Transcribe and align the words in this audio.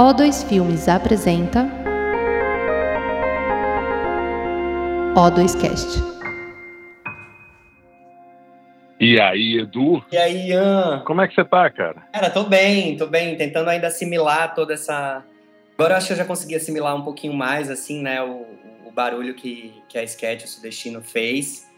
O2 0.00 0.48
Filmes 0.48 0.88
apresenta 0.88 1.68
O2Cast. 5.14 6.02
E 8.98 9.20
aí, 9.20 9.58
Edu? 9.58 10.02
E 10.10 10.16
aí, 10.16 10.48
Ian? 10.48 11.02
Como 11.04 11.20
é 11.20 11.28
que 11.28 11.34
você 11.34 11.44
tá, 11.44 11.68
cara? 11.68 12.00
Cara, 12.14 12.30
tô 12.30 12.44
bem, 12.44 12.96
tô 12.96 13.08
bem, 13.08 13.36
tentando 13.36 13.68
ainda 13.68 13.88
assimilar 13.88 14.54
toda 14.54 14.72
essa. 14.72 15.22
Agora 15.74 15.92
eu 15.92 15.98
acho 15.98 16.06
que 16.06 16.12
eu 16.14 16.16
já 16.16 16.24
consegui 16.24 16.54
assimilar 16.54 16.96
um 16.96 17.02
pouquinho 17.02 17.34
mais, 17.34 17.70
assim, 17.70 18.00
né, 18.00 18.22
o, 18.22 18.46
o 18.86 18.90
barulho 18.90 19.34
que, 19.34 19.82
que 19.86 19.98
a 19.98 20.02
Sketch, 20.02 20.44
o 20.44 20.48
Sudestino, 20.48 21.02
fez. 21.02 21.68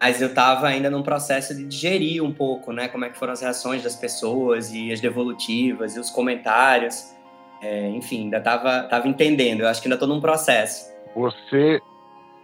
Mas 0.00 0.22
eu 0.22 0.32
tava 0.32 0.66
ainda 0.66 0.88
num 0.88 1.02
processo 1.02 1.54
de 1.54 1.66
digerir 1.66 2.24
um 2.24 2.32
pouco, 2.32 2.72
né, 2.72 2.88
como 2.88 3.04
é 3.04 3.10
que 3.10 3.18
foram 3.18 3.34
as 3.34 3.42
reações 3.42 3.82
das 3.82 3.96
pessoas 3.96 4.72
e 4.72 4.90
as 4.90 4.98
devolutivas 4.98 5.94
e 5.94 6.00
os 6.00 6.08
comentários. 6.08 7.14
É, 7.62 7.88
enfim, 7.90 8.24
ainda 8.24 8.40
tava, 8.40 8.82
tava 8.82 9.08
entendendo. 9.08 9.60
Eu 9.62 9.68
acho 9.68 9.80
que 9.80 9.88
ainda 9.88 9.98
tô 9.98 10.06
num 10.06 10.20
processo. 10.20 10.86
Você 11.14 11.80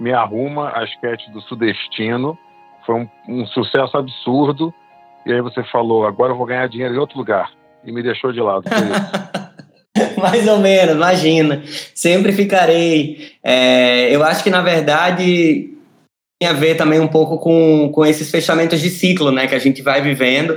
me 0.00 0.12
arruma 0.12 0.72
a 0.74 0.84
sketch 0.84 1.28
do 1.28 1.40
Sudestino. 1.42 2.38
Foi 2.84 2.96
um, 2.96 3.08
um 3.28 3.46
sucesso 3.46 3.96
absurdo. 3.96 4.72
E 5.24 5.32
aí 5.32 5.40
você 5.40 5.62
falou, 5.64 6.06
agora 6.06 6.32
eu 6.32 6.36
vou 6.36 6.46
ganhar 6.46 6.68
dinheiro 6.68 6.94
em 6.94 6.98
outro 6.98 7.18
lugar. 7.18 7.52
E 7.84 7.92
me 7.92 8.02
deixou 8.02 8.32
de 8.32 8.40
lado. 8.40 8.64
Mais 10.16 10.48
ou 10.48 10.58
menos, 10.58 10.94
imagina. 10.94 11.62
Sempre 11.94 12.32
ficarei. 12.32 13.32
É, 13.42 14.14
eu 14.14 14.22
acho 14.24 14.42
que, 14.42 14.50
na 14.50 14.62
verdade, 14.62 15.70
tem 16.40 16.48
a 16.48 16.52
ver 16.52 16.76
também 16.76 16.98
um 16.98 17.08
pouco 17.08 17.38
com, 17.38 17.90
com 17.92 18.04
esses 18.04 18.30
fechamentos 18.30 18.80
de 18.80 18.88
ciclo, 18.88 19.30
né? 19.30 19.46
Que 19.46 19.54
a 19.54 19.58
gente 19.58 19.82
vai 19.82 20.00
vivendo. 20.02 20.56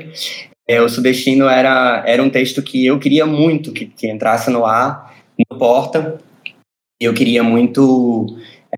É, 0.67 0.81
o 0.81 0.89
Sudestino 0.89 1.47
era, 1.47 2.03
era 2.07 2.23
um 2.23 2.29
texto 2.29 2.61
que 2.61 2.85
eu 2.85 2.97
queria 2.97 3.25
muito 3.25 3.71
que, 3.71 3.85
que 3.85 4.09
entrasse 4.09 4.49
no 4.49 4.65
ar, 4.65 5.13
no 5.49 5.57
Porta. 5.57 6.17
Eu 6.99 7.13
queria 7.13 7.43
muito, 7.43 8.25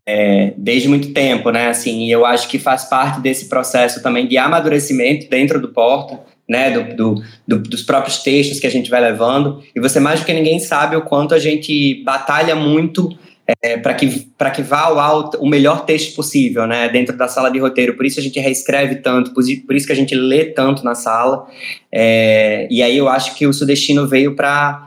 é, 0.06 0.53
desde 0.58 0.89
muito 0.89 1.14
tempo, 1.14 1.50
né? 1.50 1.67
Assim, 1.67 2.11
eu 2.11 2.26
acho 2.26 2.50
que 2.50 2.59
faz 2.59 2.86
parte 2.86 3.22
desse 3.22 3.48
processo 3.48 4.03
também 4.03 4.28
de 4.28 4.38
amadurecimento 4.38 5.30
dentro 5.30 5.61
do 5.61 5.70
Porta, 5.70 6.20
né? 6.50 6.72
Do, 6.72 6.95
do, 6.95 7.23
do, 7.48 7.59
dos 7.59 7.84
próprios 7.84 8.22
textos 8.22 8.59
que 8.59 8.67
a 8.67 8.72
gente 8.72 8.89
vai 8.89 9.00
levando. 9.00 9.64
E 9.73 9.80
você 9.80 10.00
mais 10.00 10.20
do 10.20 10.26
que 10.26 10.33
ninguém 10.33 10.59
sabe 10.59 10.95
o 10.98 11.04
quanto 11.04 11.33
a 11.33 11.39
gente 11.39 12.04
batalha 12.04 12.56
muito 12.56 13.17
é, 13.62 13.78
para 13.78 13.94
que, 13.94 14.28
que 14.56 14.62
vá 14.62 14.81
ao 14.81 15.00
alto 15.00 15.38
o 15.38 15.48
melhor 15.48 15.86
texto 15.86 16.16
possível, 16.16 16.67
né, 16.67 16.90
dentro 16.90 17.16
da 17.16 17.28
sala 17.28 17.50
de 17.50 17.59
roteiro. 17.59 17.95
Por 17.95 18.06
isso 18.06 18.20
a 18.20 18.23
gente 18.23 18.39
reescreve 18.39 18.95
tanto, 18.95 19.34
por, 19.34 19.44
por 19.66 19.76
isso 19.76 19.88
que 19.88 19.94
a 19.94 19.95
gente 19.95 20.14
lê 20.14 20.45
tanto 20.45 20.84
na 20.84 20.95
sala. 20.95 21.48
É, 21.92 22.67
e 22.70 22.84
aí 22.84 22.98
eu 22.98 23.08
acho 23.08 23.36
que 23.36 23.48
o 23.48 23.54
Sudestino 23.54 24.06
veio 24.06 24.36
para 24.36 24.84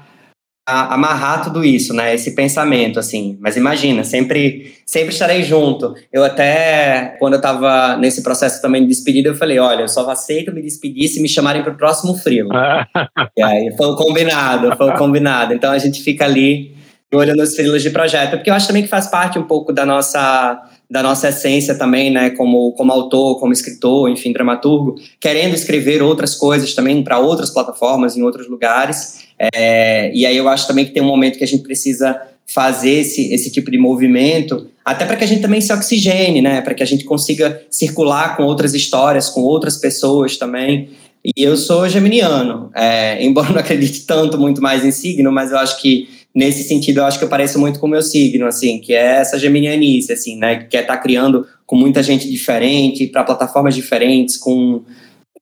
amarrar 0.67 1.43
tudo 1.43 1.65
isso, 1.65 1.93
né, 1.93 2.15
esse 2.15 2.33
pensamento, 2.35 3.01
assim. 3.01 3.37
Mas 3.41 3.57
imagina, 3.57 4.05
sempre, 4.05 4.75
sempre 4.87 5.13
estarei 5.13 5.43
junto. 5.43 5.95
Eu 6.13 6.23
até, 6.23 7.17
quando 7.19 7.33
eu 7.33 7.39
estava 7.39 7.97
nesse 7.97 8.23
processo 8.23 8.63
também 8.63 8.83
de 8.83 8.89
despedida, 8.89 9.31
eu 9.31 9.35
falei, 9.35 9.59
olha, 9.59 9.81
eu 9.81 9.89
só 9.89 10.09
aceito 10.09 10.53
me 10.53 10.63
despedir 10.63 11.09
se 11.09 11.21
me 11.21 11.29
chamarem 11.29 11.63
para 11.63 11.73
o 11.73 11.77
próximo 11.77 12.15
frilo. 12.15 12.51
e 13.37 13.43
aí 13.43 13.75
foi 13.77 13.87
o 13.87 13.97
combinado, 13.97 14.77
foi 14.77 14.91
o 14.91 14.95
combinado. 14.97 15.55
Então 15.55 15.73
a 15.73 15.79
gente 15.79 16.03
fica 16.03 16.25
ali 16.25 16.79
olho 17.19 17.35
nos 17.35 17.55
frilos 17.55 17.83
de 17.83 17.91
projeto, 17.91 18.33
porque 18.33 18.51
eu 18.51 18.55
acho 18.55 18.67
também 18.67 18.83
que 18.83 18.89
faz 18.89 19.09
parte 19.09 19.39
um 19.39 19.45
pouco 19.45 19.73
da 19.73 19.85
nossa 19.85 20.67
da 20.91 21.05
nossa 21.05 21.29
essência 21.29 21.77
também, 21.77 22.11
né, 22.11 22.31
como, 22.31 22.73
como 22.73 22.91
autor, 22.91 23.39
como 23.39 23.53
escritor, 23.53 24.11
enfim, 24.11 24.33
dramaturgo, 24.33 24.97
querendo 25.21 25.55
escrever 25.55 26.03
outras 26.03 26.35
coisas 26.35 26.75
também 26.75 27.01
para 27.05 27.17
outras 27.21 27.49
plataformas, 27.49 28.17
em 28.17 28.23
outros 28.23 28.49
lugares. 28.49 29.21
É, 29.39 30.11
e 30.13 30.27
aí 30.27 30.37
eu 30.37 30.49
acho 30.49 30.67
também 30.67 30.85
que 30.85 30.91
tem 30.91 31.01
um 31.01 31.07
momento 31.07 31.39
que 31.39 31.45
a 31.45 31.47
gente 31.47 31.63
precisa 31.63 32.21
fazer 32.45 32.91
esse, 32.91 33.33
esse 33.33 33.53
tipo 33.53 33.71
de 33.71 33.79
movimento, 33.79 34.67
até 34.85 35.07
para 35.07 35.15
que 35.15 35.23
a 35.23 35.27
gente 35.29 35.41
também 35.41 35.61
se 35.61 35.73
oxigene, 35.73 36.43
né, 36.43 36.61
para 36.61 36.75
que 36.75 36.83
a 36.83 36.87
gente 36.87 37.05
consiga 37.05 37.63
circular 37.71 38.37
com 38.37 38.43
outras 38.43 38.75
histórias, 38.75 39.29
com 39.29 39.43
outras 39.43 39.77
pessoas 39.77 40.37
também. 40.37 40.91
E 41.25 41.45
eu 41.45 41.57
sou 41.57 41.89
geminiano, 41.89 42.69
é, 42.75 43.23
embora 43.25 43.51
não 43.51 43.61
acredite 43.61 44.01
tanto 44.01 44.37
muito 44.37 44.61
mais 44.61 44.85
em 44.85 44.91
signo, 44.91 45.31
mas 45.31 45.53
eu 45.53 45.59
acho 45.59 45.81
que 45.81 46.09
nesse 46.35 46.63
sentido, 46.63 46.99
eu 46.99 47.05
acho 47.05 47.19
que 47.19 47.25
eu 47.25 47.29
pareço 47.29 47.59
muito 47.59 47.81
com 47.81 47.87
o 47.87 47.91
meu 47.91 48.03
signo, 48.03 48.47
assim, 48.47 48.81
que 48.81 48.93
é 48.93 49.17
essa 49.17 49.39
geminianice, 49.39 50.13
assim, 50.13 50.37
né, 50.37 50.57
que 50.57 50.67
quer 50.67 50.83
estar 50.83 50.97
tá 50.97 51.03
criando 51.03 51.47
com 51.67 51.77
muita 51.77 52.03
gente 52.03 52.29
diferente, 52.31 53.07
para 53.07 53.25
plataformas 53.25 53.75
diferentes, 53.75 54.37
com 54.37 54.85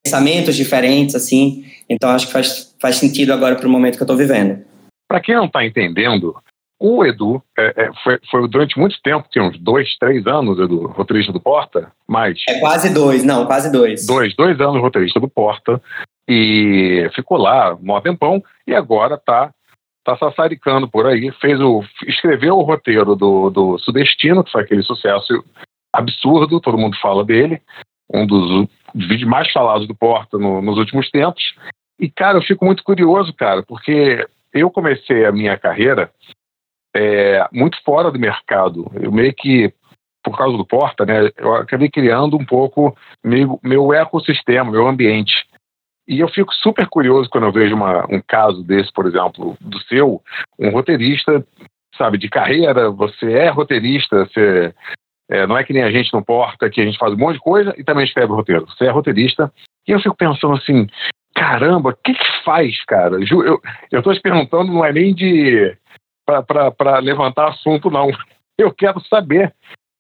pensamentos 0.03 0.56
diferentes, 0.56 1.15
assim. 1.15 1.65
Então, 1.88 2.10
acho 2.10 2.27
que 2.27 2.32
faz, 2.32 2.75
faz 2.81 2.97
sentido 2.97 3.32
agora 3.32 3.56
para 3.56 3.66
o 3.66 3.71
momento 3.71 3.97
que 3.97 4.03
eu 4.03 4.06
estou 4.06 4.16
vivendo. 4.16 4.62
Para 5.09 5.21
quem 5.21 5.34
não 5.34 5.47
está 5.47 5.65
entendendo, 5.65 6.34
o 6.81 7.04
Edu 7.04 7.43
é, 7.59 7.75
é, 7.77 7.91
foi, 8.04 8.19
foi, 8.31 8.48
durante 8.48 8.78
muito 8.78 9.00
tempo, 9.03 9.27
tinha 9.31 9.44
uns 9.44 9.59
dois, 9.59 9.97
três 9.98 10.27
anos, 10.27 10.59
Edu, 10.59 10.87
roteirista 10.88 11.32
do 11.32 11.41
Porta, 11.41 11.91
mais. 12.06 12.38
É 12.48 12.60
quase 12.60 12.93
dois, 12.93 13.25
não, 13.25 13.47
quase 13.47 13.72
dois. 13.72 14.06
Dois, 14.06 14.34
dois 14.37 14.60
anos 14.60 14.81
roteirista 14.81 15.19
do 15.19 15.28
Porta. 15.28 15.81
E 16.28 17.09
ficou 17.15 17.38
lá 17.38 17.75
um 17.75 18.00
tempão, 18.00 18.43
e 18.66 18.75
agora 18.75 19.15
está 19.15 19.50
tá 20.08 20.16
sassaricando 20.16 20.88
por 20.88 21.06
aí, 21.06 21.30
fez 21.41 21.60
o, 21.60 21.84
escreveu 22.06 22.56
o 22.56 22.62
roteiro 22.62 23.14
do, 23.14 23.50
do 23.50 23.78
Sudestino, 23.78 24.42
que 24.42 24.50
foi 24.50 24.62
aquele 24.62 24.82
sucesso 24.82 25.44
absurdo, 25.92 26.60
todo 26.60 26.78
mundo 26.78 26.96
fala 26.98 27.24
dele, 27.24 27.60
um 28.12 28.26
dos 28.26 28.68
vídeos 28.94 29.28
mais 29.28 29.52
falados 29.52 29.86
do 29.86 29.94
Porta 29.94 30.38
no, 30.38 30.62
nos 30.62 30.78
últimos 30.78 31.10
tempos. 31.10 31.42
E, 32.00 32.08
cara, 32.10 32.38
eu 32.38 32.42
fico 32.42 32.64
muito 32.64 32.82
curioso, 32.82 33.34
cara, 33.34 33.62
porque 33.62 34.26
eu 34.54 34.70
comecei 34.70 35.26
a 35.26 35.32
minha 35.32 35.58
carreira 35.58 36.10
é, 36.97 37.47
muito 37.52 37.76
fora 37.84 38.10
do 38.10 38.18
mercado. 38.18 38.91
Eu 38.94 39.12
meio 39.12 39.34
que, 39.34 39.72
por 40.24 40.38
causa 40.38 40.56
do 40.56 40.64
Porta, 40.64 41.04
né, 41.04 41.30
eu 41.36 41.54
acabei 41.54 41.91
criando 41.91 42.36
um 42.36 42.47
pouco 42.47 42.97
meu, 43.22 43.60
meu 43.62 43.92
ecossistema, 43.92 44.70
meu 44.70 44.86
ambiente. 44.86 45.47
E 46.08 46.20
eu 46.20 46.28
fico 46.28 46.54
super 46.54 46.88
curioso 46.88 47.28
quando 47.28 47.44
eu 47.44 47.52
vejo 47.52 47.74
uma, 47.74 48.06
um 48.10 48.20
caso 48.26 48.64
desse, 48.64 48.91
por 48.92 49.06
exemplo, 49.06 49.56
do 49.60 49.78
seu, 49.82 50.22
um 50.58 50.70
roteirista, 50.70 51.44
sabe, 51.96 52.16
de 52.16 52.30
carreira, 52.30 52.91
você 52.91 53.30
é 53.30 53.50
roteirista, 53.50 54.24
você 54.24 54.74
é, 55.30 55.47
não 55.47 55.58
é 55.58 55.62
que 55.62 55.74
nem 55.74 55.82
a 55.82 55.91
gente 55.91 56.12
não 56.14 56.22
porta, 56.22 56.70
que 56.70 56.80
a 56.80 56.84
gente 56.84 56.98
faz 56.98 57.12
um 57.12 57.18
monte 57.18 57.34
de 57.34 57.41
coisa 57.41 57.74
e 57.76 57.84
também 57.84 58.04
escreve 58.04 58.32
roteiro. 58.32 58.66
Você 58.66 58.86
é 58.86 58.91
roteirista. 58.91 59.52
E 59.86 59.92
eu 59.92 60.00
fico 60.00 60.16
pensando 60.16 60.54
assim, 60.54 60.86
caramba, 61.34 61.91
o 61.91 61.97
que 61.97 62.14
que 62.14 62.44
faz, 62.44 62.82
cara? 62.86 63.16
Eu, 63.30 63.60
eu 63.92 64.02
tô 64.02 64.14
te 64.14 64.20
perguntando, 64.20 64.72
não 64.72 64.84
é 64.84 64.92
nem 64.92 65.14
de 65.14 65.76
para 66.24 66.98
levantar 67.00 67.48
assunto, 67.48 67.91
não. 67.91 68.08
Eu 68.58 68.74
quero 68.74 69.00
saber 69.06 69.48
o 69.48 69.52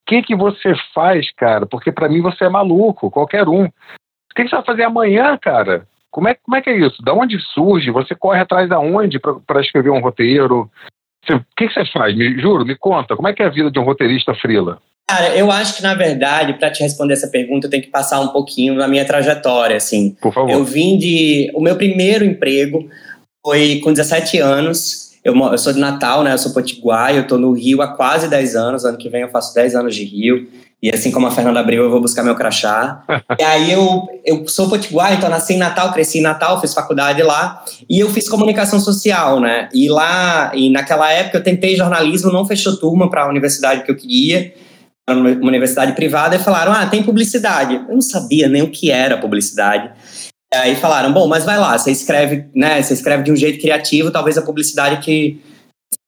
que 0.04 0.20
que 0.20 0.34
você 0.34 0.74
faz, 0.92 1.30
cara, 1.34 1.64
porque 1.64 1.92
para 1.92 2.08
mim 2.08 2.20
você 2.20 2.44
é 2.44 2.48
maluco, 2.48 3.08
qualquer 3.08 3.48
um. 3.48 3.66
O 3.66 4.34
que, 4.34 4.42
que 4.42 4.48
você 4.48 4.56
vai 4.56 4.64
fazer 4.64 4.82
amanhã, 4.82 5.38
cara? 5.38 5.86
Como 6.10 6.28
é, 6.28 6.34
como 6.34 6.56
é 6.56 6.62
que 6.62 6.70
é 6.70 6.78
isso? 6.78 7.02
Da 7.02 7.12
onde 7.12 7.38
surge? 7.54 7.90
Você 7.90 8.14
corre 8.14 8.40
atrás 8.40 8.68
da 8.68 8.78
onde 8.78 9.18
para 9.18 9.60
escrever 9.60 9.90
um 9.90 10.00
roteiro? 10.00 10.70
O 11.30 11.40
que, 11.56 11.68
que 11.68 11.74
você 11.74 11.84
faz? 11.92 12.16
Me, 12.16 12.40
juro, 12.40 12.64
me 12.64 12.76
conta. 12.76 13.14
Como 13.14 13.28
é 13.28 13.32
que 13.32 13.42
é 13.42 13.46
a 13.46 13.50
vida 13.50 13.70
de 13.70 13.78
um 13.78 13.84
roteirista 13.84 14.34
frila? 14.34 14.78
Cara, 15.08 15.34
eu 15.36 15.50
acho 15.50 15.76
que, 15.76 15.82
na 15.82 15.94
verdade, 15.94 16.54
para 16.54 16.70
te 16.70 16.82
responder 16.82 17.14
essa 17.14 17.28
pergunta, 17.28 17.66
eu 17.66 17.70
tenho 17.70 17.82
que 17.82 17.90
passar 17.90 18.20
um 18.20 18.28
pouquinho 18.28 18.74
na 18.74 18.86
minha 18.86 19.04
trajetória, 19.04 19.76
assim. 19.76 20.16
Por 20.20 20.32
favor. 20.32 20.50
Eu 20.50 20.64
vim 20.64 20.98
de... 20.98 21.50
O 21.54 21.60
meu 21.60 21.76
primeiro 21.76 22.24
emprego 22.24 22.88
foi 23.44 23.80
com 23.82 23.92
17 23.92 24.38
anos. 24.38 25.18
Eu, 25.24 25.34
eu 25.34 25.58
sou 25.58 25.72
de 25.72 25.80
Natal, 25.80 26.22
né? 26.22 26.32
Eu 26.32 26.38
sou 26.38 26.52
potiguar. 26.52 27.14
Eu 27.14 27.26
tô 27.26 27.38
no 27.38 27.52
Rio 27.52 27.80
há 27.80 27.88
quase 27.88 28.28
10 28.28 28.54
anos. 28.54 28.84
Ano 28.84 28.98
que 28.98 29.08
vem 29.08 29.22
eu 29.22 29.30
faço 29.30 29.54
10 29.54 29.74
anos 29.74 29.94
de 29.94 30.04
Rio. 30.04 30.46
E 30.80 30.90
assim 30.94 31.10
como 31.10 31.26
a 31.26 31.30
Fernanda 31.30 31.58
abriu, 31.58 31.82
eu 31.82 31.90
vou 31.90 32.00
buscar 32.00 32.22
meu 32.22 32.36
crachá. 32.36 33.02
e 33.38 33.42
aí 33.42 33.72
eu, 33.72 34.06
eu 34.24 34.46
sou 34.46 34.68
potiguar, 34.68 35.12
então 35.12 35.28
nasci 35.28 35.54
em 35.54 35.58
Natal, 35.58 35.92
cresci 35.92 36.18
em 36.18 36.22
Natal, 36.22 36.60
fiz 36.60 36.72
faculdade 36.72 37.22
lá. 37.22 37.64
E 37.90 37.98
eu 37.98 38.08
fiz 38.10 38.28
comunicação 38.28 38.78
social, 38.78 39.40
né? 39.40 39.68
E 39.74 39.88
lá, 39.88 40.52
e 40.54 40.70
naquela 40.70 41.10
época 41.10 41.38
eu 41.38 41.42
tentei 41.42 41.76
jornalismo, 41.76 42.32
não 42.32 42.46
fechou 42.46 42.76
turma 42.76 43.10
para 43.10 43.24
a 43.24 43.28
universidade 43.28 43.82
que 43.82 43.90
eu 43.90 43.96
queria. 43.96 44.54
Uma 45.08 45.48
universidade 45.48 45.92
privada 45.92 46.36
e 46.36 46.38
falaram: 46.38 46.72
ah, 46.72 46.86
tem 46.86 47.02
publicidade. 47.02 47.74
Eu 47.74 47.94
não 47.94 48.00
sabia 48.00 48.46
nem 48.46 48.62
o 48.62 48.70
que 48.70 48.90
era 48.90 49.16
publicidade. 49.16 49.90
Aí 50.54 50.76
falaram: 50.76 51.12
bom, 51.12 51.26
mas 51.26 51.44
vai 51.44 51.58
lá, 51.58 51.76
você 51.76 51.90
escreve, 51.90 52.44
né? 52.54 52.80
Você 52.80 52.94
escreve 52.94 53.24
de 53.24 53.32
um 53.32 53.36
jeito 53.36 53.60
criativo, 53.60 54.10
talvez 54.10 54.38
a 54.38 54.42
publicidade 54.42 54.98
que 54.98 55.40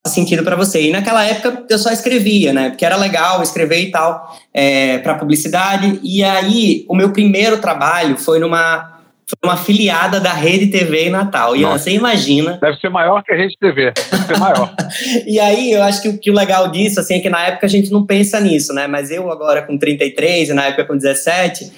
sentido 0.07 0.43
para 0.43 0.57
você. 0.57 0.89
E 0.89 0.93
naquela 0.93 1.25
época 1.25 1.65
eu 1.69 1.79
só 1.79 1.91
escrevia, 1.91 2.53
né? 2.53 2.71
Porque 2.71 2.85
era 2.85 2.97
legal 2.97 3.43
escrever 3.43 3.81
e 3.81 3.91
tal, 3.91 4.39
é, 4.53 4.99
para 4.99 5.17
publicidade. 5.17 6.01
E 6.03 6.25
aí 6.25 6.85
o 6.89 6.95
meu 6.95 7.13
primeiro 7.13 7.59
trabalho 7.59 8.17
foi 8.17 8.39
numa 8.39 9.01
uma 9.45 9.53
afiliada 9.53 10.19
da 10.19 10.33
Rede 10.33 10.67
TV 10.67 11.07
em 11.07 11.11
Natal. 11.11 11.55
E 11.55 11.65
você 11.65 11.93
imagina. 11.93 12.59
Deve 12.61 12.79
ser 12.79 12.89
maior 12.89 13.23
que 13.23 13.33
a 13.33 13.37
Rede 13.37 13.55
TV. 13.61 13.93
Deve 13.93 14.27
ser 14.27 14.39
maior. 14.39 14.75
e 15.27 15.39
aí, 15.39 15.71
eu 15.73 15.83
acho 15.83 16.03
que, 16.03 16.13
que, 16.19 16.31
o 16.31 16.35
legal 16.35 16.69
disso, 16.69 16.99
assim, 16.99 17.15
é 17.15 17.21
que 17.21 17.31
na 17.31 17.47
época 17.47 17.67
a 17.67 17.69
gente 17.69 17.93
não 17.93 18.05
pensa 18.05 18.41
nisso, 18.41 18.73
né? 18.73 18.87
Mas 18.87 19.11
eu 19.11 19.31
agora 19.31 19.63
com 19.63 19.79
33 19.79 20.49
e 20.49 20.53
na 20.53 20.67
época 20.67 20.85
com 20.85 20.97
17, 20.97 21.71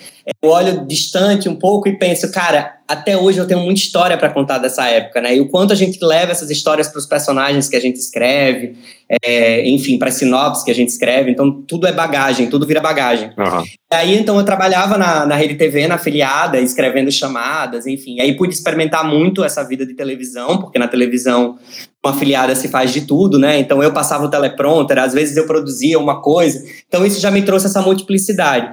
eu 0.42 0.48
olho 0.48 0.86
distante 0.86 1.48
um 1.48 1.56
pouco 1.56 1.88
e 1.88 1.98
penso, 1.98 2.32
cara, 2.32 2.76
até 2.92 3.16
hoje 3.16 3.38
eu 3.38 3.46
tenho 3.46 3.60
muita 3.60 3.80
história 3.80 4.18
para 4.18 4.28
contar 4.28 4.58
dessa 4.58 4.86
época, 4.86 5.20
né? 5.20 5.34
E 5.34 5.40
o 5.40 5.48
quanto 5.48 5.72
a 5.72 5.76
gente 5.76 5.98
leva 6.04 6.30
essas 6.30 6.50
histórias 6.50 6.88
para 6.88 6.98
os 6.98 7.06
personagens 7.06 7.66
que 7.66 7.74
a 7.74 7.80
gente 7.80 7.96
escreve, 7.96 8.76
é, 9.24 9.66
enfim, 9.66 9.98
para 9.98 10.10
sinopses 10.10 10.62
que 10.62 10.70
a 10.70 10.74
gente 10.74 10.90
escreve. 10.90 11.30
Então, 11.30 11.62
tudo 11.66 11.86
é 11.86 11.92
bagagem, 11.92 12.48
tudo 12.48 12.66
vira 12.66 12.80
bagagem. 12.80 13.30
Uhum. 13.38 13.64
Aí, 13.90 14.14
então, 14.18 14.36
eu 14.36 14.44
trabalhava 14.44 14.98
na, 14.98 15.24
na 15.24 15.34
Rede 15.34 15.54
TV, 15.54 15.86
na 15.86 15.94
afiliada, 15.94 16.60
escrevendo 16.60 17.10
chamadas, 17.10 17.86
enfim. 17.86 18.20
Aí 18.20 18.36
pude 18.36 18.52
experimentar 18.52 19.04
muito 19.08 19.42
essa 19.42 19.62
vida 19.66 19.86
de 19.86 19.94
televisão, 19.94 20.58
porque 20.58 20.78
na 20.78 20.86
televisão, 20.86 21.58
uma 22.04 22.12
afiliada 22.14 22.54
se 22.54 22.68
faz 22.68 22.92
de 22.92 23.02
tudo, 23.02 23.38
né? 23.38 23.58
Então, 23.58 23.82
eu 23.82 23.92
passava 23.92 24.24
o 24.24 24.28
teleprompter, 24.28 24.98
às 24.98 25.14
vezes 25.14 25.34
eu 25.36 25.46
produzia 25.46 25.98
uma 25.98 26.20
coisa. 26.20 26.62
Então, 26.86 27.06
isso 27.06 27.20
já 27.20 27.30
me 27.30 27.40
trouxe 27.40 27.66
essa 27.66 27.80
multiplicidade. 27.80 28.70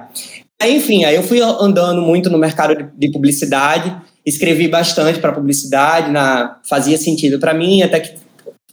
Aí, 0.60 0.76
enfim, 0.76 1.04
aí 1.04 1.16
eu 1.16 1.22
fui 1.22 1.40
andando 1.40 2.02
muito 2.02 2.28
no 2.28 2.36
mercado 2.36 2.76
de, 2.76 2.86
de 2.94 3.10
publicidade, 3.10 3.96
escrevi 4.24 4.68
bastante 4.68 5.18
para 5.18 5.32
publicidade, 5.32 6.10
na, 6.10 6.58
fazia 6.68 6.98
sentido 6.98 7.38
para 7.38 7.54
mim, 7.54 7.82
até 7.82 8.00
que 8.00 8.14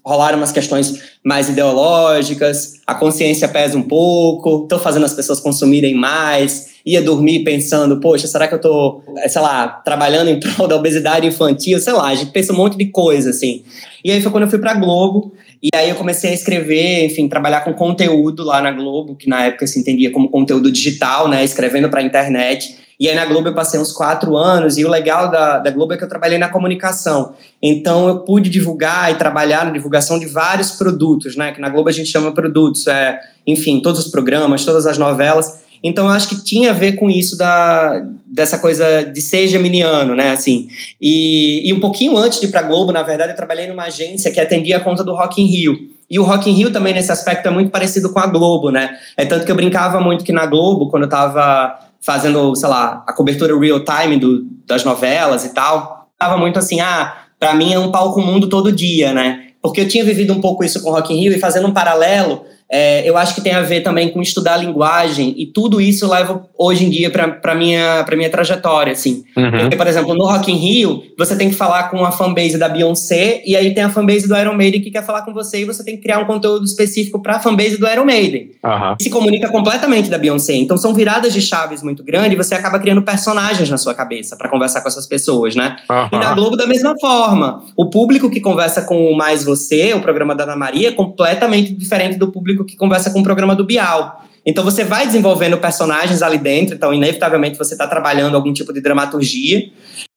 rolaram 0.08 0.38
umas 0.38 0.54
questões 0.54 1.02
mais 1.22 1.50
ideológicas, 1.50 2.76
a 2.88 2.96
consciência 2.96 3.46
pesa 3.50 3.78
um 3.78 3.84
pouco, 3.84 4.64
estou 4.64 4.80
fazendo 4.80 5.06
as 5.06 5.14
pessoas 5.14 5.42
consumirem 5.42 5.94
mais, 5.94 6.78
ia 6.86 7.02
dormir 7.02 7.44
pensando, 7.44 8.00
poxa, 8.00 8.26
será 8.26 8.48
que 8.48 8.54
eu 8.54 8.58
estou, 8.58 9.04
sei 9.28 9.42
lá, 9.42 9.68
trabalhando 9.68 10.30
em 10.30 10.40
prol 10.40 10.66
da 10.66 10.78
obesidade 10.78 11.28
infantil, 11.28 11.78
sei 11.80 11.92
lá, 11.92 12.08
a 12.08 12.16
gente 12.16 12.32
pensa 12.32 12.54
um 12.54 12.56
monte 12.56 12.78
de 12.78 12.86
coisa, 12.86 13.32
assim. 13.32 13.64
E 14.04 14.10
aí 14.10 14.22
foi 14.22 14.32
quando 14.32 14.46
eu 14.46 14.50
fui 14.50 14.60
para 14.60 14.74
Globo, 14.76 15.34
e 15.62 15.70
aí 15.76 15.90
eu 15.90 15.96
comecei 15.96 16.32
a 16.32 16.34
escrever, 16.34 17.04
enfim, 17.04 17.28
trabalhar 17.28 17.62
com 17.62 17.74
conteúdo 17.74 18.46
lá 18.46 18.62
na 18.62 18.72
Globo, 18.72 19.16
que 19.16 19.28
na 19.28 19.44
época 19.48 19.68
se 19.68 19.78
entendia 19.78 20.12
como 20.12 20.30
conteúdo 20.30 20.72
digital, 20.72 21.28
né, 21.28 21.44
escrevendo 21.44 21.90
para 21.90 22.00
a 22.00 22.04
internet. 22.04 22.78
E 23.00 23.08
aí 23.08 23.16
na 23.16 23.26
Globo 23.26 23.48
eu 23.50 23.54
passei 23.54 23.80
uns 23.80 23.92
quatro 23.92 24.36
anos, 24.36 24.78
e 24.78 24.84
o 24.84 24.90
legal 24.90 25.30
da, 25.30 25.60
da 25.60 25.70
Globo 25.70 25.94
é 25.94 25.98
que 25.98 26.04
eu 26.04 26.10
trabalhei 26.10 26.38
na 26.38 26.50
comunicação. 26.50 27.34
Então 27.62 28.08
eu 28.08 28.20
pude 28.20 28.50
divulgar 28.50 29.12
e 29.12 29.16
trabalhar 29.16 29.66
na 29.66 29.72
divulgação 29.72 30.18
de 30.20 30.26
vários 30.26 30.72
produtos, 30.72 31.36
né, 31.36 31.52
que 31.52 31.62
na 31.62 31.70
Globo 31.70 31.90
a 31.90 31.92
gente 31.92 32.10
chama 32.10 32.32
produtos, 32.32 32.88
é, 32.88 33.20
enfim, 33.46 33.80
todos 33.82 34.06
os 34.06 34.12
programas, 34.12 34.66
todas 34.66 34.88
as 34.88 34.98
novelas. 34.98 35.66
Então 35.84 36.06
eu 36.06 36.12
acho 36.12 36.30
que 36.30 36.44
tinha 36.44 36.72
a 36.72 36.74
ver 36.74 36.94
com 36.94 37.10
isso 37.10 37.38
da, 37.38 38.04
dessa 38.26 38.58
coisa 38.58 39.04
de 39.04 39.22
ser 39.22 39.48
geminiano, 39.48 40.16
né? 40.16 40.32
Assim. 40.32 40.68
E, 41.00 41.70
e 41.70 41.72
um 41.72 41.80
pouquinho 41.80 42.18
antes 42.18 42.40
de 42.40 42.48
ir 42.48 42.50
para 42.50 42.64
Globo, 42.64 42.92
na 42.92 43.04
verdade, 43.04 43.32
eu 43.32 43.36
trabalhei 43.36 43.68
numa 43.68 43.84
agência 43.84 44.32
que 44.32 44.40
atendia 44.40 44.78
a 44.78 44.80
conta 44.80 45.04
do 45.04 45.14
Rock 45.14 45.42
in 45.42 45.46
Rio. 45.46 45.78
E 46.10 46.18
o 46.18 46.24
Rock 46.24 46.50
in 46.50 46.54
Rio 46.54 46.72
também, 46.72 46.94
nesse 46.94 47.12
aspecto, 47.12 47.48
é 47.48 47.52
muito 47.52 47.70
parecido 47.70 48.12
com 48.12 48.20
a 48.20 48.28
Globo, 48.28 48.72
né? 48.72 48.98
É 49.16 49.26
tanto 49.26 49.46
que 49.46 49.52
eu 49.52 49.56
brincava 49.56 50.00
muito 50.00 50.24
que 50.24 50.32
na 50.32 50.46
Globo, 50.46 50.90
quando 50.90 51.04
eu 51.04 51.08
estava 51.08 51.87
fazendo, 52.07 52.56
sei 52.56 52.69
lá, 52.69 53.04
a 53.06 53.12
cobertura 53.12 53.59
real 53.59 53.81
time 53.81 54.18
do, 54.18 54.48
das 54.65 54.86
novelas 54.86 55.44
e 55.44 55.54
tal, 55.54 56.07
tava 56.18 56.38
muito 56.38 56.57
assim, 56.57 56.80
ah, 56.80 57.18
para 57.38 57.54
mim 57.54 57.74
é 57.74 57.77
um 57.77 57.92
palco 57.92 58.21
mundo 58.21 58.48
todo 58.48 58.71
dia, 58.71 59.12
né? 59.12 59.48
Porque 59.62 59.81
eu 59.81 59.89
tinha 59.89 60.06
vivido 60.06 60.31
um 60.31 60.39
pouco 60.39 60.63
isso 60.63 60.81
com 60.81 60.92
Rock 60.92 61.13
in 61.13 61.19
Rio 61.19 61.33
e 61.33 61.38
fazendo 61.39 61.68
um 61.68 61.74
paralelo, 61.74 62.45
é, 62.69 63.08
eu 63.08 63.16
acho 63.16 63.34
que 63.34 63.40
tem 63.40 63.54
a 63.54 63.62
ver 63.62 63.80
também 63.80 64.10
com 64.10 64.22
estudar 64.22 64.56
a 64.56 64.58
linguagem 64.58 65.34
e 65.38 65.46
tudo 65.46 65.80
isso 65.80 66.06
leva 66.06 66.46
hoje 66.58 66.86
em 66.86 66.90
dia 66.90 67.10
para 67.10 67.56
minha 67.56 68.04
para 68.04 68.18
minha 68.18 68.30
trajetória 68.30 68.92
assim 68.92 69.24
uhum. 69.38 69.60
porque 69.62 69.75
por 69.78 69.88
exemplo 69.88 70.14
no 70.14 70.25
Rock 70.25 70.52
in 70.52 70.56
Rio 70.56 71.04
você 71.18 71.38
tem 71.38 71.50
que 71.50 71.56
falar 71.56 71.84
com 71.84 72.04
a 72.04 72.12
fanbase 72.12 72.58
da 72.58 72.68
Beyoncé 72.68 73.42
e 73.46 73.56
aí 73.56 73.74
tem 73.74 73.86
a 73.86 73.90
fanbase 73.90 74.28
do 74.28 74.36
Iron 74.36 74.54
Maiden 74.54 74.81
que 74.81 74.92
quer 74.92 75.06
falar 75.06 75.22
com 75.22 75.34
você 75.34 75.62
e 75.62 75.66
você 75.66 75.81
tem 75.81 75.96
que 75.96 76.04
criar 76.04 76.19
um 76.19 76.25
conteúdo 76.25 76.66
específico 76.66 77.22
para 77.22 77.38
a 77.38 77.40
fanbase 77.40 77.78
do 77.78 77.88
Iron 77.88 78.04
Maiden 78.04 78.52
uhum. 78.62 78.96
se 79.02 79.10
comunica 79.10 79.48
completamente 79.48 80.10
da 80.10 80.18
Beyoncé 80.18 80.56
então 80.56 80.78
são 80.78 80.94
viradas 80.94 81.31
de 81.31 81.42
chaves 81.42 81.81
muito 81.81 82.04
grandes 82.04 82.34
e 82.34 82.36
você 82.36 82.54
acaba 82.54 82.80
criando 82.80 83.02
personagens 83.02 83.69
na 83.69 83.78
sua 83.78 83.94
cabeça 83.94 84.36
para 84.36 84.50
conversar 84.50 84.81
com 84.81 84.90
essas 84.90 85.08
pessoas 85.08 85.56
né 85.56 85.78
uhum. 85.90 86.10
e 86.12 86.18
na 86.18 86.34
Globo 86.34 86.58
da 86.58 86.68
mesma 86.68 87.00
forma 87.00 87.64
o 87.78 87.90
público 87.90 88.30
que 88.30 88.42
conversa 88.42 88.81
com 88.81 89.10
o 89.10 89.16
mais 89.16 89.46
você 89.46 89.94
o 89.94 90.02
programa 90.02 90.36
da 90.36 90.44
Ana 90.44 90.58
Maria 90.58 90.90
é 90.90 90.92
completamente 90.92 91.74
diferente 91.74 92.18
do 92.18 92.30
público 92.30 92.56
público 92.57 92.65
que 92.65 92.75
conversa 92.75 93.12
com 93.12 93.19
o 93.19 93.24
programa 93.24 93.56
do 93.56 93.63
Bial. 93.63 94.24
Então 94.45 94.63
você 94.63 94.83
vai 94.83 95.06
desenvolvendo 95.06 95.57
personagens 95.57 96.21
ali 96.21 96.38
dentro, 96.38 96.75
então 96.75 96.94
inevitavelmente 96.94 97.57
você 97.57 97.74
está 97.74 97.86
trabalhando 97.86 98.36
algum 98.36 98.54
tipo 98.54 98.74
de 98.74 98.81
dramaturgia. 98.81 99.69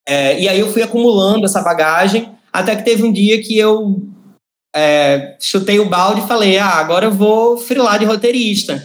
É, 0.09 0.41
e 0.41 0.49
aí 0.49 0.59
eu 0.59 0.73
fui 0.73 0.83
acumulando 0.83 1.45
essa 1.45 1.61
bagagem, 1.61 2.29
até 2.53 2.75
que 2.77 2.85
teve 2.85 3.03
um 3.03 3.13
dia 3.13 3.41
que 3.43 3.59
eu 3.59 4.01
é, 4.75 5.37
chutei 5.41 5.79
o 5.81 5.89
balde 5.89 6.21
e 6.21 6.29
falei, 6.29 6.59
ah, 6.59 6.75
agora 6.75 7.07
eu 7.07 7.13
vou 7.13 7.59
frilar 7.59 7.99
de 7.99 8.05
roteirista. 8.05 8.83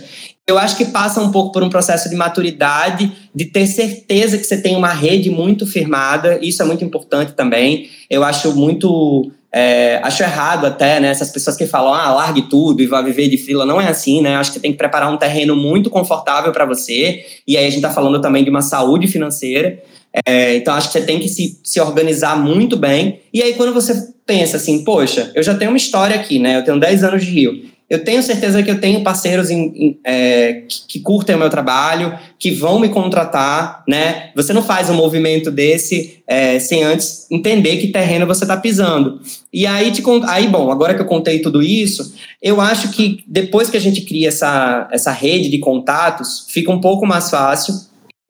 Eu 0.47 0.59
acho 0.59 0.77
que 0.77 0.85
passa 0.85 1.19
um 1.21 1.31
pouco 1.31 1.51
por 1.51 1.63
um 1.63 1.69
processo 1.69 2.07
de 2.07 2.15
maturidade, 2.15 3.11
de 3.33 3.45
ter 3.45 3.65
certeza 3.65 4.37
que 4.37 4.43
você 4.43 4.61
tem 4.61 4.75
uma 4.75 4.93
rede 4.93 5.29
muito 5.29 5.65
firmada, 5.65 6.37
isso 6.39 6.61
é 6.61 6.65
muito 6.65 6.83
importante 6.83 7.33
também. 7.33 7.89
Eu 8.09 8.23
acho 8.23 8.55
muito 8.55 9.31
é, 9.57 10.01
acho 10.03 10.21
errado 10.21 10.65
até, 10.65 10.99
né? 10.99 11.07
Essas 11.07 11.29
pessoas 11.29 11.55
que 11.55 11.65
falam, 11.65 11.93
ah, 11.93 12.13
largue 12.13 12.41
tudo 12.49 12.83
e 12.83 12.87
vá 12.87 13.01
viver 13.01 13.29
de 13.29 13.37
fila. 13.37 13.65
Não 13.65 13.79
é 13.79 13.87
assim, 13.87 14.21
né? 14.21 14.35
Acho 14.35 14.51
que 14.51 14.59
tem 14.59 14.73
que 14.73 14.77
preparar 14.77 15.09
um 15.09 15.15
terreno 15.15 15.55
muito 15.55 15.89
confortável 15.89 16.51
para 16.51 16.65
você. 16.65 17.25
E 17.47 17.55
aí 17.55 17.63
a 17.63 17.69
gente 17.69 17.77
está 17.77 17.89
falando 17.89 18.19
também 18.19 18.43
de 18.43 18.49
uma 18.49 18.61
saúde 18.61 19.07
financeira. 19.07 19.81
É, 20.27 20.57
então 20.57 20.73
acho 20.73 20.87
que 20.87 20.99
você 20.99 21.05
tem 21.05 21.21
que 21.21 21.29
se, 21.29 21.57
se 21.63 21.79
organizar 21.79 22.37
muito 22.37 22.75
bem. 22.75 23.21
E 23.33 23.41
aí 23.41 23.53
quando 23.53 23.73
você 23.73 23.93
pensa 24.25 24.57
assim, 24.57 24.83
poxa, 24.83 25.31
eu 25.33 25.41
já 25.41 25.55
tenho 25.55 25.71
uma 25.71 25.77
história 25.77 26.17
aqui, 26.17 26.37
né? 26.37 26.57
Eu 26.57 26.63
tenho 26.65 26.77
10 26.77 27.05
anos 27.05 27.23
de 27.23 27.31
Rio 27.31 27.74
eu 27.87 28.03
tenho 28.03 28.23
certeza 28.23 28.63
que 28.63 28.71
eu 28.71 28.81
tenho 28.81 29.03
parceiros 29.03 29.51
em, 29.51 29.71
em, 29.75 29.99
é, 30.03 30.63
que, 30.67 30.87
que, 30.87 30.99
curtem 30.99 31.35
o 31.35 31.39
meu 31.39 31.49
trabalho, 31.49 32.17
que 32.39 32.49
vão 32.49 32.79
me 32.79 32.89
contratar, 32.89 33.83
né? 33.87 34.31
Você 34.35 34.53
não 34.53 34.63
faz 34.63 34.89
um 34.89 34.95
movimento 34.95 35.51
desse 35.51 36.23
é, 36.27 36.57
sem 36.57 36.83
antes 36.83 37.27
entender 37.29 37.77
que 37.77 37.91
terreno 37.91 38.25
você 38.25 38.43
está 38.43 38.57
pisando. 38.57 39.21
E 39.53 39.67
aí, 39.67 39.91
te, 39.91 40.03
aí, 40.27 40.47
bom, 40.47 40.71
agora 40.71 40.95
que 40.95 41.01
eu 41.01 41.05
contei 41.05 41.39
tudo 41.39 41.61
isso, 41.61 42.15
eu 42.41 42.59
acho 42.59 42.89
que 42.89 43.23
depois 43.27 43.69
que 43.69 43.77
a 43.77 43.81
gente 43.81 44.01
cria 44.01 44.29
essa, 44.29 44.87
essa 44.91 45.11
rede 45.11 45.49
de 45.49 45.59
contatos, 45.59 46.47
fica 46.49 46.71
um 46.71 46.81
pouco 46.81 47.05
mais 47.05 47.29
fácil 47.29 47.75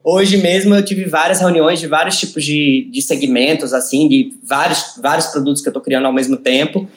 Hoje 0.08 0.38
mesmo 0.38 0.76
eu 0.76 0.86
tive 0.86 1.06
várias 1.06 1.40
reuniões 1.40 1.80
de 1.80 1.88
vários 1.88 2.20
tipos 2.20 2.44
de, 2.46 2.88
de 2.92 3.02
segmentos, 3.02 3.74
assim, 3.74 4.08
de 4.08 4.34
vários, 4.48 4.94
vários 5.02 5.26
produtos 5.26 5.64
que 5.64 5.68
eu 5.68 5.72
estou 5.72 5.82
criando 5.82 6.06
ao 6.06 6.14
mesmo 6.14 6.38
tempo. 6.38 6.88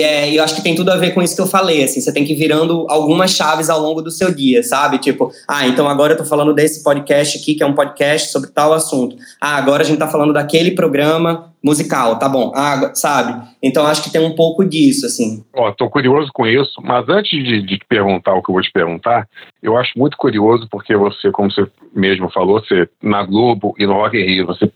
É, 0.00 0.30
e 0.30 0.36
eu 0.36 0.42
acho 0.42 0.54
que 0.54 0.62
tem 0.62 0.74
tudo 0.74 0.90
a 0.90 0.96
ver 0.96 1.12
com 1.12 1.22
isso 1.22 1.36
que 1.36 1.42
eu 1.42 1.46
falei, 1.46 1.84
assim, 1.84 2.00
você 2.00 2.10
tem 2.10 2.24
que 2.24 2.32
ir 2.32 2.36
virando 2.36 2.86
algumas 2.88 3.32
chaves 3.32 3.68
ao 3.68 3.78
longo 3.78 4.00
do 4.00 4.10
seu 4.10 4.34
dia, 4.34 4.62
sabe? 4.62 4.96
Tipo, 4.96 5.30
ah, 5.46 5.68
então 5.68 5.86
agora 5.86 6.14
eu 6.14 6.16
tô 6.16 6.24
falando 6.24 6.54
desse 6.54 6.82
podcast 6.82 7.36
aqui, 7.36 7.54
que 7.54 7.62
é 7.62 7.66
um 7.66 7.74
podcast 7.74 8.32
sobre 8.32 8.48
tal 8.50 8.72
assunto. 8.72 9.14
Ah, 9.38 9.56
agora 9.56 9.82
a 9.82 9.86
gente 9.86 9.98
tá 9.98 10.08
falando 10.08 10.32
daquele 10.32 10.70
programa 10.70 11.53
musical, 11.64 12.18
tá 12.18 12.28
bom. 12.28 12.52
Ah, 12.54 12.92
sabe? 12.94 13.42
Então 13.62 13.86
acho 13.86 14.04
que 14.04 14.12
tem 14.12 14.20
um 14.20 14.34
pouco 14.34 14.62
disso, 14.64 15.06
assim. 15.06 15.42
Ó, 15.54 15.72
tô 15.72 15.88
curioso 15.88 16.30
com 16.34 16.46
isso, 16.46 16.80
mas 16.82 17.08
antes 17.08 17.30
de, 17.30 17.62
de 17.62 17.78
te 17.78 17.86
perguntar 17.88 18.34
o 18.34 18.42
que 18.42 18.50
eu 18.50 18.52
vou 18.52 18.62
te 18.62 18.70
perguntar, 18.70 19.26
eu 19.62 19.74
acho 19.78 19.98
muito 19.98 20.16
curioso 20.18 20.68
porque 20.70 20.94
você, 20.94 21.30
como 21.30 21.50
você 21.50 21.66
mesmo 21.94 22.30
falou, 22.30 22.60
você 22.60 22.86
na 23.02 23.24
Globo 23.24 23.74
e 23.78 23.86
no 23.86 23.94
Rock 23.94 24.18
in 24.18 24.26
Rio, 24.26 24.46
você 24.46 24.70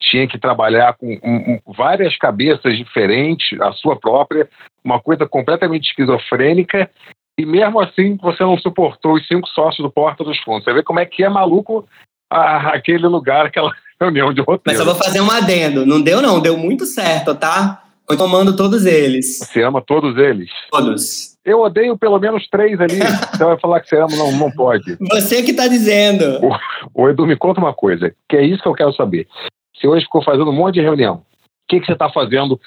tinha 0.00 0.26
que 0.26 0.38
trabalhar 0.38 0.94
com 0.94 1.06
um, 1.06 1.52
um, 1.52 1.60
várias 1.72 2.16
cabeças 2.18 2.76
diferentes, 2.76 3.58
a 3.60 3.70
sua 3.72 3.94
própria, 3.94 4.48
uma 4.84 5.00
coisa 5.00 5.26
completamente 5.28 5.90
esquizofrênica, 5.90 6.90
e 7.38 7.46
mesmo 7.46 7.80
assim 7.80 8.16
você 8.16 8.42
não 8.42 8.58
suportou 8.58 9.14
os 9.14 9.26
cinco 9.28 9.48
sócios 9.48 9.86
do 9.86 9.92
Porta 9.92 10.24
dos 10.24 10.38
Fundos. 10.40 10.64
Você 10.64 10.72
vê 10.72 10.82
como 10.82 10.98
é 10.98 11.06
que 11.06 11.22
é 11.22 11.28
maluco 11.28 11.86
a, 12.32 12.74
aquele 12.74 13.06
lugar, 13.06 13.46
aquela 13.46 13.72
reunião 14.00 14.32
de 14.32 14.40
roteiro. 14.40 14.62
Mas 14.66 14.78
eu 14.78 14.84
vou 14.84 14.94
fazer 14.94 15.20
um 15.20 15.30
adendo. 15.30 15.86
Não 15.86 16.00
deu, 16.00 16.22
não, 16.22 16.40
deu 16.40 16.56
muito 16.56 16.86
certo, 16.86 17.34
tá? 17.34 17.82
Foi 18.06 18.16
tomando 18.16 18.56
todos 18.56 18.84
eles. 18.84 19.38
Você 19.38 19.62
ama 19.62 19.80
todos 19.80 20.16
eles? 20.18 20.50
Todos. 20.70 21.32
Eu 21.44 21.60
odeio 21.60 21.96
pelo 21.96 22.18
menos 22.18 22.46
três 22.48 22.80
ali. 22.80 22.98
Você 23.32 23.44
vai 23.44 23.58
falar 23.58 23.80
que 23.80 23.88
você 23.88 23.96
ama, 23.96 24.16
não, 24.16 24.32
não 24.32 24.50
pode. 24.50 24.96
Você 25.10 25.42
que 25.42 25.52
tá 25.52 25.66
dizendo. 25.66 26.38
O, 26.94 27.02
o 27.02 27.08
Edu, 27.08 27.26
me 27.26 27.36
conta 27.36 27.60
uma 27.60 27.74
coisa, 27.74 28.14
que 28.28 28.36
é 28.36 28.44
isso 28.44 28.62
que 28.62 28.68
eu 28.68 28.74
quero 28.74 28.92
saber. 28.92 29.26
Você 29.74 29.88
hoje 29.88 30.04
ficou 30.04 30.22
fazendo 30.22 30.50
um 30.50 30.54
monte 30.54 30.74
de 30.74 30.82
reunião. 30.82 31.22
O 31.72 31.74
que, 31.74 31.80
que 31.80 31.86
você 31.86 31.92
está 31.92 32.10
fazendo? 32.10 32.60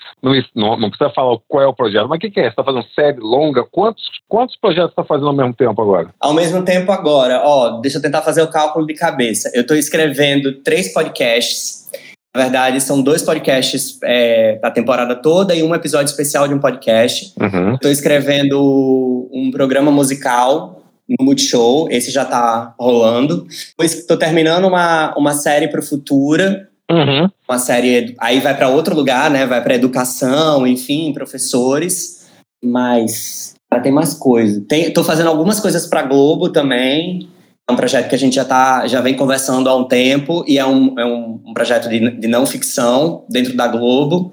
Não, 0.55 0.79
não, 0.79 0.89
precisa 0.89 1.11
falar 1.11 1.37
qual 1.47 1.63
é 1.63 1.67
o 1.67 1.75
projeto, 1.75 2.07
mas 2.09 2.17
o 2.17 2.19
que, 2.19 2.31
que 2.31 2.39
é? 2.39 2.45
Você 2.45 2.49
está 2.49 2.63
fazendo 2.63 2.85
série 2.95 3.19
longa? 3.19 3.63
Quantos, 3.63 4.03
quantos 4.27 4.55
projetos 4.55 4.95
você 4.95 5.01
está 5.01 5.03
fazendo 5.03 5.27
ao 5.27 5.35
mesmo 5.35 5.53
tempo 5.53 5.79
agora? 5.79 6.09
Ao 6.19 6.33
mesmo 6.33 6.63
tempo 6.63 6.91
agora, 6.91 7.43
ó, 7.45 7.79
deixa 7.81 7.99
eu 7.99 8.01
tentar 8.01 8.23
fazer 8.23 8.41
o 8.41 8.47
cálculo 8.47 8.87
de 8.87 8.95
cabeça. 8.95 9.51
Eu 9.53 9.61
estou 9.61 9.77
escrevendo 9.77 10.53
três 10.63 10.91
podcasts. 10.91 11.87
Na 12.35 12.43
verdade, 12.43 12.81
são 12.81 12.99
dois 12.99 13.21
podcasts 13.21 13.99
é, 14.03 14.57
da 14.59 14.71
temporada 14.71 15.15
toda 15.15 15.53
e 15.53 15.61
um 15.61 15.75
episódio 15.75 16.09
especial 16.09 16.47
de 16.47 16.55
um 16.55 16.59
podcast. 16.59 17.25
Estou 17.25 17.51
uhum. 17.51 17.91
escrevendo 17.91 19.29
um 19.31 19.51
programa 19.51 19.91
musical 19.91 20.81
no 21.07 21.23
Multishow, 21.23 21.87
esse 21.91 22.09
já 22.09 22.23
está 22.23 22.73
rolando. 22.79 23.45
Estou 23.79 24.17
terminando 24.17 24.65
uma, 24.65 25.15
uma 25.15 25.33
série 25.33 25.67
para 25.67 25.79
o 25.79 25.83
Futura, 25.83 26.67
uhum. 26.91 27.29
uma 27.47 27.59
série, 27.59 28.15
aí 28.19 28.39
vai 28.39 28.55
para 28.55 28.69
outro 28.69 28.95
lugar, 28.95 29.29
né? 29.29 29.45
Vai 29.45 29.63
para 29.63 29.75
educação, 29.75 30.65
enfim, 30.65 31.13
professores. 31.13 32.27
Mas 32.63 33.55
tem 33.81 33.91
mais 33.91 34.13
coisa. 34.13 34.63
Estou 34.71 35.03
fazendo 35.03 35.29
algumas 35.29 35.59
coisas 35.59 35.85
para 35.85 36.03
Globo 36.03 36.49
também. 36.49 37.29
É 37.67 37.71
um 37.71 37.75
projeto 37.75 38.09
que 38.09 38.15
a 38.15 38.17
gente 38.17 38.35
já, 38.35 38.45
tá, 38.45 38.87
já 38.87 39.01
vem 39.01 39.15
conversando 39.15 39.69
há 39.69 39.75
um 39.75 39.85
tempo 39.85 40.43
e 40.47 40.57
é 40.59 40.65
um, 40.65 40.99
é 40.99 41.05
um, 41.05 41.41
um 41.45 41.53
projeto 41.53 41.89
de, 41.89 42.11
de 42.11 42.27
não 42.27 42.45
ficção 42.45 43.25
dentro 43.29 43.55
da 43.55 43.67
Globo. 43.67 44.31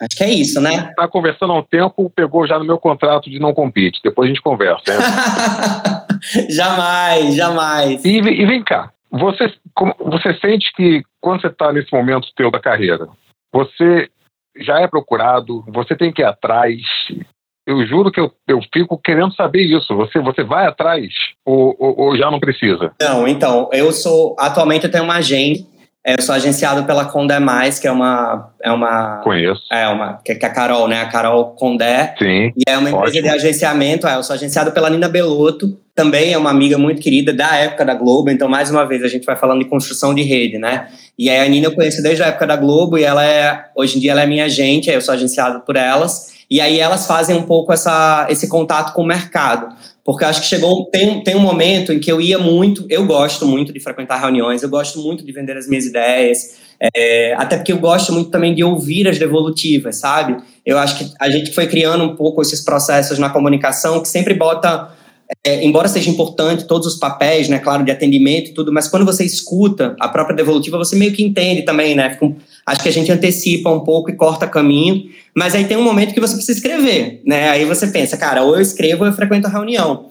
Acho 0.00 0.16
que 0.16 0.24
é 0.24 0.30
isso, 0.30 0.60
né? 0.60 0.88
Está 0.90 1.06
conversando 1.08 1.52
há 1.52 1.58
um 1.58 1.62
tempo, 1.62 2.10
pegou 2.14 2.46
já 2.46 2.58
no 2.58 2.64
meu 2.64 2.78
contrato 2.78 3.28
de 3.28 3.38
não 3.38 3.52
compete. 3.52 4.00
Depois 4.02 4.26
a 4.26 4.32
gente 4.32 4.42
conversa. 4.42 4.82
Né? 4.86 6.46
jamais, 6.48 7.34
jamais. 7.34 8.04
E, 8.04 8.18
e, 8.18 8.46
vem 8.46 8.62
cá, 8.62 8.90
você, 9.10 9.52
você 9.98 10.34
sente 10.40 10.72
que 10.74 11.02
quando 11.20 11.40
você 11.40 11.48
está 11.48 11.72
nesse 11.72 11.92
momento 11.92 12.32
teu 12.36 12.50
da 12.50 12.60
carreira, 12.60 13.08
você 13.52 14.08
já 14.56 14.80
é 14.80 14.88
procurado, 14.88 15.64
você 15.68 15.96
tem 15.96 16.12
que 16.12 16.22
ir 16.22 16.24
atrás, 16.24 16.80
eu 17.66 17.86
juro 17.86 18.10
que 18.10 18.20
eu, 18.20 18.32
eu 18.48 18.60
fico 18.72 18.98
querendo 18.98 19.34
saber 19.34 19.62
isso. 19.62 19.94
Você, 19.96 20.18
você 20.18 20.42
vai 20.42 20.66
atrás 20.66 21.08
ou, 21.44 21.76
ou, 21.78 22.00
ou 22.00 22.16
já 22.16 22.30
não 22.30 22.40
precisa? 22.40 22.92
Não, 23.00 23.28
então, 23.28 23.68
eu 23.72 23.92
sou. 23.92 24.34
Atualmente 24.38 24.84
eu 24.84 24.90
tenho 24.90 25.04
uma 25.04 25.16
agente. 25.16 25.68
É, 26.04 26.14
eu 26.14 26.22
sou 26.22 26.34
agenciado 26.34 26.84
pela 26.86 27.04
Condé 27.04 27.38
Mais, 27.38 27.78
que 27.78 27.86
é 27.86 27.92
uma. 27.92 28.52
É 28.62 28.72
uma 28.72 29.18
Conheço. 29.18 29.62
É 29.70 29.86
uma. 29.86 30.14
Que, 30.24 30.34
que 30.34 30.46
é 30.46 30.48
a 30.48 30.52
Carol, 30.52 30.88
né? 30.88 31.02
A 31.02 31.08
Carol 31.08 31.54
Condé. 31.54 32.14
Sim. 32.18 32.52
E 32.56 32.62
é 32.66 32.78
uma 32.78 32.88
empresa 32.88 33.18
ótimo. 33.18 33.22
de 33.22 33.28
agenciamento. 33.28 34.06
É, 34.08 34.16
eu 34.16 34.22
sou 34.22 34.34
agenciado 34.34 34.72
pela 34.72 34.88
Nina 34.88 35.08
Belotto, 35.08 35.78
também 36.00 36.32
é 36.32 36.38
uma 36.38 36.48
amiga 36.48 36.78
muito 36.78 36.98
querida 36.98 37.30
da 37.30 37.56
época 37.56 37.84
da 37.84 37.92
Globo. 37.92 38.30
Então, 38.30 38.48
mais 38.48 38.70
uma 38.70 38.86
vez, 38.86 39.02
a 39.02 39.08
gente 39.08 39.26
vai 39.26 39.36
falando 39.36 39.62
de 39.62 39.66
construção 39.66 40.14
de 40.14 40.22
rede, 40.22 40.56
né? 40.56 40.88
E 41.18 41.28
aí 41.28 41.46
a 41.46 41.46
Nina 41.46 41.66
eu 41.66 41.74
conheço 41.74 42.02
desde 42.02 42.22
a 42.22 42.28
época 42.28 42.46
da 42.46 42.56
Globo 42.56 42.96
e 42.96 43.04
ela 43.04 43.22
é. 43.22 43.66
Hoje 43.76 43.98
em 43.98 44.00
dia 44.00 44.12
ela 44.12 44.22
é 44.22 44.26
minha 44.26 44.46
agente, 44.46 44.88
eu 44.88 45.02
sou 45.02 45.12
agenciado 45.12 45.60
por 45.60 45.76
elas. 45.76 46.40
E 46.50 46.58
aí 46.58 46.80
elas 46.80 47.06
fazem 47.06 47.36
um 47.36 47.42
pouco 47.42 47.70
essa, 47.70 48.26
esse 48.30 48.48
contato 48.48 48.94
com 48.94 49.02
o 49.02 49.06
mercado. 49.06 49.76
Porque 50.02 50.24
acho 50.24 50.40
que 50.40 50.46
chegou, 50.46 50.86
tem, 50.86 51.22
tem 51.22 51.36
um 51.36 51.40
momento 51.40 51.92
em 51.92 52.00
que 52.00 52.10
eu 52.10 52.18
ia 52.18 52.38
muito, 52.38 52.86
eu 52.88 53.04
gosto 53.04 53.46
muito 53.46 53.70
de 53.70 53.78
frequentar 53.78 54.18
reuniões, 54.18 54.62
eu 54.62 54.70
gosto 54.70 54.98
muito 55.00 55.22
de 55.22 55.30
vender 55.32 55.54
as 55.58 55.68
minhas 55.68 55.84
ideias, 55.84 56.58
é, 56.96 57.34
até 57.34 57.58
porque 57.58 57.72
eu 57.72 57.78
gosto 57.78 58.10
muito 58.10 58.30
também 58.30 58.54
de 58.54 58.64
ouvir 58.64 59.06
as 59.06 59.18
devolutivas, 59.18 59.96
sabe? 59.96 60.38
Eu 60.64 60.78
acho 60.78 60.98
que 60.98 61.12
a 61.20 61.28
gente 61.28 61.52
foi 61.52 61.66
criando 61.66 62.02
um 62.02 62.16
pouco 62.16 62.40
esses 62.40 62.64
processos 62.64 63.18
na 63.18 63.28
comunicação 63.28 64.00
que 64.00 64.08
sempre 64.08 64.32
bota 64.32 64.98
é, 65.44 65.64
embora 65.64 65.88
seja 65.88 66.10
importante 66.10 66.64
todos 66.64 66.86
os 66.86 66.98
papéis, 66.98 67.48
né, 67.48 67.58
claro, 67.58 67.84
de 67.84 67.90
atendimento 67.90 68.50
e 68.50 68.54
tudo, 68.54 68.72
mas 68.72 68.88
quando 68.88 69.04
você 69.04 69.24
escuta 69.24 69.94
a 70.00 70.08
própria 70.08 70.36
devolutiva, 70.36 70.76
você 70.76 70.96
meio 70.96 71.12
que 71.12 71.22
entende 71.22 71.62
também, 71.62 71.94
né? 71.94 72.10
Fica, 72.10 72.34
acho 72.66 72.82
que 72.82 72.88
a 72.88 72.92
gente 72.92 73.10
antecipa 73.10 73.70
um 73.70 73.80
pouco 73.80 74.10
e 74.10 74.16
corta 74.16 74.46
caminho, 74.46 75.08
mas 75.34 75.54
aí 75.54 75.64
tem 75.64 75.76
um 75.76 75.84
momento 75.84 76.12
que 76.12 76.20
você 76.20 76.34
precisa 76.34 76.58
escrever, 76.58 77.22
né? 77.24 77.48
Aí 77.48 77.64
você 77.64 77.86
pensa, 77.86 78.16
cara, 78.16 78.42
ou 78.42 78.56
eu 78.56 78.60
escrevo 78.60 79.02
ou 79.02 79.08
eu 79.08 79.14
frequento 79.14 79.46
a 79.46 79.50
reunião. 79.50 80.10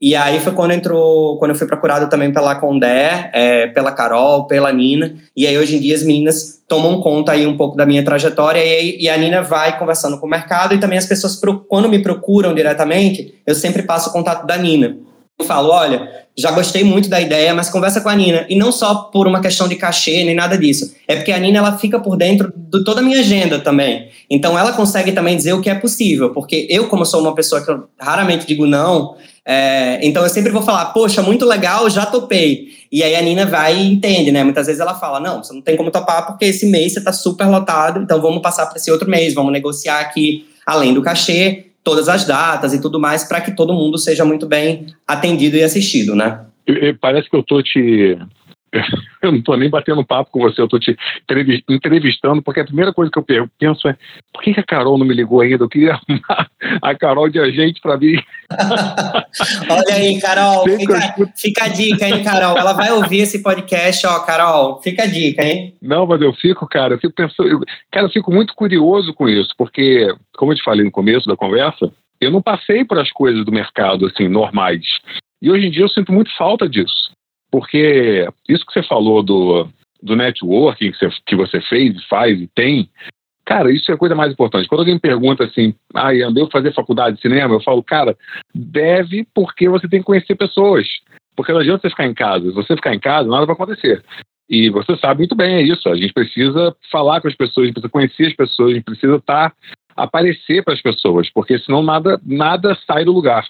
E 0.00 0.16
aí 0.16 0.40
foi 0.40 0.52
quando 0.52 0.70
entrou, 0.70 1.36
quando 1.38 1.50
eu 1.50 1.54
fui 1.54 1.66
procurado 1.66 2.08
também 2.08 2.32
pela 2.32 2.54
Condé, 2.54 3.30
é, 3.34 3.66
pela 3.66 3.92
Carol, 3.92 4.46
pela 4.46 4.72
Nina, 4.72 5.14
e 5.36 5.46
aí 5.46 5.58
hoje 5.58 5.76
em 5.76 5.80
dia 5.80 5.94
as 5.94 6.02
meninas 6.02 6.62
tomam 6.66 7.02
conta 7.02 7.32
aí 7.32 7.46
um 7.46 7.56
pouco 7.56 7.76
da 7.76 7.84
minha 7.84 8.02
trajetória 8.02 8.64
e, 8.64 9.02
e 9.02 9.10
a 9.10 9.16
Nina 9.18 9.42
vai 9.42 9.78
conversando 9.78 10.18
com 10.18 10.26
o 10.26 10.30
mercado 10.30 10.74
e 10.74 10.78
também 10.78 10.96
as 10.96 11.04
pessoas, 11.04 11.38
quando 11.68 11.88
me 11.88 11.98
procuram 11.98 12.54
diretamente, 12.54 13.34
eu 13.46 13.54
sempre 13.54 13.82
passo 13.82 14.08
o 14.08 14.12
contato 14.12 14.46
da 14.46 14.56
Nina. 14.56 14.96
Eu 15.38 15.44
falo, 15.44 15.70
olha, 15.70 16.08
já 16.36 16.50
gostei 16.50 16.84
muito 16.84 17.08
da 17.08 17.20
ideia, 17.20 17.54
mas 17.54 17.68
conversa 17.68 18.00
com 18.00 18.08
a 18.08 18.14
Nina. 18.14 18.46
E 18.48 18.54
não 18.54 18.70
só 18.70 18.94
por 18.94 19.26
uma 19.26 19.40
questão 19.40 19.66
de 19.66 19.74
cachê, 19.74 20.22
nem 20.22 20.34
nada 20.34 20.56
disso. 20.56 20.94
É 21.08 21.16
porque 21.16 21.32
a 21.32 21.38
Nina, 21.38 21.58
ela 21.58 21.78
fica 21.78 21.98
por 21.98 22.16
dentro 22.16 22.52
de 22.54 22.84
toda 22.84 23.00
a 23.00 23.02
minha 23.02 23.20
agenda 23.20 23.58
também. 23.58 24.08
Então, 24.28 24.58
ela 24.58 24.72
consegue 24.72 25.12
também 25.12 25.36
dizer 25.36 25.54
o 25.54 25.60
que 25.60 25.70
é 25.70 25.74
possível. 25.74 26.30
Porque 26.30 26.66
eu, 26.70 26.88
como 26.88 27.04
sou 27.04 27.20
uma 27.20 27.34
pessoa 27.34 27.64
que 27.64 27.70
eu 27.70 27.84
raramente 27.98 28.46
digo 28.46 28.66
não, 28.66 29.16
é, 29.46 29.98
então 30.06 30.22
eu 30.22 30.28
sempre 30.28 30.52
vou 30.52 30.62
falar, 30.62 30.86
poxa, 30.86 31.22
muito 31.22 31.46
legal, 31.46 31.88
já 31.88 32.04
topei. 32.06 32.68
E 32.92 33.02
aí 33.02 33.14
a 33.14 33.22
Nina 33.22 33.46
vai 33.46 33.76
e 33.76 33.92
entende, 33.92 34.30
né? 34.30 34.44
Muitas 34.44 34.66
vezes 34.66 34.80
ela 34.80 34.94
fala, 34.94 35.20
não, 35.20 35.42
você 35.42 35.52
não 35.52 35.62
tem 35.62 35.76
como 35.76 35.90
topar 35.90 36.26
porque 36.26 36.44
esse 36.44 36.66
mês 36.66 36.92
você 36.92 36.98
está 36.98 37.12
super 37.12 37.46
lotado, 37.46 38.00
então 38.00 38.20
vamos 38.20 38.42
passar 38.42 38.66
para 38.66 38.76
esse 38.76 38.90
outro 38.90 39.08
mês, 39.08 39.34
vamos 39.34 39.52
negociar 39.52 40.00
aqui, 40.00 40.46
além 40.66 40.92
do 40.92 41.02
cachê, 41.02 41.66
todas 41.82 42.08
as 42.08 42.24
datas 42.24 42.74
e 42.74 42.80
tudo 42.80 43.00
mais, 43.00 43.24
para 43.24 43.40
que 43.40 43.52
todo 43.52 43.72
mundo 43.72 43.96
seja 43.98 44.24
muito 44.24 44.46
bem 44.46 44.86
atendido 45.06 45.56
e 45.56 45.62
assistido, 45.62 46.14
né? 46.14 46.40
Parece 47.00 47.28
que 47.28 47.36
eu 47.36 47.42
tô 47.42 47.62
te 47.62 48.16
eu 49.22 49.32
não 49.32 49.38
estou 49.38 49.56
nem 49.56 49.68
batendo 49.68 50.04
papo 50.04 50.30
com 50.30 50.40
você, 50.40 50.60
eu 50.60 50.66
estou 50.66 50.78
te 50.78 50.96
entrevistando, 51.68 52.42
porque 52.42 52.60
a 52.60 52.64
primeira 52.64 52.92
coisa 52.92 53.10
que 53.10 53.18
eu 53.18 53.48
penso 53.58 53.88
é 53.88 53.96
por 54.32 54.42
que, 54.42 54.58
a 54.58 54.62
Carol 54.62 54.98
não 54.98 55.06
me 55.06 55.14
ligou 55.14 55.40
ainda? 55.40 55.64
Eu 55.64 55.68
queria 55.68 55.94
arrumar 56.08 56.50
a 56.80 56.94
Carol 56.94 57.28
de 57.28 57.40
agente 57.40 57.80
para 57.80 57.96
mim. 57.96 58.16
Olha 59.68 59.94
aí, 59.94 60.20
Carol, 60.20 60.64
fica, 60.64 61.14
fica, 61.36 61.64
a 61.64 61.68
dica, 61.68 62.08
hein, 62.08 62.22
Carol? 62.22 62.56
Ela 62.56 62.72
vai 62.72 62.92
ouvir 62.92 63.20
esse 63.20 63.42
podcast, 63.42 64.06
ó, 64.06 64.20
Carol, 64.20 64.80
fica 64.82 65.02
a 65.02 65.06
dica, 65.06 65.44
hein? 65.44 65.74
Não, 65.82 66.06
mas 66.06 66.20
eu 66.20 66.32
fico, 66.32 66.66
cara, 66.68 66.94
eu 66.94 66.98
fico 66.98 67.14
pensando, 67.14 67.48
eu, 67.48 67.60
cara, 67.90 68.06
eu 68.06 68.10
fico 68.10 68.32
muito 68.32 68.54
curioso 68.54 69.12
com 69.14 69.28
isso, 69.28 69.50
porque, 69.56 70.14
como 70.36 70.52
eu 70.52 70.56
te 70.56 70.62
falei 70.62 70.84
no 70.84 70.90
começo 70.90 71.26
da 71.26 71.36
conversa, 71.36 71.92
eu 72.20 72.30
não 72.30 72.42
passei 72.42 72.84
por 72.84 72.98
as 72.98 73.10
coisas 73.10 73.44
do 73.44 73.52
mercado, 73.52 74.06
assim, 74.06 74.28
normais. 74.28 74.84
E 75.42 75.50
hoje 75.50 75.66
em 75.66 75.70
dia 75.70 75.82
eu 75.82 75.88
sinto 75.88 76.12
muito 76.12 76.30
falta 76.36 76.68
disso. 76.68 77.10
Porque 77.50 78.26
isso 78.48 78.64
que 78.64 78.72
você 78.72 78.82
falou 78.82 79.22
do, 79.22 79.68
do 80.02 80.16
networking 80.16 80.92
que 80.92 80.98
você, 80.98 81.08
que 81.26 81.36
você 81.36 81.60
fez, 81.62 82.02
faz 82.04 82.40
e 82.40 82.46
tem, 82.46 82.88
cara, 83.44 83.72
isso 83.72 83.90
é 83.90 83.94
a 83.94 83.98
coisa 83.98 84.14
mais 84.14 84.32
importante. 84.32 84.68
Quando 84.68 84.80
alguém 84.80 84.98
pergunta 84.98 85.44
assim, 85.44 85.74
ah, 85.94 86.10
andei 86.10 86.46
fazer 86.50 86.72
faculdade 86.72 87.16
de 87.16 87.22
cinema, 87.22 87.54
eu 87.54 87.60
falo, 87.60 87.82
cara, 87.82 88.16
deve 88.54 89.26
porque 89.34 89.68
você 89.68 89.88
tem 89.88 90.00
que 90.00 90.06
conhecer 90.06 90.34
pessoas. 90.36 90.86
Porque 91.34 91.52
não 91.52 91.60
adianta 91.60 91.82
você 91.82 91.90
ficar 91.90 92.06
em 92.06 92.14
casa. 92.14 92.48
Se 92.48 92.54
você 92.54 92.76
ficar 92.76 92.94
em 92.94 93.00
casa, 93.00 93.28
nada 93.28 93.46
vai 93.46 93.54
acontecer. 93.54 94.04
E 94.48 94.68
você 94.68 94.96
sabe 94.96 95.20
muito 95.20 95.34
bem, 95.34 95.56
é 95.56 95.62
isso. 95.62 95.88
A 95.88 95.96
gente 95.96 96.12
precisa 96.12 96.74
falar 96.90 97.20
com 97.20 97.28
as 97.28 97.36
pessoas, 97.36 97.64
a 97.64 97.66
gente 97.66 97.74
precisa 97.74 97.92
conhecer 97.92 98.26
as 98.26 98.34
pessoas, 98.34 98.70
a 98.70 98.74
gente 98.74 98.84
precisa 98.84 99.16
estar, 99.16 99.50
tá, 99.50 99.56
aparecer 99.96 100.64
para 100.64 100.74
as 100.74 100.82
pessoas, 100.82 101.30
porque 101.30 101.58
senão 101.60 101.82
nada, 101.82 102.20
nada 102.24 102.76
sai 102.86 103.04
do 103.04 103.12
lugar. 103.12 103.46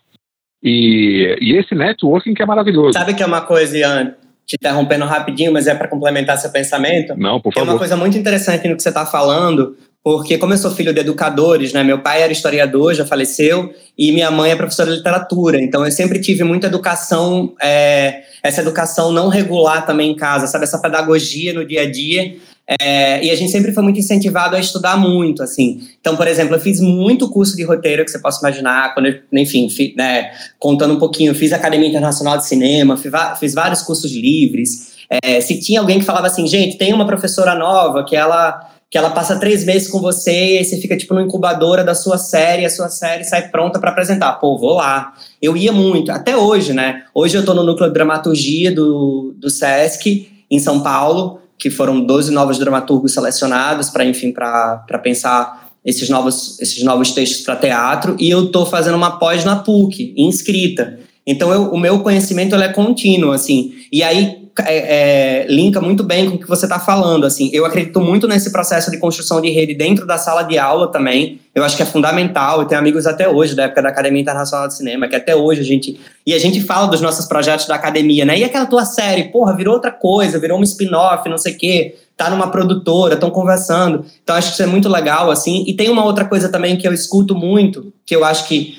E, 0.62 1.36
e 1.40 1.56
esse 1.56 1.74
networking 1.74 2.34
que 2.34 2.42
é 2.42 2.46
maravilhoso. 2.46 2.92
Sabe 2.92 3.14
que 3.14 3.22
é 3.22 3.26
uma 3.26 3.40
coisa, 3.40 3.78
Ian, 3.78 4.14
te 4.46 4.56
interrompendo 4.56 5.04
rapidinho, 5.04 5.52
mas 5.52 5.66
é 5.66 5.74
para 5.74 5.88
complementar 5.88 6.36
seu 6.38 6.50
pensamento? 6.50 7.14
Não, 7.16 7.40
por 7.40 7.52
favor. 7.52 7.68
É 7.68 7.72
uma 7.72 7.78
coisa 7.78 7.96
muito 7.96 8.18
interessante 8.18 8.68
no 8.68 8.76
que 8.76 8.82
você 8.82 8.88
está 8.88 9.06
falando, 9.06 9.76
porque 10.02 10.38
como 10.38 10.52
eu 10.52 10.58
sou 10.58 10.70
filho 10.70 10.92
de 10.92 11.00
educadores, 11.00 11.72
né, 11.72 11.84
meu 11.84 12.00
pai 12.00 12.22
era 12.22 12.32
historiador, 12.32 12.94
já 12.94 13.06
faleceu, 13.06 13.72
e 13.96 14.10
minha 14.10 14.30
mãe 14.30 14.50
é 14.50 14.56
professora 14.56 14.90
de 14.90 14.96
literatura, 14.96 15.60
então 15.60 15.84
eu 15.84 15.92
sempre 15.92 16.18
tive 16.20 16.42
muita 16.42 16.66
educação, 16.66 17.54
é, 17.62 18.22
essa 18.42 18.60
educação 18.60 19.12
não 19.12 19.28
regular 19.28 19.86
também 19.86 20.10
em 20.10 20.16
casa, 20.16 20.46
sabe, 20.46 20.64
essa 20.64 20.80
pedagogia 20.80 21.52
no 21.52 21.64
dia 21.64 21.82
a 21.82 21.90
dia, 21.90 22.34
é, 22.80 23.24
e 23.24 23.30
a 23.30 23.34
gente 23.34 23.50
sempre 23.50 23.72
foi 23.72 23.82
muito 23.82 23.98
incentivado 23.98 24.54
a 24.54 24.60
estudar 24.60 24.96
muito, 24.96 25.42
assim. 25.42 25.80
Então, 26.00 26.16
por 26.16 26.28
exemplo, 26.28 26.54
eu 26.54 26.60
fiz 26.60 26.80
muito 26.80 27.28
curso 27.28 27.56
de 27.56 27.64
roteiro 27.64 28.04
que 28.04 28.10
você 28.10 28.18
possa 28.18 28.38
imaginar, 28.40 28.94
quando 28.94 29.06
eu, 29.06 29.18
enfim, 29.32 29.68
fi, 29.68 29.92
né, 29.96 30.30
contando 30.58 30.94
um 30.94 30.98
pouquinho, 30.98 31.34
fiz 31.34 31.52
Academia 31.52 31.88
Internacional 31.88 32.36
de 32.38 32.46
Cinema, 32.46 32.96
fiz, 32.96 33.12
fiz 33.40 33.54
vários 33.54 33.82
cursos 33.82 34.12
livres. 34.12 34.90
É, 35.22 35.40
se 35.40 35.58
tinha 35.58 35.80
alguém 35.80 35.98
que 35.98 36.04
falava 36.04 36.28
assim, 36.28 36.46
gente, 36.46 36.78
tem 36.78 36.94
uma 36.94 37.06
professora 37.06 37.56
nova 37.56 38.04
que 38.04 38.14
ela 38.14 38.68
que 38.90 38.98
ela 38.98 39.10
passa 39.10 39.38
três 39.38 39.64
meses 39.64 39.86
com 39.86 40.00
você 40.00 40.32
e 40.32 40.58
aí 40.58 40.64
você 40.64 40.76
fica 40.76 40.96
tipo 40.96 41.14
no 41.14 41.20
incubadora 41.20 41.84
da 41.84 41.94
sua 41.94 42.18
série, 42.18 42.66
a 42.66 42.70
sua 42.70 42.88
série 42.88 43.22
sai 43.22 43.48
pronta 43.48 43.78
para 43.78 43.90
apresentar. 43.90 44.32
Pô, 44.32 44.58
vou 44.58 44.74
lá. 44.74 45.14
Eu 45.40 45.56
ia 45.56 45.70
muito, 45.70 46.10
até 46.10 46.36
hoje, 46.36 46.72
né? 46.72 47.04
Hoje 47.14 47.38
eu 47.38 47.44
tô 47.44 47.54
no 47.54 47.62
núcleo 47.62 47.86
de 47.86 47.94
dramaturgia 47.94 48.74
do, 48.74 49.32
do 49.38 49.48
SESC, 49.48 50.28
em 50.50 50.58
São 50.58 50.80
Paulo, 50.80 51.39
que 51.60 51.68
foram 51.68 52.00
12 52.00 52.32
novos 52.32 52.58
dramaturgos 52.58 53.12
selecionados 53.12 53.90
para, 53.90 54.04
enfim, 54.04 54.32
para 54.32 54.98
pensar 55.02 55.70
esses 55.84 56.08
novos, 56.08 56.58
esses 56.58 56.82
novos 56.82 57.12
textos 57.12 57.42
para 57.42 57.56
teatro, 57.56 58.16
e 58.18 58.30
eu 58.30 58.46
estou 58.46 58.64
fazendo 58.64 58.96
uma 58.96 59.18
pós 59.18 59.44
na 59.44 59.56
PUC, 59.56 60.14
inscrita. 60.16 60.98
Então, 61.26 61.52
eu, 61.52 61.70
o 61.70 61.78
meu 61.78 62.00
conhecimento 62.00 62.56
é 62.56 62.68
contínuo, 62.68 63.32
assim. 63.32 63.74
E 63.92 64.02
aí, 64.02 64.39
é, 64.60 65.42
é, 65.42 65.46
linka 65.48 65.80
muito 65.80 66.02
bem 66.02 66.28
com 66.28 66.36
o 66.36 66.38
que 66.38 66.48
você 66.48 66.66
está 66.66 66.78
falando. 66.78 67.24
Assim, 67.24 67.50
eu 67.52 67.64
acredito 67.64 68.00
muito 68.00 68.26
nesse 68.26 68.50
processo 68.50 68.90
de 68.90 68.98
construção 68.98 69.40
de 69.40 69.50
rede 69.50 69.74
dentro 69.74 70.06
da 70.06 70.18
sala 70.18 70.42
de 70.42 70.58
aula 70.58 70.88
também. 70.90 71.40
Eu 71.54 71.64
acho 71.64 71.76
que 71.76 71.82
é 71.82 71.86
fundamental. 71.86 72.60
Eu 72.60 72.66
tenho 72.66 72.80
amigos 72.80 73.06
até 73.06 73.28
hoje 73.28 73.54
da 73.54 73.64
época 73.64 73.82
da 73.82 73.88
Academia 73.88 74.20
Internacional 74.20 74.68
de 74.68 74.76
Cinema, 74.76 75.08
que 75.08 75.16
até 75.16 75.34
hoje 75.34 75.60
a 75.60 75.64
gente 75.64 75.98
e 76.26 76.34
a 76.34 76.38
gente 76.38 76.60
fala 76.60 76.86
dos 76.86 77.00
nossos 77.00 77.26
projetos 77.26 77.66
da 77.66 77.74
academia, 77.74 78.24
né? 78.24 78.38
E 78.38 78.44
aquela 78.44 78.66
tua 78.66 78.84
série, 78.84 79.24
porra, 79.24 79.56
virou 79.56 79.74
outra 79.74 79.90
coisa, 79.90 80.38
virou 80.38 80.58
um 80.58 80.62
spin-off, 80.62 81.28
não 81.28 81.38
sei 81.38 81.54
o 81.54 81.58
quê. 81.58 81.96
Tá 82.16 82.28
numa 82.28 82.50
produtora, 82.50 83.14
estão 83.14 83.30
conversando. 83.30 84.04
Então 84.22 84.36
acho 84.36 84.48
que 84.48 84.54
isso 84.54 84.62
é 84.62 84.66
muito 84.66 84.88
legal, 84.88 85.30
assim. 85.30 85.64
E 85.66 85.74
tem 85.74 85.88
uma 85.88 86.04
outra 86.04 86.24
coisa 86.24 86.48
também 86.48 86.76
que 86.76 86.86
eu 86.86 86.92
escuto 86.92 87.34
muito, 87.34 87.92
que 88.04 88.14
eu 88.14 88.24
acho 88.24 88.46
que 88.46 88.78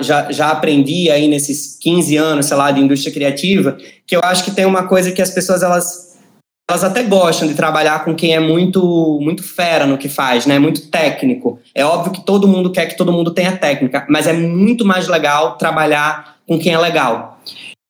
já, 0.00 0.32
já 0.32 0.50
aprendi 0.50 1.10
aí 1.10 1.28
nesses 1.28 1.76
15 1.80 2.16
anos, 2.16 2.46
sei 2.46 2.56
lá, 2.56 2.70
de 2.70 2.80
indústria 2.80 3.12
criativa, 3.12 3.76
que 4.06 4.16
eu 4.16 4.20
acho 4.22 4.44
que 4.44 4.50
tem 4.50 4.64
uma 4.64 4.86
coisa 4.86 5.12
que 5.12 5.20
as 5.20 5.30
pessoas, 5.30 5.62
elas, 5.62 6.18
elas 6.68 6.84
até 6.84 7.02
gostam 7.02 7.46
de 7.46 7.54
trabalhar 7.54 8.04
com 8.04 8.14
quem 8.14 8.34
é 8.34 8.40
muito, 8.40 9.18
muito 9.20 9.42
fera 9.42 9.86
no 9.86 9.98
que 9.98 10.08
faz, 10.08 10.46
né? 10.46 10.58
Muito 10.58 10.88
técnico. 10.88 11.58
É 11.74 11.84
óbvio 11.84 12.12
que 12.12 12.24
todo 12.24 12.48
mundo 12.48 12.72
quer 12.72 12.86
que 12.86 12.96
todo 12.96 13.12
mundo 13.12 13.32
tenha 13.32 13.56
técnica, 13.56 14.06
mas 14.08 14.26
é 14.26 14.32
muito 14.32 14.84
mais 14.84 15.08
legal 15.08 15.56
trabalhar 15.56 16.36
com 16.46 16.58
quem 16.58 16.72
é 16.72 16.78
legal. 16.78 17.39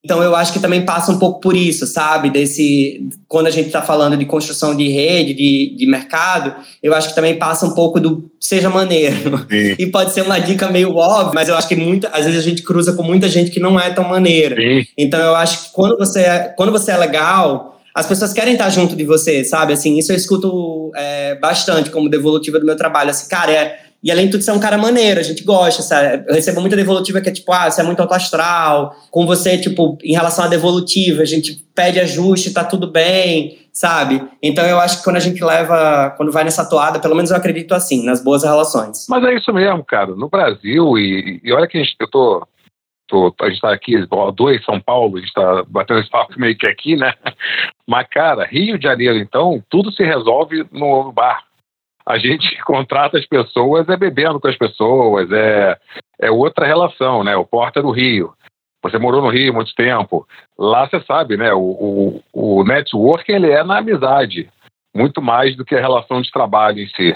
Então 0.02 0.23
eu 0.23 0.35
acho 0.35 0.52
que 0.52 0.59
também 0.59 0.85
passa 0.85 1.12
um 1.12 1.19
pouco 1.19 1.40
por 1.40 1.54
isso, 1.54 1.87
sabe? 1.87 2.30
Desse 2.30 3.07
quando 3.28 3.49
a 3.49 3.50
gente 3.50 3.66
está 3.66 3.83
falando 3.83 4.16
de 4.16 4.25
construção 4.25 4.75
de 4.75 4.88
rede, 4.88 5.35
de, 5.35 5.76
de 5.76 5.87
mercado, 5.87 6.54
eu 6.83 6.95
acho 6.95 7.11
que 7.11 7.14
também 7.14 7.37
passa 7.37 7.66
um 7.66 7.75
pouco 7.75 8.00
do 8.00 8.30
seja 8.40 8.71
maneiro. 8.71 9.38
Sim. 9.50 9.76
E 9.78 9.87
pode 9.87 10.12
ser 10.12 10.23
uma 10.23 10.38
dica 10.38 10.71
meio 10.71 10.97
óbvia, 10.97 11.33
mas 11.35 11.49
eu 11.49 11.54
acho 11.54 11.69
que 11.69 11.76
muita, 11.76 12.09
às 12.09 12.25
vezes 12.25 12.40
a 12.40 12.42
gente 12.42 12.62
cruza 12.62 12.95
com 12.95 13.02
muita 13.02 13.28
gente 13.28 13.50
que 13.50 13.61
não 13.61 13.78
é 13.78 13.90
tão 13.90 14.04
maneira. 14.04 14.57
Sim. 14.57 14.87
Então 14.97 15.21
eu 15.21 15.35
acho 15.35 15.64
que 15.64 15.73
quando 15.73 15.99
você 15.99 16.21
é, 16.21 16.38
quando 16.57 16.73
você 16.73 16.92
é 16.92 16.97
legal, 16.97 17.78
as 17.95 18.07
pessoas 18.07 18.33
querem 18.33 18.54
estar 18.54 18.71
junto 18.71 18.97
de 18.97 19.04
você, 19.04 19.45
sabe? 19.45 19.75
Assim, 19.75 19.99
isso 19.99 20.12
eu 20.12 20.16
escuto 20.16 20.90
é, 20.95 21.35
bastante 21.35 21.90
como 21.90 22.09
devolutiva 22.09 22.59
do 22.59 22.64
meu 22.64 22.76
trabalho. 22.76 23.11
Assim, 23.11 23.28
cara, 23.28 23.52
é 23.52 23.90
e 24.02 24.11
além 24.11 24.26
de 24.26 24.33
tudo, 24.33 24.42
você 24.42 24.50
é 24.50 24.54
um 24.54 24.61
cara 24.61 24.78
maneiro, 24.78 25.21
a 25.21 25.23
gente 25.23 25.45
gosta, 25.45 25.83
sabe? 25.83 26.25
Eu 26.26 26.35
recebo 26.35 26.61
muita 26.61 26.75
devolutiva 26.76 27.21
que 27.21 27.28
é 27.28 27.33
tipo, 27.33 27.52
ah, 27.52 27.71
você 27.71 27.83
é 27.83 27.85
muito 27.85 28.00
alto 28.00 28.14
astral. 28.14 28.95
Com 29.11 29.26
você, 29.26 29.59
tipo, 29.59 29.99
em 30.02 30.14
relação 30.14 30.45
à 30.45 30.49
devolutiva, 30.49 31.21
a 31.23 31.26
gente 31.26 31.62
pede 31.75 32.00
ajuste, 32.00 32.54
tá 32.54 32.64
tudo 32.64 32.87
bem, 32.87 33.59
sabe? 33.73 34.23
Então 34.42 34.64
eu 34.64 34.80
acho 34.80 34.99
que 34.99 35.04
quando 35.04 35.16
a 35.16 35.21
gente 35.21 35.45
leva, 35.45 36.14
quando 36.16 36.33
vai 36.33 36.45
nessa 36.45 36.69
toada, 36.69 36.99
pelo 36.99 37.14
menos 37.14 37.30
eu 37.30 37.37
acredito 37.37 37.75
assim, 37.75 38.04
nas 38.04 38.25
boas 38.25 38.42
relações. 38.42 39.07
Mas 39.09 39.23
é 39.23 39.35
isso 39.35 39.52
mesmo, 39.52 39.85
cara. 39.85 40.14
No 40.16 40.30
Brasil, 40.30 40.99
e, 40.99 41.38
e 41.45 41.52
olha 41.52 41.69
que 41.69 41.76
a 41.76 41.83
gente, 41.83 41.95
eu 42.00 42.09
tô, 42.09 42.49
tô 43.07 43.35
a 43.42 43.50
gente 43.50 43.61
tá 43.61 43.71
aqui, 43.71 43.97
dois 44.35 44.64
São 44.64 44.80
Paulo, 44.80 45.19
a 45.19 45.21
gente 45.21 45.33
tá 45.35 45.62
batendo 45.69 46.00
esse 46.00 46.11
papo 46.11 46.40
meio 46.40 46.57
que 46.57 46.66
aqui, 46.66 46.97
né? 46.97 47.12
Mas, 47.87 48.07
cara, 48.11 48.47
Rio 48.47 48.78
de 48.78 48.85
Janeiro, 48.85 49.19
então, 49.19 49.62
tudo 49.69 49.92
se 49.92 50.02
resolve 50.02 50.66
no 50.73 51.12
bar 51.12 51.50
a 52.07 52.19
gente 52.19 52.57
contrata 52.64 53.19
as 53.19 53.26
pessoas 53.26 53.88
é 53.88 53.97
bebendo 53.97 54.40
com 54.40 54.49
as 54.49 54.57
pessoas, 54.57 55.30
é, 55.30 55.78
é 56.21 56.30
outra 56.30 56.66
relação, 56.66 57.25
né? 57.25 57.37
O 57.37 57.47
Porta 57.47 57.80
é 57.80 57.83
do 57.83 57.90
Rio. 57.90 58.33
Você 58.83 58.99
morou 58.99 59.21
no 59.21 59.28
Rio 59.28 59.52
muito 59.52 59.75
tempo. 59.75 60.26
Lá 60.59 60.88
você 60.88 61.00
sabe, 61.02 61.37
né? 61.37 61.52
O, 61.52 62.23
o, 62.33 62.59
o 62.61 62.64
network 62.64 63.30
ele 63.30 63.50
é 63.50 63.62
na 63.62 63.78
amizade, 63.78 64.49
muito 64.95 65.21
mais 65.21 65.54
do 65.57 65.64
que 65.64 65.75
a 65.75 65.80
relação 65.80 66.23
de 66.23 66.30
trabalho 66.30 66.80
em 66.80 66.88
si. 66.88 67.14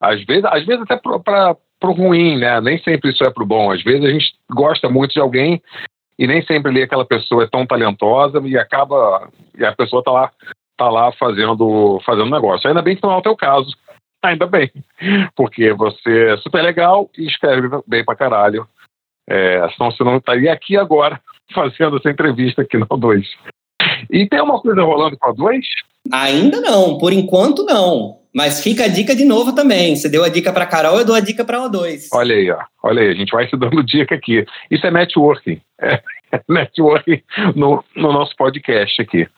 Às 0.00 0.22
vezes, 0.24 0.44
às 0.44 0.64
vezes 0.66 0.82
até 0.82 0.96
para 0.96 1.56
o 1.84 1.92
ruim, 1.92 2.38
né? 2.38 2.60
Nem 2.60 2.78
sempre 2.78 3.10
isso 3.10 3.24
é 3.24 3.30
para 3.30 3.42
o 3.42 3.46
bom. 3.46 3.70
Às 3.70 3.82
vezes 3.82 4.04
a 4.04 4.10
gente 4.10 4.34
gosta 4.50 4.88
muito 4.88 5.12
de 5.12 5.20
alguém 5.20 5.62
e 6.18 6.26
nem 6.26 6.42
sempre 6.42 6.70
ali 6.70 6.82
aquela 6.82 7.04
pessoa 7.04 7.44
é 7.44 7.48
tão 7.48 7.66
talentosa 7.66 8.40
e 8.44 8.58
acaba 8.58 9.28
e 9.56 9.64
a 9.64 9.72
pessoa 9.72 10.02
tá 10.02 10.10
lá 10.10 10.32
tá 10.76 10.90
lá 10.90 11.12
fazendo 11.12 12.00
fazendo 12.04 12.30
negócio. 12.30 12.68
Ainda 12.68 12.82
bem 12.82 12.96
que 12.96 13.02
não 13.02 13.12
é 13.12 13.16
o 13.16 13.22
teu 13.22 13.36
caso, 13.36 13.70
Ainda 14.26 14.46
bem, 14.46 14.70
porque 15.36 15.72
você 15.72 16.32
é 16.32 16.36
super 16.38 16.62
legal 16.62 17.08
e 17.16 17.26
escreve 17.26 17.68
bem 17.86 18.04
pra 18.04 18.16
caralho. 18.16 18.66
É, 19.28 19.68
senão 19.70 19.90
você 19.90 20.02
não 20.04 20.16
estaria 20.16 20.52
aqui 20.52 20.76
agora 20.76 21.20
fazendo 21.54 21.96
essa 21.96 22.10
entrevista 22.10 22.62
aqui 22.62 22.76
no 22.76 22.86
O2. 22.86 23.24
E 24.10 24.28
tem 24.28 24.40
uma 24.40 24.60
coisa 24.60 24.82
rolando 24.82 25.16
com 25.16 25.28
a 25.28 25.32
2? 25.32 25.64
Ainda 26.12 26.60
não, 26.60 26.98
por 26.98 27.12
enquanto 27.12 27.64
não. 27.64 28.18
Mas 28.34 28.62
fica 28.62 28.84
a 28.84 28.88
dica 28.88 29.16
de 29.16 29.24
novo 29.24 29.54
também. 29.54 29.96
Você 29.96 30.08
deu 30.08 30.22
a 30.22 30.28
dica 30.28 30.52
para 30.52 30.66
Carol, 30.66 30.98
eu 30.98 31.06
dou 31.06 31.14
a 31.14 31.20
dica 31.20 31.44
para 31.44 31.58
O2. 31.58 32.08
Olha 32.12 32.34
aí, 32.34 32.50
ó. 32.50 32.58
Olha 32.82 33.02
aí, 33.02 33.08
a 33.08 33.14
gente 33.14 33.30
vai 33.30 33.48
se 33.48 33.56
dando 33.56 33.82
dica 33.86 34.14
aqui. 34.14 34.44
Isso 34.70 34.86
é 34.86 34.90
networking. 34.90 35.60
É 36.32 36.42
networking 36.48 37.22
no, 37.54 37.84
no 37.94 38.12
nosso 38.12 38.34
podcast 38.34 39.00
aqui. 39.00 39.28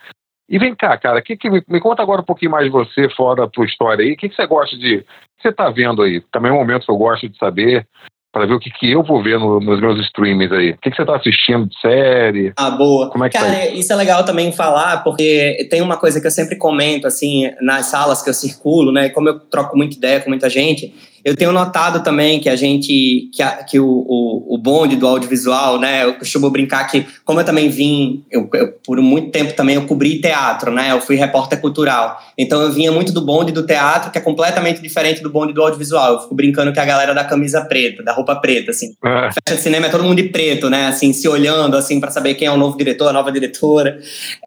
E 0.49 0.59
vem 0.59 0.75
cá, 0.75 0.97
cara, 0.97 1.21
que, 1.21 1.37
que, 1.37 1.51
me 1.51 1.81
conta 1.81 2.03
agora 2.03 2.23
um 2.23 2.25
pouquinho 2.25 2.51
mais 2.51 2.65
de 2.65 2.71
você, 2.71 3.09
fora 3.11 3.45
a 3.45 3.49
tua 3.49 3.67
história 3.67 4.05
aí. 4.05 4.13
O 4.13 4.17
que, 4.17 4.29
que 4.29 4.35
você 4.35 4.47
gosta 4.47 4.77
de. 4.77 4.97
O 4.97 5.01
que 5.01 5.43
você 5.43 5.53
tá 5.53 5.69
vendo 5.71 6.03
aí? 6.03 6.23
Também 6.33 6.51
é 6.51 6.55
um 6.55 6.59
momento 6.59 6.87
que 6.87 6.91
eu 6.91 6.97
gosto 6.97 7.29
de 7.29 7.37
saber 7.37 7.87
para 8.33 8.47
ver 8.47 8.55
o 8.55 8.61
que, 8.61 8.71
que 8.71 8.91
eu 8.91 9.03
vou 9.03 9.23
ver 9.23 9.39
no, 9.39 9.59
nos 9.59 9.81
meus 9.81 9.99
streams 10.07 10.53
aí. 10.53 10.71
O 10.71 10.79
que, 10.79 10.91
que 10.91 10.97
você 10.97 11.03
está 11.03 11.17
assistindo 11.17 11.67
de 11.67 11.81
série? 11.81 12.53
Ah, 12.57 12.71
boa. 12.71 13.11
Como 13.11 13.25
é 13.25 13.29
que 13.29 13.39
Cara, 13.39 13.51
tá 13.51 13.67
isso 13.67 13.93
é 13.93 13.97
legal 13.97 14.25
também 14.25 14.53
falar, 14.53 15.03
porque 15.03 15.67
tem 15.71 15.83
uma 15.83 15.97
coisa 15.97 16.21
que 16.21 16.27
eu 16.27 16.31
sempre 16.31 16.57
comento, 16.57 17.07
assim, 17.07 17.51
nas 17.61 17.87
salas 17.87 18.23
que 18.23 18.29
eu 18.29 18.35
circulo, 18.35 18.93
né? 18.93 19.09
Como 19.09 19.29
eu 19.29 19.41
troco 19.41 19.77
muita 19.77 19.97
ideia 19.97 20.21
com 20.21 20.31
muita 20.31 20.49
gente, 20.49 20.95
eu 21.25 21.37
tenho 21.37 21.53
notado 21.53 22.03
também 22.03 22.41
que 22.41 22.49
a 22.49 22.57
gente, 22.57 23.31
que, 23.33 23.43
a, 23.43 23.63
que 23.65 23.79
o, 23.79 23.87
o, 23.87 24.55
o, 24.55 24.59
bonde 24.59 24.97
do 24.97 25.07
audiovisual, 25.07 25.79
né? 25.79 26.05
Eu 26.05 26.15
costumo 26.15 26.51
brincar 26.51 26.85
que, 26.85 27.07
como 27.25 27.41
eu 27.41 27.45
também 27.45 27.69
vim, 27.69 28.25
eu, 28.31 28.49
eu, 28.55 28.73
por 28.85 29.01
muito 29.01 29.31
tempo 29.31 29.53
também 29.53 29.77
eu 29.77 29.87
cobri 29.87 30.21
teatro, 30.21 30.71
né? 30.73 30.93
Eu 30.93 31.01
fui 31.01 31.17
repórter 31.17 31.61
cultural. 31.61 32.21
Então 32.37 32.63
eu 32.63 32.73
vinha 32.73 32.93
muito 32.93 33.13
do 33.13 33.21
bonde 33.21 33.53
do 33.53 33.67
teatro, 33.67 34.11
que 34.11 34.19
é 34.19 34.21
completamente 34.21 34.81
diferente 34.81 35.23
do 35.23 35.31
bonde 35.31 35.53
do 35.53 35.63
audiovisual. 35.63 36.15
Eu 36.15 36.21
fico 36.21 36.35
brincando 36.35 36.73
que 36.73 36.81
a 36.81 36.85
galera 36.85 37.15
da 37.15 37.25
camisa 37.25 37.65
preta, 37.65 38.03
da 38.03 38.13
roupa 38.13 38.37
preta, 38.37 38.71
assim. 38.71 38.95
É. 39.05 39.33
Festa 39.33 39.55
de 39.55 39.61
cinema 39.61 39.87
é 39.87 39.91
todo 39.91 40.05
mundo 40.05 40.17
de 40.17 40.29
preto, 40.29 40.71
né? 40.71 40.87
Assim, 40.87 41.13
se 41.13 41.29
olhando, 41.29 41.77
assim, 41.77 42.01
para 42.01 42.11
saber 42.11 42.35
quem 42.35 42.49
é 42.49 42.51
o 42.51 42.57
novo 42.57 42.77
diretor, 42.77 43.09
a 43.09 43.13
nova 43.13 43.33
diretora. 43.33 43.99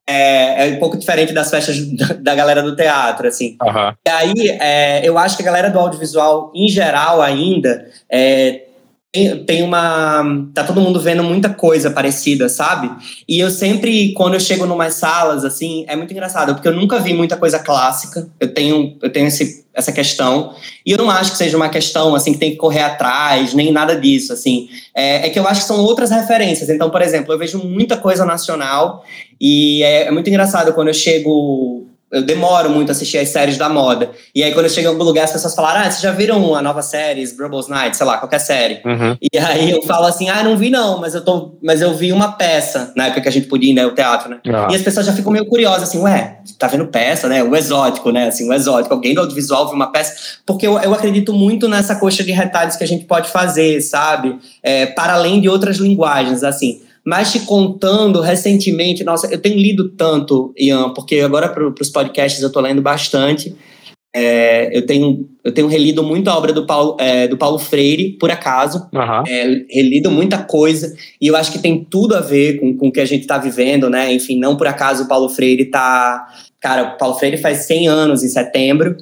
É, 0.08 0.70
é 0.70 0.74
um 0.74 0.80
pouco 0.80 0.98
diferente 0.98 1.34
das 1.34 1.50
festas 1.50 1.80
da, 1.94 2.14
da 2.14 2.36
galera 2.36 2.62
do 2.62 2.76
teatro, 2.76 3.28
assim. 3.28 3.58
Uhum. 3.62 3.94
E 4.06 4.10
aí, 4.10 4.50
é, 4.60 5.02
eu 5.08 5.18
acho 5.18 5.36
que 5.36 5.44
a 5.44 5.46
galera 5.46 5.70
do 5.70 5.80
audiovisual, 5.80 6.52
em 6.66 6.68
geral 6.68 7.22
ainda, 7.22 7.88
é, 8.10 8.62
tem 9.46 9.62
uma. 9.62 10.48
Tá 10.54 10.64
todo 10.64 10.80
mundo 10.80 10.98
vendo 10.98 11.22
muita 11.22 11.50
coisa 11.50 11.92
parecida, 11.92 12.48
sabe? 12.48 12.90
E 13.28 13.40
eu 13.42 13.50
sempre, 13.50 14.14
quando 14.14 14.36
eu 14.36 14.40
chego 14.40 14.66
numas 14.66 14.94
salas, 14.94 15.44
assim, 15.44 15.84
é 15.90 15.98
muito 15.98 16.12
engraçado, 16.12 16.54
porque 16.54 16.68
eu 16.68 16.74
nunca 16.74 16.98
vi 16.98 17.14
muita 17.14 17.36
coisa 17.36 17.60
clássica. 17.60 18.30
Eu 18.40 18.54
tenho, 18.54 18.98
eu 19.02 19.12
tenho 19.12 19.28
esse, 19.28 19.66
essa 19.74 19.92
questão. 19.92 20.56
E 20.86 20.92
eu 20.92 20.98
não 20.98 21.10
acho 21.10 21.32
que 21.32 21.38
seja 21.38 21.58
uma 21.58 21.68
questão, 21.68 22.16
assim, 22.16 22.32
que 22.32 22.40
tem 22.40 22.52
que 22.52 22.58
correr 22.58 22.84
atrás, 22.84 23.54
nem 23.54 23.70
nada 23.70 24.00
disso, 24.00 24.32
assim. 24.32 24.70
É, 24.96 25.28
é 25.28 25.30
que 25.30 25.38
eu 25.38 25.46
acho 25.46 25.62
que 25.62 25.68
são 25.68 25.82
outras 25.82 26.10
referências. 26.10 26.70
Então, 26.70 26.90
por 26.90 27.02
exemplo, 27.02 27.34
eu 27.34 27.38
vejo 27.38 27.58
muita 27.60 27.98
coisa 27.98 28.24
nacional 28.24 29.04
e 29.40 29.84
é, 29.84 30.08
é 30.08 30.12
muito 30.12 30.30
engraçado 30.30 30.72
quando 30.72 30.88
eu 30.88 30.94
chego 30.94 31.91
eu 32.12 32.22
demoro 32.22 32.70
muito 32.70 32.90
a 32.90 32.92
assistir 32.92 33.18
as 33.18 33.30
séries 33.30 33.58
da 33.58 33.70
moda. 33.70 34.12
E 34.36 34.44
aí, 34.44 34.54
quando 34.54 34.66
eu 34.66 34.70
chego 34.70 34.88
em 34.88 34.92
algum 34.92 35.04
lugar, 35.04 35.24
as 35.24 35.32
pessoas 35.32 35.56
falam: 35.56 35.72
Ah, 35.72 35.84
vocês 35.84 36.02
já 36.02 36.12
viram 36.12 36.54
a 36.54 36.62
nova 36.62 36.82
série, 36.82 37.26
Brubbles 37.34 37.68
Night, 37.68 37.96
sei 37.96 38.06
lá, 38.06 38.18
qualquer 38.18 38.40
série. 38.40 38.82
Uhum. 38.86 39.16
E 39.22 39.38
aí 39.38 39.72
eu 39.72 39.82
falo 39.84 40.06
assim: 40.06 40.30
Ah, 40.30 40.44
não 40.44 40.58
vi 40.58 40.70
não, 40.70 41.00
mas 41.00 41.16
eu, 41.16 41.24
tô, 41.24 41.54
mas 41.64 41.82
eu 41.82 41.94
vi 41.94 42.12
uma 42.12 42.34
peça, 42.34 42.92
na 42.96 43.06
época 43.06 43.22
que 43.22 43.30
a 43.30 43.32
gente 43.32 43.48
podia 43.48 43.72
ir 43.72 43.74
né, 43.74 43.84
ao 43.84 43.92
teatro, 43.92 44.30
né? 44.30 44.40
Ah. 44.48 44.68
E 44.70 44.76
as 44.76 44.82
pessoas 44.82 45.06
já 45.06 45.14
ficam 45.14 45.32
meio 45.32 45.46
curiosas, 45.46 45.84
assim, 45.84 46.00
ué, 46.00 46.40
tá 46.60 46.68
vendo 46.68 46.88
peça, 46.88 47.30
né? 47.30 47.42
O 47.44 47.56
exótico, 47.56 48.12
né? 48.12 48.28
Assim, 48.28 48.50
o 48.50 48.54
exótico. 48.54 48.94
Alguém 48.94 49.14
do 49.14 49.22
audiovisual 49.22 49.68
viu 49.68 49.76
uma 49.76 49.92
peça. 49.92 50.14
Porque 50.46 50.68
eu, 50.68 50.78
eu 50.80 50.94
acredito 50.94 51.34
muito 51.34 51.70
nessa 51.70 51.96
coxa 51.96 52.24
de 52.24 52.32
retalhos 52.32 52.76
que 52.76 52.84
a 52.84 52.88
gente 52.88 53.06
pode 53.06 53.30
fazer, 53.30 53.80
sabe? 53.82 54.38
É, 54.62 54.86
para 54.86 55.14
além 55.14 55.40
de 55.40 55.48
outras 55.48 55.78
linguagens, 55.78 56.44
assim. 56.44 56.82
Mas 57.06 57.32
te 57.32 57.40
contando 57.42 58.22
recentemente, 58.22 59.04
nossa, 59.04 59.28
eu 59.28 59.42
tenho 59.42 59.58
lido 59.58 59.90
tanto, 59.90 60.54
Ian, 60.58 60.94
porque 60.94 61.20
agora 61.20 61.50
para 61.50 61.68
os 61.68 61.90
podcasts 61.90 62.42
eu 62.42 62.48
estou 62.48 62.62
lendo 62.62 62.82
bastante. 62.82 63.56
É, 64.14 64.78
eu, 64.78 64.86
tenho, 64.86 65.30
eu 65.44 65.54
tenho 65.54 65.68
relido 65.68 66.04
muito 66.04 66.30
a 66.30 66.38
obra 66.38 66.52
do 66.52 66.66
Paulo, 66.66 66.98
é, 67.00 67.28
do 67.28 67.38
Paulo 67.38 67.58
Freire, 67.58 68.18
por 68.20 68.30
acaso. 68.30 68.90
Uhum. 68.94 69.24
É, 69.26 69.66
relido 69.70 70.12
muita 70.12 70.44
coisa, 70.44 70.94
e 71.20 71.28
eu 71.28 71.36
acho 71.36 71.52
que 71.52 71.60
tem 71.60 71.84
tudo 71.84 72.16
a 72.16 72.20
ver 72.20 72.60
com, 72.60 72.76
com 72.76 72.90
o 72.90 72.92
que 72.92 73.00
a 73.00 73.06
gente 73.06 73.22
está 73.22 73.38
vivendo, 73.38 73.90
né? 73.90 74.14
Enfim, 74.14 74.38
não 74.38 74.58
por 74.58 74.68
acaso 74.68 75.04
o 75.04 75.08
Paulo 75.08 75.30
Freire 75.30 75.64
está. 75.64 76.28
Cara, 76.60 76.94
o 76.94 76.98
Paulo 76.98 77.16
Freire 77.16 77.38
faz 77.38 77.60
100 77.60 77.88
anos 77.88 78.24
em 78.24 78.28
setembro, 78.28 78.98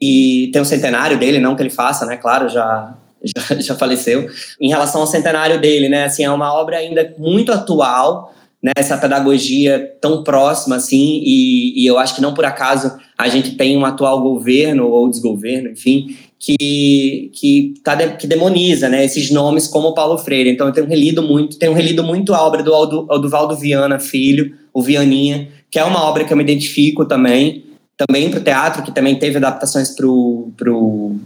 e 0.00 0.50
tem 0.52 0.60
um 0.60 0.64
centenário 0.64 1.18
dele, 1.18 1.38
não 1.38 1.56
que 1.56 1.62
ele 1.62 1.70
faça, 1.70 2.04
né? 2.04 2.16
Claro, 2.16 2.48
já 2.48 2.94
já, 3.22 3.54
já 3.60 3.74
faleceu, 3.74 4.28
em 4.60 4.68
relação 4.68 5.00
ao 5.00 5.06
centenário 5.06 5.60
dele, 5.60 5.88
né? 5.88 6.04
Assim, 6.04 6.24
é 6.24 6.30
uma 6.30 6.52
obra 6.52 6.78
ainda 6.78 7.14
muito 7.18 7.52
atual, 7.52 8.32
né, 8.62 8.72
essa 8.76 8.98
pedagogia 8.98 9.94
tão 10.00 10.24
próxima 10.24 10.76
assim, 10.76 11.20
e, 11.24 11.80
e, 11.82 11.86
eu 11.86 11.96
acho 11.96 12.16
que 12.16 12.20
não 12.20 12.34
por 12.34 12.44
acaso 12.44 12.98
a 13.16 13.28
gente 13.28 13.52
tem 13.52 13.76
um 13.76 13.84
atual 13.84 14.20
governo 14.20 14.88
ou 14.88 15.08
desgoverno, 15.08 15.70
enfim, 15.70 16.16
que 16.40 17.30
que, 17.32 17.74
tá 17.84 17.94
de, 17.94 18.16
que 18.16 18.26
demoniza, 18.26 18.88
né, 18.88 19.04
esses 19.04 19.30
nomes 19.30 19.68
como 19.68 19.94
Paulo 19.94 20.18
Freire. 20.18 20.50
Então 20.50 20.66
eu 20.66 20.72
tenho 20.72 20.88
relido 20.88 21.22
muito, 21.22 21.56
tenho 21.58 21.72
relido 21.72 22.02
muito 22.02 22.34
a 22.34 22.42
obra 22.42 22.62
do 22.62 22.74
Aldo, 22.74 23.56
Viana 23.56 24.00
Filho, 24.00 24.54
o 24.72 24.82
Vianinha, 24.82 25.48
que 25.70 25.78
é 25.78 25.84
uma 25.84 26.02
obra 26.04 26.24
que 26.24 26.32
eu 26.32 26.36
me 26.36 26.42
identifico 26.42 27.04
também, 27.04 27.64
também 27.96 28.28
para 28.30 28.40
o 28.40 28.42
teatro, 28.42 28.82
que 28.82 28.92
também 28.92 29.16
teve 29.16 29.36
adaptações 29.36 29.94
para 29.94 30.06
o 30.06 31.20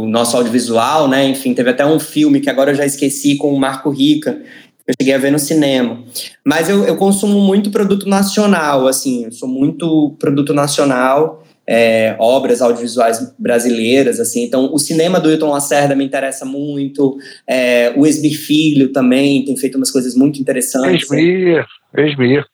o 0.00 0.06
nosso 0.06 0.36
audiovisual, 0.36 1.08
né? 1.08 1.26
Enfim, 1.28 1.54
teve 1.54 1.70
até 1.70 1.84
um 1.84 2.00
filme 2.00 2.40
que 2.40 2.50
agora 2.50 2.70
eu 2.70 2.74
já 2.74 2.86
esqueci 2.86 3.36
com 3.36 3.52
o 3.52 3.58
Marco 3.58 3.90
Rica, 3.90 4.40
eu 4.86 4.94
cheguei 5.00 5.14
a 5.14 5.18
ver 5.18 5.30
no 5.30 5.38
cinema. 5.38 6.02
Mas 6.44 6.68
eu, 6.68 6.84
eu 6.84 6.96
consumo 6.96 7.40
muito 7.40 7.70
produto 7.70 8.08
nacional, 8.08 8.86
assim, 8.86 9.24
eu 9.24 9.32
sou 9.32 9.48
muito 9.48 10.16
produto 10.18 10.52
nacional, 10.52 11.44
é, 11.66 12.16
obras 12.18 12.60
audiovisuais 12.60 13.32
brasileiras, 13.38 14.18
assim. 14.18 14.42
Então, 14.42 14.72
o 14.72 14.78
cinema 14.78 15.20
do 15.20 15.30
Hilton 15.30 15.50
Lacerda 15.50 15.94
me 15.94 16.04
interessa 16.04 16.44
muito, 16.44 17.16
é, 17.46 17.92
o 17.96 18.06
Esbir 18.06 18.36
Filho 18.36 18.92
também 18.92 19.44
tem 19.44 19.56
feito 19.56 19.76
umas 19.76 19.90
coisas 19.90 20.16
muito 20.16 20.40
interessantes. 20.40 21.04
Esbir, 21.04 21.64
Esbir. 21.96 22.44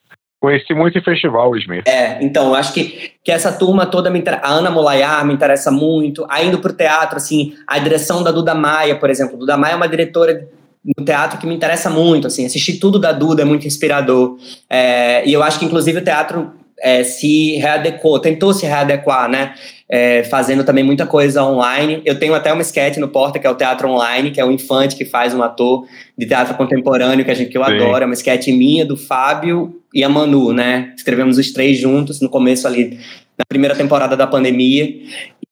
Conheci 0.47 0.73
muito 0.75 0.97
em 0.97 1.03
festival, 1.03 1.57
Smith. 1.57 1.89
É, 1.89 2.19
então, 2.23 2.55
acho 2.55 2.73
que, 2.73 3.11
que 3.25 3.33
essa 3.33 3.51
turma 3.51 3.85
toda, 3.85 4.09
me 4.09 4.23
a 4.41 4.49
Ana 4.49 4.71
Molayar 4.71 5.27
me 5.27 5.35
interessa 5.35 5.73
muito. 5.73 6.25
Aí 6.31 6.47
indo 6.47 6.61
pro 6.61 6.73
teatro, 6.73 7.17
assim, 7.17 7.55
a 7.67 7.81
direção 7.81 8.23
da 8.23 8.31
Duda 8.31 8.55
Maia, 8.55 8.95
por 8.95 9.11
exemplo. 9.11 9.37
Duda 9.37 9.57
Maia 9.57 9.73
é 9.73 9.77
uma 9.77 9.89
diretora 9.89 10.49
no 10.97 11.05
teatro 11.05 11.41
que 11.41 11.49
me 11.49 11.55
interessa 11.57 11.91
muito, 11.91 12.29
assim, 12.29 12.47
assistir 12.47 12.75
tudo 12.79 12.97
da 12.97 13.11
Duda 13.11 13.43
é 13.43 13.45
muito 13.45 13.67
inspirador. 13.67 14.39
É, 14.71 15.29
e 15.29 15.33
eu 15.33 15.43
acho 15.43 15.59
que, 15.59 15.65
inclusive, 15.65 15.99
o 15.99 16.05
teatro 16.05 16.53
é, 16.79 17.03
se 17.03 17.57
readequou, 17.57 18.21
tentou 18.21 18.55
se 18.55 18.67
readequar, 18.67 19.29
né? 19.29 19.53
É, 19.89 20.23
fazendo 20.25 20.63
também 20.63 20.85
muita 20.85 21.07
coisa 21.07 21.43
online. 21.43 22.03
Eu 22.05 22.21
tenho 22.21 22.35
até 22.35 22.53
uma 22.53 22.63
sketch 22.63 22.99
no 22.99 23.09
Porta, 23.09 23.41
que 23.41 23.47
é 23.49 23.51
o 23.51 23.55
Teatro 23.55 23.89
Online, 23.89 24.31
que 24.31 24.41
é 24.41 24.45
o 24.45 24.51
Infante 24.51 24.97
que 24.97 25.05
faz 25.05 25.33
um 25.33 25.43
ator 25.43 25.87
de 26.17 26.27
teatro 26.27 26.55
contemporâneo, 26.55 27.25
que 27.25 27.31
a 27.31 27.35
gente 27.35 27.51
que 27.51 27.59
eu 27.59 27.65
Sim. 27.65 27.75
adoro. 27.75 28.05
É 28.05 28.07
uma 28.07 28.15
sketch 28.15 28.49
minha, 28.49 28.85
do 28.85 28.97
Fábio 28.97 29.81
e 29.97 30.05
a 30.05 30.11
Manu, 30.11 30.53
né? 30.53 30.93
Escrevemos 30.95 31.39
os 31.39 31.51
três 31.53 31.79
juntos 31.79 32.21
no 32.21 32.29
começo 32.29 32.69
ali, 32.69 32.99
na 33.39 33.47
primeira 33.49 33.75
temporada 33.75 34.15
da 34.15 34.27
pandemia. 34.27 34.95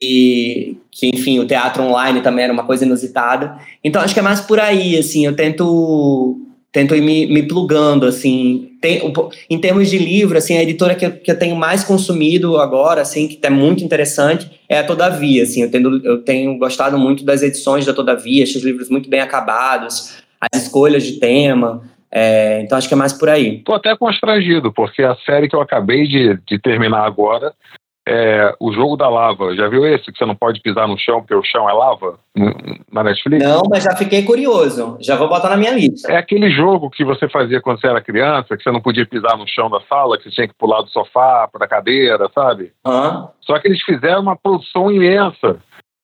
E 0.03 0.77
que, 0.91 1.09
enfim, 1.09 1.39
o 1.39 1.47
teatro 1.47 1.83
online 1.83 2.21
também 2.21 2.45
era 2.45 2.53
uma 2.53 2.65
coisa 2.65 2.85
inusitada. 2.85 3.57
Então, 3.83 4.03
acho 4.03 4.13
que 4.13 4.21
é 4.21 4.23
mais 4.23 4.43
por 4.43 4.61
aí, 4.61 4.99
assim, 4.99 5.25
eu 5.25 5.35
tento 5.35 6.39
tento 6.71 6.95
ir 6.95 7.01
me, 7.01 7.25
me 7.27 7.45
plugando, 7.45 8.05
assim. 8.05 8.73
Tem, 8.83 9.01
em 9.49 9.59
termos 9.59 9.89
de 9.89 9.97
livro, 9.97 10.37
assim, 10.37 10.59
a 10.59 10.63
editora 10.63 10.95
que 10.95 11.07
eu, 11.07 11.13
que 11.13 11.31
eu 11.31 11.39
tenho 11.39 11.57
mais 11.57 11.83
consumido 11.83 12.59
agora, 12.59 13.01
assim, 13.01 13.27
que 13.29 13.39
é 13.45 13.49
muito 13.49 13.83
interessante, 13.83 14.51
é 14.69 14.81
a 14.81 14.85
Todavia, 14.85 15.45
assim. 15.45 15.63
Eu 15.63 15.71
tenho, 15.71 16.05
eu 16.05 16.19
tenho 16.23 16.59
gostado 16.59 16.99
muito 16.99 17.25
das 17.25 17.43
edições 17.43 17.87
da 17.87 17.95
Todavia, 17.95 18.43
esses 18.43 18.63
livros 18.63 18.91
muito 18.91 19.09
bem 19.09 19.21
acabados, 19.21 20.17
as 20.53 20.65
escolhas 20.65 21.05
de 21.05 21.13
tema. 21.13 21.94
É, 22.15 22.61
então 22.61 22.79
acho 22.79 22.87
que 22.87 22.95
é 22.95 22.97
mais 22.97 23.13
por 23.13 23.29
aí. 23.29 23.59
Tô 23.65 23.75
até 23.75 23.97
constrangido, 23.97 24.73
porque 24.73 25.03
a 25.03 25.17
série 25.27 25.49
que 25.49 25.57
eu 25.57 25.61
acabei 25.61 26.07
de, 26.07 26.39
de 26.47 26.59
terminar 26.61 27.05
agora 27.05 27.53
é, 28.07 28.55
o 28.61 28.73
jogo 28.73 28.97
da 28.97 29.09
lava. 29.09 29.55
Já 29.57 29.67
viu 29.69 29.87
esse? 29.87 30.13
Que 30.13 30.19
você 30.19 30.27
não 30.27 30.37
pode 30.37 30.61
pisar 30.61 30.87
no 30.87 30.99
chão 30.99 31.21
porque 31.21 31.35
o 31.35 31.43
chão 31.43 31.69
é 31.69 31.73
lava? 31.73 32.19
Na 32.93 33.03
Netflix? 33.03 33.43
Não, 33.43 33.63
mas 33.69 33.83
já 33.83 33.97
fiquei 33.97 34.23
curioso. 34.23 34.99
Já 35.01 35.17
vou 35.17 35.29
botar 35.29 35.49
na 35.51 35.57
minha 35.57 35.73
lista. 35.73 36.13
É 36.13 36.17
aquele 36.17 36.51
jogo 36.51 36.91
que 36.91 37.05
você 37.05 37.29
fazia 37.29 37.61
quando 37.61 37.81
você 37.81 37.87
era 37.87 38.03
criança, 38.03 38.57
que 38.57 38.63
você 38.63 38.71
não 38.71 38.81
podia 38.81 39.07
pisar 39.07 39.37
no 39.39 39.49
chão 39.49 39.71
da 39.71 39.81
sala, 39.89 40.19
que 40.19 40.25
você 40.25 40.31
tinha 40.31 40.49
que 40.49 40.55
pular 40.55 40.83
do 40.83 40.91
sofá 40.91 41.49
para 41.51 41.65
a 41.65 41.69
cadeira, 41.69 42.31
sabe? 42.35 42.73
Uhum. 42.87 43.29
Só 43.41 43.59
que 43.59 43.69
eles 43.69 43.83
fizeram 43.83 44.21
uma 44.21 44.37
produção 44.37 44.93
imensa. 44.93 45.57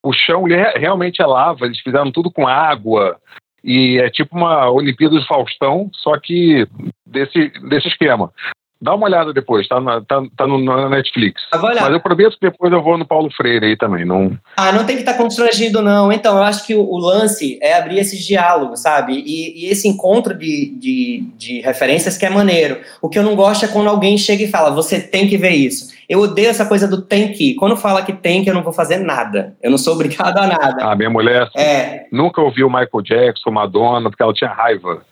O 0.02 0.12
chão 0.14 0.44
realmente 0.74 1.20
é 1.20 1.26
lava, 1.26 1.66
eles 1.66 1.80
fizeram 1.80 2.10
tudo 2.10 2.30
com 2.30 2.48
água. 2.48 3.18
E 3.62 3.98
é 3.98 4.10
tipo 4.10 4.36
uma 4.36 4.70
Olimpíada 4.70 5.18
de 5.18 5.26
Faustão, 5.26 5.90
só 5.94 6.18
que 6.18 6.66
desse, 7.06 7.48
desse 7.68 7.88
esquema. 7.88 8.32
Dá 8.82 8.94
uma 8.94 9.06
olhada 9.06 9.30
depois, 9.34 9.68
tá 9.68 9.78
na, 9.78 10.00
tá, 10.00 10.22
tá 10.34 10.46
no, 10.46 10.58
na 10.58 10.88
Netflix. 10.88 11.42
Mas 11.52 11.92
eu 11.92 12.00
prometo 12.00 12.38
que 12.38 12.50
depois 12.50 12.72
eu 12.72 12.82
vou 12.82 12.96
no 12.96 13.06
Paulo 13.06 13.30
Freire 13.30 13.66
aí 13.66 13.76
também. 13.76 14.06
Não... 14.06 14.38
Ah, 14.56 14.72
não 14.72 14.86
tem 14.86 14.96
que 14.96 15.02
estar 15.02 15.12
tá 15.12 15.18
constrangido, 15.18 15.82
não. 15.82 16.10
Então, 16.10 16.38
eu 16.38 16.42
acho 16.42 16.66
que 16.66 16.74
o, 16.74 16.80
o 16.80 16.96
lance 16.96 17.58
é 17.60 17.74
abrir 17.74 17.98
esses 17.98 18.26
diálogos, 18.26 18.80
sabe? 18.80 19.22
E, 19.26 19.66
e, 19.66 19.70
esse 19.70 19.86
encontro 19.86 20.34
de, 20.34 20.74
de, 20.78 21.24
de 21.36 21.60
referências 21.60 22.16
que 22.16 22.24
é 22.24 22.30
maneiro. 22.30 22.80
O 23.02 23.10
que 23.10 23.18
eu 23.18 23.22
não 23.22 23.36
gosto 23.36 23.66
é 23.66 23.68
quando 23.68 23.90
alguém 23.90 24.16
chega 24.16 24.44
e 24.44 24.50
fala, 24.50 24.70
você 24.70 24.98
tem 24.98 25.28
que 25.28 25.36
ver 25.36 25.50
isso. 25.50 25.92
Eu 26.08 26.20
odeio 26.20 26.48
essa 26.48 26.64
coisa 26.64 26.88
do 26.88 27.02
tem 27.02 27.32
que. 27.32 27.54
Quando 27.56 27.76
fala 27.76 28.02
que 28.02 28.14
tem 28.14 28.42
que, 28.42 28.48
eu 28.48 28.54
não 28.54 28.62
vou 28.62 28.72
fazer 28.72 28.96
nada. 28.96 29.54
Eu 29.62 29.70
não 29.70 29.78
sou 29.78 29.92
obrigado 29.92 30.38
a 30.38 30.46
nada. 30.46 30.84
A 30.86 30.96
minha 30.96 31.10
mulher 31.10 31.50
é. 31.54 32.06
nunca 32.10 32.40
ouviu 32.40 32.68
Michael 32.68 33.02
Jackson, 33.04 33.50
Madonna, 33.50 34.08
porque 34.08 34.22
ela 34.22 34.32
tinha 34.32 34.50
raiva. 34.50 35.02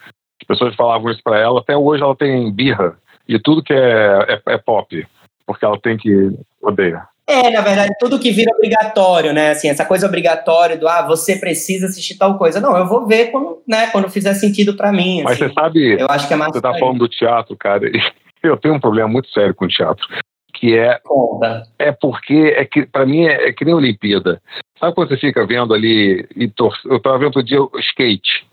As 0.40 0.46
pessoas 0.46 0.74
falavam 0.74 1.10
isso 1.10 1.20
para 1.22 1.38
ela. 1.38 1.60
Até 1.60 1.76
hoje 1.76 2.02
ela 2.02 2.16
tem 2.16 2.50
birra 2.50 2.96
e 3.28 3.38
tudo 3.38 3.62
que 3.62 3.72
é, 3.72 4.40
é, 4.46 4.54
é 4.54 4.58
pop, 4.58 5.06
porque 5.46 5.64
ela 5.64 5.78
tem 5.78 5.96
que 5.96 6.30
odeia. 6.62 7.06
É, 7.28 7.50
na 7.50 7.60
verdade, 7.60 7.94
tudo 8.00 8.18
que 8.18 8.30
vira 8.30 8.50
obrigatório, 8.54 9.34
né? 9.34 9.50
Assim, 9.50 9.68
essa 9.68 9.84
coisa 9.84 10.06
obrigatória 10.06 10.78
do 10.78 10.88
ah, 10.88 11.06
você 11.06 11.36
precisa 11.36 11.86
assistir 11.86 12.16
tal 12.16 12.38
coisa. 12.38 12.58
Não, 12.58 12.74
eu 12.74 12.86
vou 12.86 13.06
ver 13.06 13.30
quando, 13.30 13.62
né, 13.68 13.88
quando 13.88 14.08
fizer 14.08 14.32
sentido 14.32 14.74
para 14.74 14.90
mim. 14.90 15.22
Mas 15.22 15.34
assim. 15.34 15.48
você 15.48 15.52
sabe, 15.52 16.00
eu 16.00 16.06
acho 16.08 16.26
que 16.26 16.32
é 16.32 16.36
mais 16.38 16.52
você 16.52 16.62
tá 16.62 16.72
falando 16.78 17.00
do 17.00 17.08
teatro, 17.08 17.54
cara. 17.54 17.82
Eu 18.40 18.56
tenho 18.56 18.74
um 18.74 18.80
problema 18.80 19.08
muito 19.08 19.28
sério 19.30 19.52
com 19.52 19.64
o 19.64 19.68
teatro, 19.68 20.06
que 20.54 20.78
é 20.78 21.00
Conta. 21.04 21.64
é 21.76 21.90
porque 21.90 22.54
é 22.56 22.64
que 22.64 22.86
para 22.86 23.04
mim 23.04 23.26
é, 23.26 23.48
é, 23.48 23.52
que 23.52 23.64
nem 23.64 23.74
Olimpíada. 23.74 24.40
Sabe 24.78 24.94
quando 24.94 25.08
você 25.08 25.16
fica 25.16 25.44
vendo 25.44 25.74
ali 25.74 26.24
e 26.36 26.48
tor... 26.48 26.72
eu 26.84 27.00
tava 27.00 27.18
vendo 27.18 27.26
outro 27.26 27.42
dia 27.42 27.60
o 27.60 27.70
skate. 27.80 28.46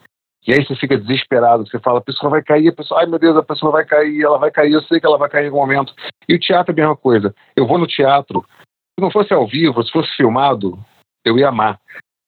E 0.48 0.54
aí 0.54 0.64
você 0.64 0.76
fica 0.76 0.98
desesperado, 0.98 1.68
você 1.68 1.80
fala, 1.80 2.00
a 2.00 2.04
pessoa 2.04 2.30
vai 2.30 2.44
cair, 2.44 2.70
a 2.70 2.74
pessoa, 2.74 3.00
ai 3.00 3.08
meu 3.08 3.18
Deus, 3.18 3.36
a 3.36 3.44
pessoa 3.44 3.72
vai 3.72 3.84
cair, 3.84 4.22
ela 4.22 4.38
vai 4.38 4.52
cair, 4.52 4.74
eu 4.74 4.82
sei 4.84 5.00
que 5.00 5.06
ela 5.06 5.18
vai 5.18 5.28
cair 5.28 5.46
em 5.46 5.48
algum 5.48 5.60
momento. 5.60 5.94
E 6.30 6.36
o 6.36 6.40
teatro 6.40 6.72
é 6.72 6.74
a 6.74 6.76
mesma 6.76 6.96
coisa. 6.96 7.34
Eu 7.56 7.66
vou 7.66 7.78
no 7.78 7.88
teatro, 7.88 8.46
se 8.98 9.02
não 9.02 9.10
fosse 9.10 9.34
ao 9.34 9.48
vivo, 9.48 9.84
se 9.84 9.92
fosse 9.92 10.10
filmado, 10.16 10.78
eu 11.26 11.38
ia 11.38 11.50
amar. 11.50 11.80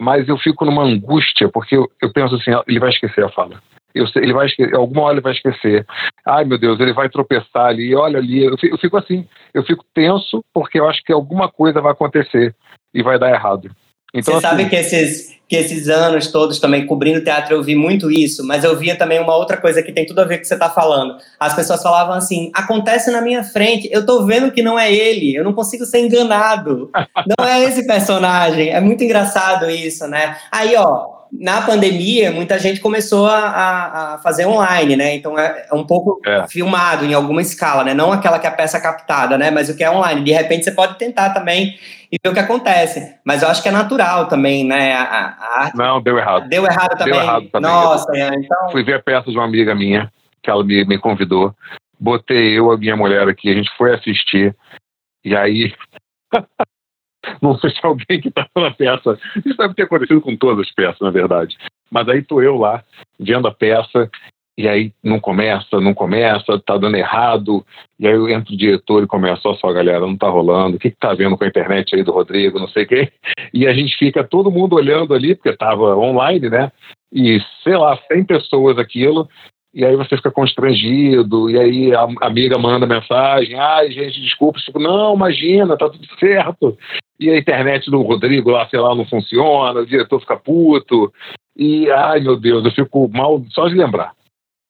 Mas 0.02 0.28
eu 0.28 0.38
fico 0.38 0.66
numa 0.66 0.84
angústia, 0.84 1.50
porque 1.50 1.76
eu, 1.76 1.90
eu 2.02 2.12
penso 2.12 2.36
assim, 2.36 2.52
ele 2.68 2.80
vai 2.80 2.90
esquecer 2.90 3.24
a 3.24 3.30
fala. 3.30 3.62
Eu 3.94 4.08
sei, 4.08 4.24
ele 4.24 4.34
vai 4.34 4.48
esquecer, 4.48 4.76
alguma 4.76 5.04
hora 5.04 5.16
ele 5.16 5.22
vai 5.22 5.34
esquecer. 5.34 5.86
Ai 6.26 6.44
meu 6.44 6.58
Deus, 6.58 6.80
ele 6.80 6.94
vai 6.94 7.10
tropeçar 7.10 7.68
ali, 7.68 7.96
olha 7.96 8.18
ali. 8.18 8.44
Eu 8.44 8.58
fico, 8.58 8.76
eu 8.76 8.80
fico 8.80 8.98
assim, 8.98 9.28
eu 9.54 9.64
fico 9.64 9.86
tenso, 9.94 10.44
porque 10.54 10.80
eu 10.80 10.88
acho 10.88 11.04
que 11.04 11.14
alguma 11.14 11.50
coisa 11.50 11.82
vai 11.82 11.92
acontecer 11.92 12.56
e 12.94 13.04
vai 13.04 13.18
dar 13.18 13.32
errado. 13.32 13.70
Então, 14.14 14.34
Você 14.34 14.46
assim, 14.46 14.58
sabe 14.58 14.70
que 14.70 14.76
esses, 14.76 15.38
que 15.48 15.56
esses 15.56 15.90
anos 15.90 16.28
todos 16.28 16.60
também 16.60 16.86
cobrindo 16.86 17.24
teatro 17.24 17.54
eu 17.56 17.64
vi 17.64 17.76
muito 17.76 18.12
isso, 18.12 18.46
mas 18.46 18.64
eu 18.64 18.76
via 18.78 18.98
também 18.98 19.20
uma 19.20 19.36
outra 19.36 19.58
coisa 19.58 19.82
que 19.82 19.92
tem 19.92 20.06
tudo 20.06 20.20
a 20.20 20.24
ver 20.24 20.36
com 20.36 20.40
o 20.40 20.42
que 20.42 20.48
você 20.48 20.54
está 20.54 20.70
falando. 20.70 21.18
As 21.40 21.54
pessoas 21.54 21.82
falavam 21.82 22.14
assim: 22.14 22.52
acontece 22.54 23.12
na 23.12 23.22
minha 23.22 23.44
frente, 23.44 23.90
eu 23.92 24.06
tô 24.06 24.26
vendo 24.26 24.52
que 24.52 24.62
não 24.62 24.78
é 24.78 24.92
ele, 24.92 25.36
eu 25.36 25.44
não 25.44 25.54
consigo 25.54 25.86
ser 25.86 26.00
enganado. 26.00 26.90
Não 27.40 27.46
é 27.46 27.64
esse 27.64 27.86
personagem. 27.86 28.70
É 28.70 28.80
muito 28.80 29.04
engraçado 29.04 29.70
isso, 29.70 30.08
né? 30.08 30.38
Aí, 30.52 30.76
ó, 30.76 31.17
na 31.32 31.62
pandemia, 31.62 32.32
muita 32.32 32.58
gente 32.58 32.80
começou 32.80 33.28
a, 33.28 34.14
a 34.14 34.18
fazer 34.20 34.46
online, 34.46 34.96
né? 34.96 35.16
Então 35.16 35.38
é, 35.38 35.68
é 35.72 35.76
um 35.76 35.86
pouco 35.86 36.20
é. 36.26 36.48
filmado 36.48 37.06
em 37.06 37.14
alguma 37.14 37.42
escala, 37.42 37.84
né? 37.84 37.94
Não 37.94 38.12
aquela 38.12 38.40
que 38.40 38.48
é 38.48 38.50
a 38.50 38.54
peça 38.54 38.80
captada, 38.80 39.38
né? 39.38 39.52
Mas 39.52 39.70
o 39.70 39.76
que 39.76 39.84
é 39.84 39.90
online. 39.92 40.24
De 40.24 40.32
repente 40.32 40.64
você 40.64 40.72
pode 40.72 40.98
tentar 40.98 41.32
também 41.32 41.78
e 42.12 42.18
ver 42.24 42.30
o 42.30 42.34
que 42.34 42.40
acontece. 42.40 43.16
Mas 43.26 43.42
eu 43.42 43.50
acho 43.50 43.62
que 43.62 43.70
é 43.70 43.72
natural 43.72 44.28
também, 44.28 44.66
né? 44.66 44.94
A, 44.94 45.04
a 45.04 45.62
arte... 45.64 45.78
Não, 45.78 46.02
deu 46.02 46.18
errado. 46.18 46.48
Deu 46.48 46.66
errado 46.66 46.98
também. 46.98 47.14
Deu 47.14 47.22
errado 47.22 47.50
também. 47.50 47.72
Nossa, 47.72 48.12
eu... 48.16 48.34
então. 48.34 48.72
Fui 48.72 48.84
ver 48.84 48.96
a 48.96 49.02
peça 49.02 49.30
de 49.30 49.38
uma 49.38 49.46
amiga 49.46 49.76
minha, 49.76 50.12
que 50.42 50.50
ela 50.50 50.64
me, 50.64 50.86
me 50.86 50.98
convidou. 50.98 51.54
Botei 52.00 52.58
eu, 52.58 52.72
a 52.72 52.78
minha 52.78 52.96
mulher 52.96 53.28
aqui, 53.28 53.50
a 53.50 53.54
gente 53.54 53.70
foi 53.78 53.94
assistir. 53.94 54.56
E 55.24 55.36
aí. 55.36 55.74
Não 57.42 57.58
sei 57.58 57.70
se 57.72 57.80
alguém 57.84 58.20
que 58.22 58.30
está 58.30 58.48
na 58.56 58.72
peça. 58.72 59.18
Isso 59.46 59.58
deve 59.58 59.74
ter 59.74 59.84
acontecido 59.84 60.22
com 60.22 60.36
todas 60.36 60.68
as 60.68 60.74
peças, 60.74 61.00
na 61.00 61.12
verdade. 61.12 61.58
Mas 61.92 62.08
aí 62.10 62.22
tô 62.22 62.42
eu 62.42 62.58
lá, 62.58 62.84
vendo 63.20 63.48
a 63.48 63.54
peça, 63.54 64.10
e 64.58 64.68
aí 64.68 64.92
não 65.04 65.20
começa, 65.20 65.80
não 65.80 65.94
começa, 65.94 66.60
tá 66.60 66.78
dando 66.78 66.98
errado. 66.98 67.64
E 68.00 68.08
aí 68.08 68.14
eu 68.14 68.28
entro 68.28 68.54
o 68.54 68.58
diretor 68.58 69.04
e 69.04 69.08
começa, 69.08 69.48
olha 69.48 69.58
só, 69.58 69.72
galera, 69.72 70.00
não 70.00 70.18
tá 70.18 70.28
rolando. 70.28 70.78
O 70.78 70.80
que, 70.80 70.90
que 70.90 70.98
tá 70.98 71.14
vendo 71.14 71.38
com 71.38 71.44
a 71.44 71.48
internet 71.48 71.96
aí 71.96 72.04
do 72.04 72.12
Rodrigo, 72.12 72.60
não 72.60 72.68
sei 72.68 72.84
o 72.84 72.88
quê. 72.88 73.12
E 73.54 73.68
a 73.68 73.74
gente 73.74 73.96
fica 73.98 74.24
todo 74.24 74.52
mundo 74.52 74.76
olhando 74.76 75.14
ali, 75.14 75.36
porque 75.36 75.56
tava 75.56 75.96
online, 75.96 76.50
né? 76.50 76.72
E, 77.14 77.40
sei 77.64 77.78
lá, 77.78 77.98
100 78.12 78.26
pessoas 78.26 78.78
aquilo 78.78 79.30
e 79.78 79.86
aí 79.86 79.96
você 79.96 80.18
fica 80.18 80.32
constrangido, 80.32 81.52
e 81.52 81.60
aí 81.60 81.94
a 81.94 82.08
amiga 82.22 82.58
manda 82.58 82.88
mensagem, 82.88 83.54
ai 83.60 83.92
gente, 83.92 84.20
desculpa, 84.22 84.58
tipo, 84.60 84.80
não, 84.80 85.14
imagina, 85.14 85.78
tá 85.78 85.88
tudo 85.88 86.08
certo. 86.20 86.76
E 87.20 87.30
a 87.30 87.38
internet 87.38 87.90
do 87.90 88.02
Rodrigo 88.02 88.52
lá, 88.52 88.68
sei 88.70 88.80
lá, 88.80 88.94
não 88.94 89.06
funciona, 89.06 89.80
o 89.80 89.86
diretor 89.86 90.20
fica 90.20 90.38
puto, 90.38 91.12
e 91.56 91.90
ai 91.92 92.20
meu 92.20 92.40
Deus, 92.40 92.64
eu 92.64 92.72
fico 92.72 93.10
mal 93.10 93.44
só 93.50 93.68
de 93.68 93.76
lembrar. 93.76 94.14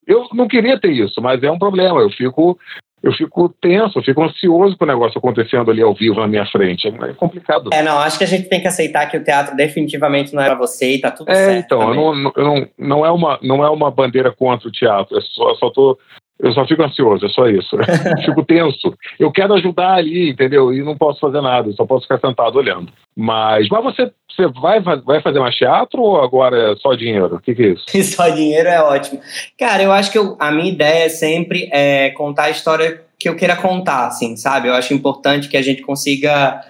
Eu 0.06 0.28
não 0.34 0.48
queria 0.48 0.80
ter 0.80 0.92
isso, 0.92 1.22
mas 1.22 1.44
é 1.44 1.52
um 1.52 1.60
problema, 1.60 2.00
eu 2.00 2.10
fico 2.10 2.58
eu 3.04 3.14
fico 3.14 3.48
tenso, 3.62 4.00
eu 4.00 4.04
fico 4.04 4.24
ansioso 4.24 4.76
com 4.76 4.84
o 4.84 4.88
negócio 4.88 5.18
acontecendo 5.18 5.70
ali 5.70 5.82
ao 5.82 5.94
vivo 5.94 6.20
na 6.20 6.28
minha 6.28 6.46
frente. 6.48 6.88
É 6.88 7.14
complicado. 7.14 7.70
É, 7.72 7.84
não, 7.84 8.00
acho 8.00 8.18
que 8.18 8.24
a 8.24 8.28
gente 8.28 8.50
tem 8.50 8.60
que 8.60 8.68
aceitar 8.68 9.06
que 9.06 9.18
o 9.18 9.24
teatro 9.24 9.56
definitivamente 9.56 10.34
não 10.34 10.42
é 10.42 10.48
para 10.48 10.56
você 10.56 10.96
e 10.96 11.00
tá 11.00 11.12
tudo 11.12 11.30
é, 11.30 11.36
certo. 11.36 11.66
Então, 11.66 11.90
eu 11.90 11.96
não, 12.16 12.32
eu 12.36 12.44
não, 12.44 12.68
não, 12.78 13.06
é 13.06 13.12
uma, 13.12 13.40
não 13.44 13.64
é 13.64 13.70
uma 13.70 13.92
bandeira 13.92 14.32
contra 14.32 14.68
o 14.68 14.72
teatro, 14.72 15.16
eu 15.16 15.22
só, 15.22 15.56
só 15.56 15.70
tô 15.70 15.98
eu 16.40 16.52
só 16.52 16.66
fico 16.68 16.84
ansioso, 16.84 17.26
é 17.26 17.30
só 17.30 17.48
isso. 17.48 17.76
fico 18.26 18.44
tenso. 18.46 18.94
Eu 19.20 19.32
quero 19.32 19.54
ajudar 19.56 19.96
ali, 19.96 20.30
entendeu? 20.30 20.74
E 20.74 20.84
não 20.84 20.96
posso 20.96 21.20
fazer 21.20 21.42
nada, 21.42 21.72
só 21.72 21.86
posso 21.86 22.04
ficar 22.04 22.20
sentado 22.20 22.58
olhando. 22.58 22.92
Mas, 23.16 23.68
mas 23.70 23.84
você, 23.84 24.12
você 24.30 24.48
vai, 24.48 24.80
vai 24.80 25.22
fazer 25.22 25.40
mais 25.40 25.56
teatro 25.56 26.02
ou 26.02 26.22
agora 26.22 26.74
é 26.74 26.76
só 26.76 26.94
dinheiro? 26.94 27.36
O 27.36 27.40
que, 27.40 27.56
que 27.56 27.64
é 27.64 27.68
isso? 27.70 27.86
só 28.16 28.30
dinheiro 28.30 28.70
é 28.70 28.82
ótimo. 28.82 29.20
Cara, 29.58 29.82
eu 29.82 29.92
acho 29.92 30.12
que 30.12 30.18
eu, 30.18 30.36
a 30.40 30.52
minha 30.52 30.72
ideia 30.72 31.10
sempre 31.10 31.70
é 31.72 32.12
contar 32.12 32.44
a 32.44 32.50
história 32.52 33.02
que 33.20 33.28
eu 33.28 33.36
queira 33.36 33.56
contar, 33.56 34.08
assim, 34.08 34.38
sabe? 34.38 34.68
Eu 34.68 34.76
acho 34.76 34.94
importante 34.94 35.50
que 35.50 35.58
a 35.58 35.62
gente 35.62 35.82
consiga 35.82 36.62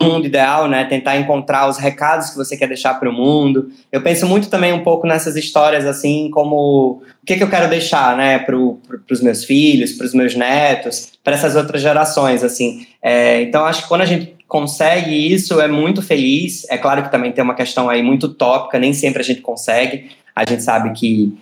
mundo 0.00 0.26
ideal, 0.26 0.68
né? 0.68 0.84
Tentar 0.84 1.16
encontrar 1.16 1.68
os 1.68 1.78
recados 1.78 2.30
que 2.30 2.36
você 2.36 2.56
quer 2.56 2.68
deixar 2.68 2.94
para 2.94 3.08
o 3.08 3.12
mundo. 3.12 3.70
Eu 3.90 4.02
penso 4.02 4.26
muito 4.26 4.48
também 4.48 4.72
um 4.72 4.82
pouco 4.82 5.06
nessas 5.06 5.36
histórias, 5.36 5.84
assim, 5.86 6.30
como 6.30 7.02
o 7.22 7.26
que, 7.26 7.36
que 7.36 7.42
eu 7.42 7.50
quero 7.50 7.68
deixar, 7.68 8.16
né, 8.16 8.38
para 8.38 8.54
pro, 8.54 8.80
os 9.10 9.20
meus 9.20 9.44
filhos, 9.44 9.92
para 9.92 10.06
os 10.06 10.14
meus 10.14 10.34
netos, 10.34 11.12
para 11.22 11.34
essas 11.34 11.56
outras 11.56 11.82
gerações, 11.82 12.44
assim. 12.44 12.86
É, 13.02 13.42
então, 13.42 13.64
acho 13.64 13.82
que 13.82 13.88
quando 13.88 14.02
a 14.02 14.06
gente 14.06 14.34
consegue 14.46 15.32
isso, 15.32 15.60
é 15.60 15.66
muito 15.66 16.02
feliz. 16.02 16.64
É 16.70 16.78
claro 16.78 17.02
que 17.02 17.10
também 17.10 17.32
tem 17.32 17.42
uma 17.42 17.54
questão 17.54 17.88
aí 17.88 18.02
muito 18.02 18.28
tópica, 18.28 18.78
nem 18.78 18.92
sempre 18.92 19.20
a 19.20 19.24
gente 19.24 19.40
consegue. 19.40 20.10
a 20.34 20.44
gente 20.44 20.62
sabe 20.62 20.92
que 20.92 21.32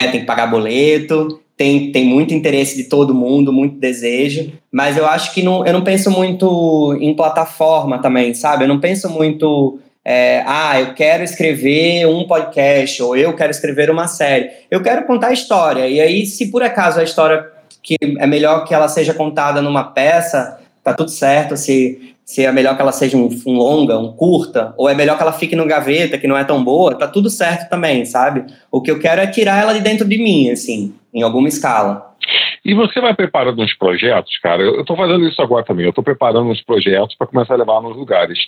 né, 0.00 0.10
tem 0.10 0.20
que 0.20 0.26
pagar 0.26 0.46
boleto, 0.46 1.41
tem, 1.62 1.92
tem 1.92 2.04
muito 2.04 2.34
interesse 2.34 2.76
de 2.76 2.84
todo 2.84 3.14
mundo, 3.14 3.52
muito 3.52 3.76
desejo, 3.76 4.52
mas 4.72 4.96
eu 4.96 5.06
acho 5.06 5.32
que 5.32 5.44
não, 5.44 5.64
eu 5.64 5.72
não 5.72 5.84
penso 5.84 6.10
muito 6.10 6.98
em 7.00 7.14
plataforma 7.14 8.02
também, 8.02 8.34
sabe? 8.34 8.64
Eu 8.64 8.68
não 8.68 8.80
penso 8.80 9.08
muito, 9.08 9.78
é, 10.04 10.42
ah, 10.44 10.80
eu 10.80 10.92
quero 10.94 11.22
escrever 11.22 12.04
um 12.08 12.26
podcast, 12.26 13.00
ou 13.00 13.16
eu 13.16 13.36
quero 13.36 13.52
escrever 13.52 13.90
uma 13.90 14.08
série. 14.08 14.50
Eu 14.68 14.82
quero 14.82 15.06
contar 15.06 15.28
a 15.28 15.32
história, 15.32 15.86
e 15.86 16.00
aí, 16.00 16.26
se 16.26 16.50
por 16.50 16.64
acaso 16.64 16.98
a 16.98 17.04
história 17.04 17.46
que 17.80 17.96
é 18.00 18.26
melhor 18.26 18.64
que 18.64 18.74
ela 18.74 18.88
seja 18.88 19.14
contada 19.14 19.62
numa 19.62 19.84
peça, 19.84 20.58
tá 20.82 20.92
tudo 20.92 21.12
certo, 21.12 21.56
se, 21.56 22.11
se 22.32 22.46
é 22.46 22.50
melhor 22.50 22.74
que 22.74 22.80
ela 22.80 22.92
seja 22.92 23.14
um, 23.14 23.28
um, 23.46 23.58
longa, 23.58 23.98
um 23.98 24.10
curta, 24.10 24.72
ou 24.78 24.88
é 24.88 24.94
melhor 24.94 25.18
que 25.18 25.22
ela 25.22 25.34
fique 25.34 25.54
no 25.54 25.66
gaveta, 25.66 26.16
que 26.16 26.26
não 26.26 26.34
é 26.34 26.42
tão 26.42 26.64
boa, 26.64 26.94
tá 26.94 27.06
tudo 27.06 27.28
certo 27.28 27.68
também, 27.68 28.06
sabe? 28.06 28.46
O 28.70 28.80
que 28.80 28.90
eu 28.90 28.98
quero 28.98 29.20
é 29.20 29.26
tirar 29.26 29.60
ela 29.60 29.74
de 29.74 29.80
dentro 29.80 30.08
de 30.08 30.16
mim, 30.16 30.48
assim, 30.48 30.94
em 31.12 31.22
alguma 31.22 31.46
escala. 31.46 32.16
E 32.64 32.72
você 32.72 33.02
vai 33.02 33.14
preparando 33.14 33.60
uns 33.60 33.74
projetos, 33.74 34.38
cara? 34.38 34.62
Eu 34.62 34.80
estou 34.80 34.96
fazendo 34.96 35.28
isso 35.28 35.42
agora 35.42 35.62
também. 35.62 35.84
Eu 35.84 35.90
estou 35.90 36.02
preparando 36.02 36.48
uns 36.48 36.62
projetos 36.62 37.14
para 37.16 37.26
começar 37.26 37.52
a 37.52 37.58
levar 37.58 37.82
nos 37.82 37.94
lugares. 37.94 38.38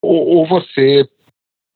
Ou, 0.00 0.36
ou, 0.36 0.46
você 0.46 1.04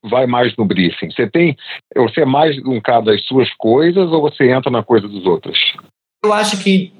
vai 0.05 0.24
mais 0.24 0.57
no 0.57 0.64
briefing? 0.64 1.11
Você 1.11 1.29
tem, 1.29 1.57
você 1.96 2.20
é 2.20 2.26
mais 2.26 2.57
um 2.64 2.81
cara 2.81 3.00
das 3.00 3.24
suas 3.24 3.52
coisas 3.55 4.12
ou 4.12 4.20
você 4.20 4.52
entra 4.52 4.70
na 4.70 4.85
coisa 4.85 5.09
dos 5.09 5.26
outros? 5.26 5.59
Eu 6.24 6.33
acho 6.33 6.62
que 6.62 6.92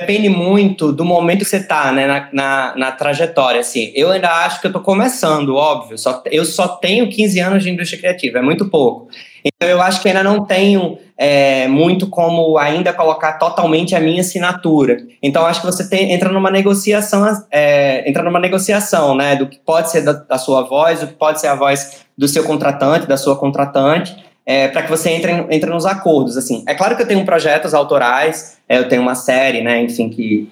depende 0.00 0.28
muito 0.28 0.92
do 0.92 1.04
momento 1.04 1.40
que 1.40 1.44
você 1.44 1.58
está 1.58 1.92
né, 1.92 2.06
na, 2.06 2.28
na, 2.32 2.76
na, 2.76 2.92
trajetória. 2.92 3.60
Assim. 3.60 3.92
Eu 3.94 4.10
ainda 4.10 4.28
acho 4.44 4.60
que 4.60 4.66
eu 4.66 4.70
estou 4.70 4.82
começando, 4.82 5.54
óbvio. 5.54 5.96
Só, 5.96 6.22
eu 6.26 6.44
só 6.44 6.68
tenho 6.68 7.08
15 7.08 7.40
anos 7.40 7.62
de 7.62 7.70
indústria 7.70 8.00
criativa, 8.00 8.38
é 8.38 8.42
muito 8.42 8.68
pouco. 8.68 9.08
Então 9.44 9.68
eu 9.68 9.80
acho 9.80 10.00
que 10.00 10.08
ainda 10.08 10.22
não 10.22 10.44
tenho 10.44 10.98
é, 11.16 11.66
muito 11.66 12.06
como 12.06 12.56
ainda 12.58 12.92
colocar 12.92 13.34
totalmente 13.34 13.94
a 13.94 14.00
minha 14.00 14.20
assinatura. 14.20 14.98
Então 15.22 15.44
acho 15.46 15.60
que 15.60 15.66
você 15.66 15.88
tem, 15.88 16.12
entra 16.12 16.30
numa 16.30 16.50
negociação, 16.50 17.26
é, 17.50 18.08
entra 18.08 18.22
numa 18.22 18.38
negociação, 18.38 19.16
né, 19.16 19.34
do 19.34 19.48
que 19.48 19.58
pode 19.58 19.90
ser 19.90 20.02
da, 20.02 20.12
da 20.12 20.38
sua 20.38 20.62
voz, 20.62 21.02
o 21.02 21.08
que 21.08 21.14
pode 21.14 21.40
ser 21.40 21.48
a 21.48 21.54
voz 21.54 22.02
do 22.16 22.28
seu 22.28 22.44
contratante, 22.44 23.06
da 23.06 23.16
sua 23.16 23.36
contratante 23.36 24.14
é, 24.44 24.68
para 24.68 24.82
que 24.82 24.90
você 24.90 25.10
entre, 25.10 25.32
entre 25.50 25.70
nos 25.70 25.86
acordos. 25.86 26.36
Assim, 26.36 26.62
é 26.66 26.74
claro 26.74 26.96
que 26.96 27.02
eu 27.02 27.08
tenho 27.08 27.24
projetos 27.24 27.74
autorais, 27.74 28.58
é, 28.68 28.78
eu 28.78 28.88
tenho 28.88 29.02
uma 29.02 29.14
série, 29.14 29.62
né, 29.62 29.82
enfim, 29.82 30.08
que 30.08 30.48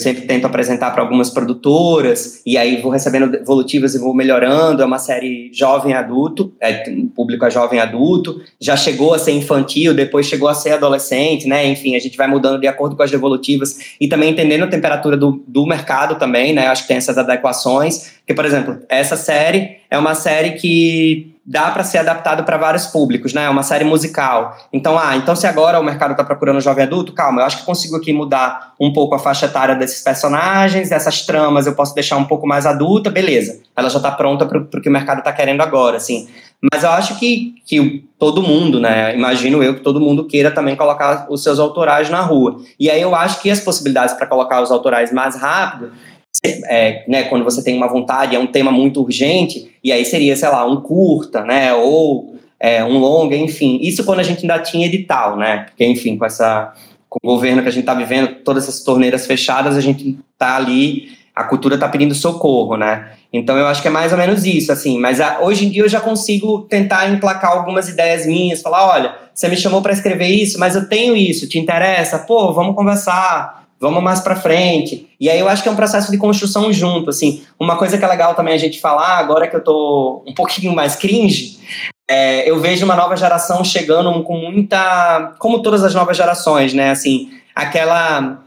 sempre 0.00 0.22
tento 0.22 0.46
apresentar 0.46 0.90
para 0.92 1.02
algumas 1.02 1.28
produtoras, 1.28 2.40
e 2.46 2.56
aí 2.56 2.80
vou 2.80 2.90
recebendo 2.90 3.34
evolutivas 3.36 3.94
e 3.94 3.98
vou 3.98 4.14
melhorando. 4.14 4.82
É 4.82 4.86
uma 4.86 4.98
série 4.98 5.50
jovem 5.52 5.92
adulto, 5.92 6.52
é, 6.58 6.84
o 6.88 7.08
público 7.08 7.44
é 7.44 7.50
jovem 7.50 7.78
adulto, 7.78 8.40
já 8.58 8.76
chegou 8.76 9.12
a 9.12 9.18
ser 9.18 9.32
infantil, 9.32 9.92
depois 9.92 10.26
chegou 10.26 10.48
a 10.48 10.54
ser 10.54 10.70
adolescente, 10.70 11.46
né? 11.46 11.66
Enfim, 11.66 11.96
a 11.96 11.98
gente 11.98 12.16
vai 12.16 12.26
mudando 12.26 12.58
de 12.58 12.66
acordo 12.66 12.96
com 12.96 13.02
as 13.02 13.12
evolutivas 13.12 13.94
e 14.00 14.08
também 14.08 14.30
entendendo 14.30 14.64
a 14.64 14.68
temperatura 14.68 15.18
do, 15.18 15.44
do 15.46 15.66
mercado 15.66 16.14
também, 16.14 16.54
né? 16.54 16.66
Acho 16.68 16.82
que 16.82 16.88
tem 16.88 16.96
essas 16.96 17.18
adequações. 17.18 18.12
Porque, 18.20 18.32
por 18.32 18.46
exemplo, 18.46 18.78
essa 18.88 19.16
série 19.16 19.80
é 19.90 19.98
uma 19.98 20.14
série 20.14 20.52
que 20.52 21.34
dá 21.50 21.68
para 21.72 21.82
ser 21.82 21.98
adaptado 21.98 22.44
para 22.44 22.56
vários 22.56 22.86
públicos, 22.86 23.34
né? 23.34 23.46
É 23.46 23.50
uma 23.50 23.64
série 23.64 23.82
musical. 23.82 24.56
Então, 24.72 24.96
ah, 24.96 25.16
então 25.16 25.34
se 25.34 25.48
agora 25.48 25.80
o 25.80 25.82
mercado 25.82 26.12
está 26.12 26.22
procurando 26.22 26.60
jovem 26.60 26.84
adulto, 26.84 27.12
calma, 27.12 27.42
eu 27.42 27.44
acho 27.44 27.58
que 27.58 27.64
consigo 27.64 27.96
aqui 27.96 28.12
mudar 28.12 28.74
um 28.78 28.92
pouco 28.92 29.16
a 29.16 29.18
faixa 29.18 29.46
etária 29.46 29.74
desses 29.74 30.00
personagens, 30.00 30.92
essas 30.92 31.22
tramas 31.22 31.66
eu 31.66 31.74
posso 31.74 31.92
deixar 31.92 32.16
um 32.18 32.24
pouco 32.24 32.46
mais 32.46 32.66
adulta, 32.66 33.10
beleza. 33.10 33.58
Ela 33.76 33.90
já 33.90 33.96
está 33.96 34.12
pronta 34.12 34.46
para 34.46 34.58
o 34.58 34.80
que 34.80 34.88
o 34.88 34.92
mercado 34.92 35.18
está 35.18 35.32
querendo 35.32 35.60
agora, 35.60 35.96
assim. 35.96 36.28
Mas 36.72 36.84
eu 36.84 36.90
acho 36.90 37.18
que, 37.18 37.56
que 37.66 38.08
todo 38.16 38.42
mundo, 38.42 38.78
né? 38.78 39.16
Imagino 39.16 39.60
eu 39.60 39.74
que 39.74 39.80
todo 39.80 40.00
mundo 40.00 40.28
queira 40.28 40.52
também 40.52 40.76
colocar 40.76 41.26
os 41.28 41.42
seus 41.42 41.58
autorais 41.58 42.08
na 42.08 42.20
rua. 42.20 42.60
E 42.78 42.88
aí 42.88 43.02
eu 43.02 43.12
acho 43.12 43.42
que 43.42 43.50
as 43.50 43.58
possibilidades 43.58 44.14
para 44.14 44.26
colocar 44.26 44.62
os 44.62 44.70
autorais 44.70 45.12
mais 45.12 45.34
rápido 45.34 45.90
é, 46.44 47.04
né, 47.08 47.24
quando 47.24 47.44
você 47.44 47.62
tem 47.62 47.76
uma 47.76 47.88
vontade, 47.88 48.34
é 48.34 48.38
um 48.38 48.46
tema 48.46 48.70
muito 48.70 49.02
urgente, 49.02 49.70
e 49.82 49.92
aí 49.92 50.04
seria, 50.04 50.36
sei 50.36 50.48
lá, 50.48 50.64
um 50.64 50.80
curta, 50.80 51.42
né, 51.44 51.74
ou 51.74 52.36
é, 52.58 52.84
um 52.84 52.98
longa, 52.98 53.36
enfim. 53.36 53.78
Isso 53.82 54.04
quando 54.04 54.20
a 54.20 54.22
gente 54.22 54.42
ainda 54.42 54.58
tinha 54.58 54.86
edital, 54.86 55.36
né, 55.36 55.66
porque, 55.68 55.84
enfim, 55.84 56.16
com 56.16 56.24
essa 56.24 56.72
com 57.08 57.18
o 57.24 57.34
governo 57.34 57.60
que 57.60 57.68
a 57.68 57.72
gente 57.72 57.82
está 57.82 57.92
vivendo, 57.92 58.36
todas 58.44 58.68
essas 58.68 58.84
torneiras 58.84 59.26
fechadas, 59.26 59.76
a 59.76 59.80
gente 59.80 60.16
está 60.32 60.54
ali, 60.54 61.08
a 61.34 61.42
cultura 61.42 61.74
está 61.74 61.88
pedindo 61.88 62.14
socorro, 62.14 62.76
né. 62.76 63.10
Então 63.32 63.58
eu 63.58 63.66
acho 63.66 63.82
que 63.82 63.88
é 63.88 63.90
mais 63.90 64.12
ou 64.12 64.18
menos 64.18 64.44
isso, 64.44 64.70
assim. 64.70 64.96
Mas 64.96 65.20
a, 65.20 65.40
hoje 65.40 65.66
em 65.66 65.70
dia 65.70 65.82
eu 65.82 65.88
já 65.88 66.00
consigo 66.00 66.60
tentar 66.62 67.10
emplacar 67.10 67.50
algumas 67.50 67.88
ideias 67.88 68.26
minhas, 68.26 68.62
falar, 68.62 68.88
olha, 68.88 69.14
você 69.34 69.48
me 69.48 69.56
chamou 69.56 69.82
para 69.82 69.92
escrever 69.92 70.28
isso, 70.28 70.56
mas 70.58 70.76
eu 70.76 70.88
tenho 70.88 71.16
isso, 71.16 71.48
te 71.48 71.58
interessa? 71.58 72.20
Pô, 72.20 72.52
vamos 72.52 72.76
conversar 72.76 73.59
vamos 73.80 74.02
mais 74.02 74.20
para 74.20 74.36
frente. 74.36 75.08
E 75.18 75.30
aí 75.30 75.40
eu 75.40 75.48
acho 75.48 75.62
que 75.62 75.68
é 75.68 75.72
um 75.72 75.76
processo 75.76 76.10
de 76.10 76.18
construção 76.18 76.70
junto, 76.72 77.08
assim. 77.08 77.42
Uma 77.58 77.76
coisa 77.76 77.96
que 77.96 78.04
é 78.04 78.08
legal 78.08 78.34
também 78.34 78.54
a 78.54 78.58
gente 78.58 78.78
falar, 78.78 79.18
agora 79.18 79.48
que 79.48 79.56
eu 79.56 79.64
tô 79.64 80.22
um 80.26 80.34
pouquinho 80.34 80.74
mais 80.74 80.94
cringe, 80.94 81.58
é, 82.08 82.48
eu 82.48 82.60
vejo 82.60 82.84
uma 82.84 82.94
nova 82.94 83.16
geração 83.16 83.64
chegando 83.64 84.22
com 84.22 84.36
muita, 84.36 85.34
como 85.38 85.62
todas 85.62 85.82
as 85.82 85.94
novas 85.94 86.16
gerações, 86.16 86.74
né, 86.74 86.90
assim, 86.90 87.30
aquela 87.54 88.42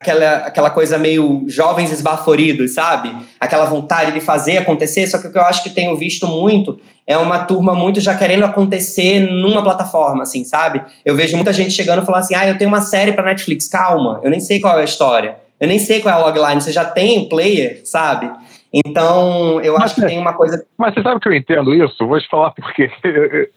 aquela, 0.00 0.36
aquela 0.46 0.70
coisa 0.70 0.98
meio 0.98 1.44
jovens 1.48 1.90
esbaforidos, 1.90 2.74
sabe? 2.74 3.14
Aquela 3.40 3.64
vontade 3.64 4.12
de 4.12 4.20
fazer 4.20 4.58
acontecer, 4.58 5.06
só 5.06 5.18
que 5.18 5.28
o 5.28 5.32
que 5.32 5.38
eu 5.38 5.42
acho 5.44 5.62
que 5.62 5.70
tenho 5.70 5.96
visto 5.96 6.26
muito 6.26 6.78
é 7.06 7.16
uma 7.16 7.44
turma 7.44 7.74
muito 7.74 8.00
já 8.00 8.16
querendo 8.16 8.44
acontecer 8.44 9.20
numa 9.20 9.62
plataforma, 9.62 10.22
assim, 10.22 10.44
sabe? 10.44 10.82
Eu 11.04 11.14
vejo 11.14 11.36
muita 11.36 11.52
gente 11.52 11.72
chegando 11.72 12.02
e 12.02 12.06
falando 12.06 12.22
assim, 12.22 12.34
ah, 12.34 12.48
eu 12.48 12.56
tenho 12.56 12.68
uma 12.68 12.80
série 12.80 13.12
para 13.12 13.24
Netflix, 13.24 13.68
calma, 13.68 14.20
eu 14.22 14.30
nem 14.30 14.40
sei 14.40 14.60
qual 14.60 14.78
é 14.78 14.82
a 14.82 14.84
história, 14.84 15.36
eu 15.60 15.68
nem 15.68 15.78
sei 15.78 16.00
qual 16.00 16.14
é 16.14 16.20
a 16.20 16.24
logline, 16.26 16.60
você 16.60 16.72
já 16.72 16.84
tem 16.84 17.18
o 17.18 17.28
player, 17.28 17.80
sabe? 17.84 18.30
Então, 18.72 19.60
eu 19.60 19.74
mas, 19.74 19.84
acho 19.84 19.94
que 19.96 20.06
tem 20.06 20.18
uma 20.18 20.32
coisa... 20.32 20.64
Mas 20.76 20.94
você 20.94 21.02
sabe 21.02 21.20
que 21.20 21.28
eu 21.28 21.34
entendo 21.34 21.74
isso? 21.74 22.06
Vou 22.06 22.18
te 22.18 22.28
falar 22.28 22.50
porque... 22.50 22.90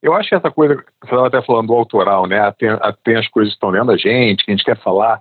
Eu 0.00 0.14
acho 0.14 0.28
que 0.28 0.34
essa 0.36 0.48
coisa, 0.48 0.76
você 0.76 1.06
estava 1.06 1.26
até 1.26 1.42
falando 1.42 1.66
do 1.66 1.74
autoral, 1.74 2.24
né? 2.28 2.38
Tem, 2.56 2.68
tem 3.02 3.16
as 3.16 3.26
coisas 3.26 3.52
que 3.52 3.56
estão 3.56 3.70
lendo 3.70 3.90
a 3.90 3.96
gente, 3.96 4.44
que 4.44 4.52
a 4.52 4.54
gente 4.54 4.64
quer 4.64 4.78
falar. 4.80 5.20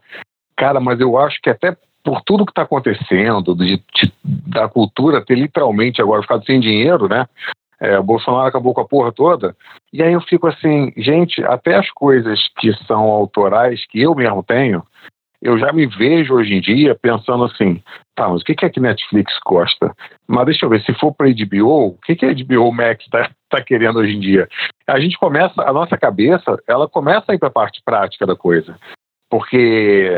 Cara, 0.57 0.79
mas 0.79 0.99
eu 0.99 1.17
acho 1.17 1.39
que 1.41 1.49
até 1.49 1.77
por 2.03 2.21
tudo 2.21 2.45
que 2.45 2.51
está 2.51 2.63
acontecendo, 2.63 3.53
de, 3.53 3.77
de, 3.93 4.13
da 4.23 4.67
cultura 4.67 5.23
ter 5.23 5.35
literalmente 5.35 6.01
agora 6.01 6.21
ficado 6.21 6.45
sem 6.45 6.59
dinheiro, 6.59 7.07
né? 7.07 7.27
É, 7.79 7.99
o 7.99 8.03
Bolsonaro 8.03 8.47
acabou 8.47 8.73
com 8.73 8.81
a 8.81 8.87
porra 8.87 9.11
toda. 9.11 9.55
E 9.93 10.01
aí 10.01 10.13
eu 10.13 10.21
fico 10.21 10.47
assim, 10.47 10.91
gente, 10.97 11.43
até 11.43 11.75
as 11.75 11.89
coisas 11.91 12.39
que 12.57 12.73
são 12.85 13.03
autorais, 13.03 13.85
que 13.87 14.01
eu 14.01 14.15
mesmo 14.15 14.41
tenho, 14.41 14.83
eu 15.41 15.59
já 15.59 15.71
me 15.71 15.85
vejo 15.85 16.33
hoje 16.33 16.55
em 16.55 16.61
dia 16.61 16.95
pensando 16.95 17.43
assim, 17.43 17.83
tá, 18.15 18.27
mas 18.27 18.41
o 18.41 18.45
que 18.45 18.65
é 18.65 18.69
que 18.69 18.79
Netflix 18.79 19.33
gosta? 19.45 19.93
Mas 20.27 20.45
deixa 20.45 20.65
eu 20.65 20.69
ver, 20.69 20.81
se 20.81 20.93
for 20.95 21.13
para 21.13 21.27
HBO, 21.27 21.89
o 21.89 21.97
que, 22.03 22.15
que 22.15 22.25
a 22.25 22.33
HBO 22.33 22.71
Max 22.71 23.03
está 23.03 23.29
tá 23.49 23.61
querendo 23.61 23.99
hoje 23.99 24.15
em 24.15 24.19
dia? 24.19 24.47
A 24.87 24.99
gente 24.99 25.17
começa, 25.19 25.61
a 25.61 25.71
nossa 25.71 25.95
cabeça, 25.97 26.57
ela 26.67 26.87
começa 26.87 27.25
a 27.31 27.35
ir 27.35 27.37
para 27.37 27.49
a 27.49 27.51
parte 27.51 27.81
prática 27.85 28.25
da 28.25 28.35
coisa. 28.35 28.79
Porque 29.29 30.09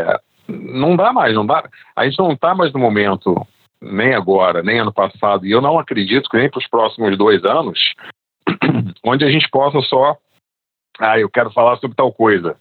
não 0.49 0.95
dá 0.95 1.13
mais, 1.13 1.33
não 1.33 1.45
dá. 1.45 1.63
A 1.95 2.05
gente 2.05 2.19
não 2.19 2.31
está 2.31 2.55
mais 2.55 2.73
no 2.73 2.79
momento, 2.79 3.45
nem 3.81 4.13
agora, 4.13 4.63
nem 4.63 4.79
ano 4.79 4.93
passado, 4.93 5.45
e 5.45 5.51
eu 5.51 5.61
não 5.61 5.79
acredito 5.79 6.29
que 6.29 6.37
nem 6.37 6.49
para 6.49 6.59
os 6.59 6.67
próximos 6.67 7.17
dois 7.17 7.43
anos, 7.45 7.79
onde 9.05 9.23
a 9.23 9.29
gente 9.29 9.49
possa 9.49 9.79
só. 9.81 10.17
Ah, 10.99 11.17
eu 11.17 11.29
quero 11.29 11.51
falar 11.51 11.77
sobre 11.77 11.95
tal 11.95 12.11
coisa. 12.11 12.57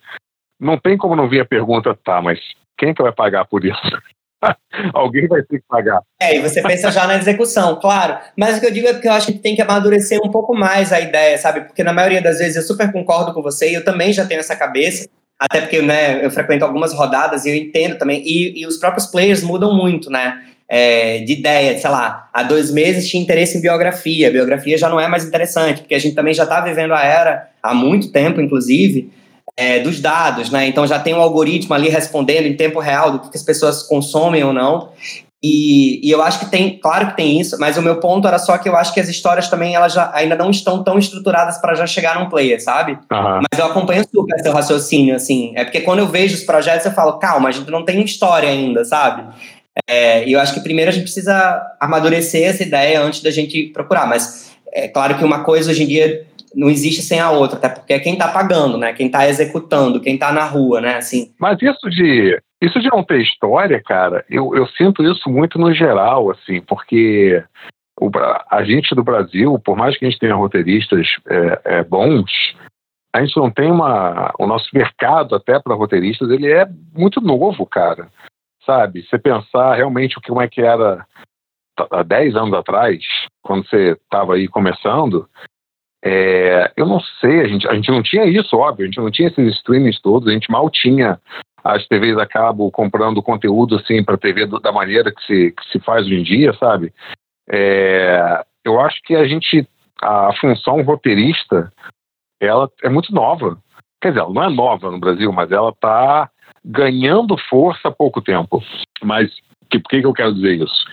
Não 0.60 0.78
tem 0.78 0.96
como 0.96 1.16
não 1.16 1.28
vir 1.28 1.40
a 1.40 1.46
pergunta, 1.46 1.98
tá, 2.04 2.20
mas 2.20 2.38
quem 2.78 2.90
é 2.90 2.94
que 2.94 3.02
vai 3.02 3.12
pagar 3.12 3.44
por 3.46 3.64
isso? 3.64 3.80
Alguém 4.94 5.26
vai 5.26 5.42
ter 5.42 5.58
que 5.58 5.64
pagar. 5.68 6.00
É, 6.20 6.36
e 6.36 6.40
você 6.40 6.62
pensa 6.62 6.92
já 6.92 7.06
na 7.06 7.16
execução, 7.16 7.80
claro. 7.80 8.18
Mas 8.36 8.56
o 8.56 8.60
que 8.60 8.66
eu 8.66 8.72
digo 8.72 8.86
é 8.86 8.94
que 8.94 9.08
eu 9.08 9.12
acho 9.12 9.32
que 9.32 9.38
tem 9.38 9.56
que 9.56 9.62
amadurecer 9.62 10.20
um 10.24 10.30
pouco 10.30 10.54
mais 10.54 10.92
a 10.92 11.00
ideia, 11.00 11.36
sabe? 11.38 11.62
Porque 11.62 11.82
na 11.82 11.92
maioria 11.92 12.22
das 12.22 12.38
vezes 12.38 12.56
eu 12.56 12.62
super 12.62 12.92
concordo 12.92 13.34
com 13.34 13.42
você 13.42 13.70
e 13.70 13.74
eu 13.74 13.84
também 13.84 14.12
já 14.12 14.24
tenho 14.24 14.38
essa 14.38 14.56
cabeça. 14.56 15.08
Até 15.38 15.60
porque 15.60 15.80
né, 15.80 16.24
eu 16.24 16.30
frequento 16.30 16.64
algumas 16.64 16.92
rodadas 16.92 17.44
e 17.44 17.50
eu 17.50 17.54
entendo 17.54 17.96
também. 17.96 18.22
E, 18.26 18.60
e 18.60 18.66
os 18.66 18.76
próprios 18.76 19.06
players 19.06 19.42
mudam 19.42 19.74
muito, 19.74 20.10
né? 20.10 20.42
É, 20.68 21.20
de 21.20 21.32
ideia, 21.32 21.78
sei 21.78 21.88
lá, 21.88 22.28
há 22.32 22.42
dois 22.42 22.70
meses 22.70 23.08
tinha 23.08 23.22
interesse 23.22 23.56
em 23.56 23.60
biografia. 23.60 24.30
Biografia 24.30 24.76
já 24.76 24.88
não 24.88 24.98
é 24.98 25.06
mais 25.06 25.24
interessante, 25.24 25.80
porque 25.80 25.94
a 25.94 25.98
gente 25.98 26.14
também 26.14 26.34
já 26.34 26.42
está 26.42 26.60
vivendo 26.60 26.92
a 26.92 27.02
era, 27.02 27.48
há 27.62 27.72
muito 27.72 28.10
tempo, 28.10 28.40
inclusive, 28.40 29.10
é, 29.56 29.78
dos 29.78 30.00
dados, 30.00 30.50
né? 30.50 30.66
Então 30.66 30.86
já 30.86 30.98
tem 30.98 31.14
um 31.14 31.20
algoritmo 31.20 31.74
ali 31.74 31.88
respondendo 31.88 32.46
em 32.46 32.56
tempo 32.56 32.80
real 32.80 33.12
do 33.12 33.30
que 33.30 33.36
as 33.36 33.42
pessoas 33.42 33.82
consomem 33.82 34.44
ou 34.44 34.52
não. 34.52 34.90
E, 35.42 36.00
e, 36.04 36.10
eu 36.10 36.20
acho 36.20 36.40
que 36.40 36.46
tem, 36.46 36.80
claro 36.80 37.08
que 37.08 37.16
tem 37.16 37.40
isso, 37.40 37.56
mas 37.60 37.76
o 37.76 37.82
meu 37.82 38.00
ponto 38.00 38.26
era 38.26 38.40
só 38.40 38.58
que 38.58 38.68
eu 38.68 38.76
acho 38.76 38.92
que 38.92 38.98
as 38.98 39.08
histórias 39.08 39.48
também 39.48 39.72
elas 39.72 39.92
já, 39.92 40.10
ainda 40.12 40.34
não 40.34 40.50
estão 40.50 40.82
tão 40.82 40.98
estruturadas 40.98 41.58
para 41.58 41.76
já 41.76 41.86
chegar 41.86 42.18
num 42.18 42.28
player, 42.28 42.60
sabe? 42.60 42.92
Uhum. 42.92 43.42
Mas 43.48 43.58
eu 43.58 43.66
acompanho 43.66 44.04
super 44.12 44.36
seu 44.40 44.52
raciocínio, 44.52 45.14
assim. 45.14 45.52
É 45.54 45.64
porque 45.64 45.80
quando 45.82 46.00
eu 46.00 46.08
vejo 46.08 46.34
os 46.34 46.42
projetos, 46.42 46.86
eu 46.86 46.92
falo, 46.92 47.20
calma, 47.20 47.50
a 47.50 47.52
gente 47.52 47.70
não 47.70 47.84
tem 47.84 48.02
história 48.02 48.48
ainda, 48.48 48.84
sabe? 48.84 49.32
É, 49.88 50.26
e 50.26 50.32
eu 50.32 50.40
acho 50.40 50.52
que 50.52 50.60
primeiro 50.60 50.90
a 50.90 50.92
gente 50.92 51.04
precisa 51.04 51.62
amadurecer 51.78 52.48
essa 52.48 52.64
ideia 52.64 53.00
antes 53.00 53.22
da 53.22 53.30
gente 53.30 53.66
procurar. 53.68 54.08
Mas 54.08 54.50
é 54.72 54.88
claro 54.88 55.16
que 55.16 55.24
uma 55.24 55.44
coisa 55.44 55.70
hoje 55.70 55.84
em 55.84 55.86
dia 55.86 56.26
não 56.54 56.68
existe 56.68 57.02
sem 57.02 57.20
a 57.20 57.30
outra, 57.30 57.58
até 57.58 57.68
porque 57.68 57.92
é 57.92 57.98
quem 57.98 58.14
está 58.14 58.28
pagando, 58.28 58.76
né? 58.76 58.92
Quem 58.92 59.06
está 59.06 59.28
executando, 59.28 60.00
quem 60.00 60.14
está 60.14 60.32
na 60.32 60.44
rua, 60.44 60.80
né? 60.80 60.96
Assim. 60.96 61.32
Mas 61.38 61.60
isso 61.60 61.88
de 61.90 62.40
isso 62.60 62.80
de 62.80 62.88
não 62.88 63.04
ter 63.04 63.20
história, 63.20 63.80
cara, 63.80 64.24
eu, 64.28 64.54
eu 64.54 64.66
sinto 64.68 65.02
isso 65.04 65.30
muito 65.30 65.58
no 65.58 65.72
geral, 65.72 66.28
assim, 66.30 66.60
porque 66.60 67.42
o, 68.00 68.10
a 68.50 68.64
gente 68.64 68.94
do 68.94 69.04
Brasil, 69.04 69.58
por 69.64 69.76
mais 69.76 69.96
que 69.96 70.04
a 70.04 70.10
gente 70.10 70.18
tenha 70.18 70.34
roteiristas 70.34 71.06
é, 71.28 71.60
é, 71.64 71.84
bons, 71.84 72.30
a 73.12 73.24
gente 73.24 73.36
não 73.36 73.50
tem 73.50 73.70
uma. 73.70 74.32
O 74.38 74.46
nosso 74.46 74.68
mercado, 74.72 75.34
até 75.34 75.58
para 75.58 75.74
roteiristas, 75.74 76.30
ele 76.30 76.50
é 76.50 76.66
muito 76.94 77.20
novo, 77.20 77.64
cara. 77.64 78.08
Sabe? 78.64 79.02
Você 79.02 79.18
pensar 79.18 79.74
realmente 79.74 80.18
o 80.18 80.20
que, 80.20 80.28
como 80.28 80.42
é 80.42 80.48
que 80.48 80.60
era 80.60 81.06
há 81.90 82.02
10 82.02 82.36
anos 82.36 82.54
atrás, 82.54 82.98
quando 83.42 83.66
você 83.66 83.92
estava 83.92 84.34
aí 84.34 84.46
começando, 84.46 85.28
é, 86.04 86.72
eu 86.76 86.86
não 86.86 87.00
sei, 87.20 87.40
a 87.40 87.48
gente, 87.48 87.68
a 87.68 87.74
gente 87.74 87.90
não 87.90 88.02
tinha 88.02 88.24
isso, 88.24 88.56
óbvio, 88.56 88.84
a 88.84 88.86
gente 88.86 88.98
não 88.98 89.10
tinha 89.10 89.28
esses 89.28 89.56
streamings 89.56 90.00
todos, 90.00 90.28
a 90.28 90.32
gente 90.32 90.50
mal 90.50 90.70
tinha 90.70 91.18
as 91.64 91.86
TVs 91.88 92.16
a 92.18 92.26
cabo 92.26 92.70
comprando 92.70 93.22
conteúdo 93.22 93.76
assim 93.76 94.02
para 94.02 94.16
TV 94.16 94.46
do, 94.46 94.60
da 94.60 94.72
maneira 94.72 95.12
que 95.12 95.22
se, 95.24 95.50
que 95.52 95.70
se 95.72 95.80
faz 95.80 96.06
hoje 96.06 96.14
em 96.14 96.22
dia, 96.22 96.52
sabe? 96.54 96.92
É, 97.50 98.44
eu 98.64 98.80
acho 98.80 99.00
que 99.02 99.16
a 99.16 99.26
gente, 99.26 99.66
a 100.00 100.32
função 100.40 100.80
roteirista, 100.82 101.72
ela 102.40 102.70
é 102.82 102.88
muito 102.88 103.12
nova. 103.12 103.58
Quer 104.00 104.10
dizer, 104.10 104.20
ela 104.20 104.32
não 104.32 104.44
é 104.44 104.50
nova 104.50 104.90
no 104.90 105.00
Brasil, 105.00 105.32
mas 105.32 105.50
ela 105.50 105.70
está 105.70 106.30
ganhando 106.64 107.36
força 107.48 107.88
há 107.88 107.90
pouco 107.90 108.22
tempo. 108.22 108.62
Mas 109.02 109.30
que, 109.70 109.78
por 109.78 109.88
que, 109.88 110.00
que 110.00 110.06
eu 110.06 110.12
quero 110.12 110.34
dizer 110.34 110.62
isso? 110.62 110.84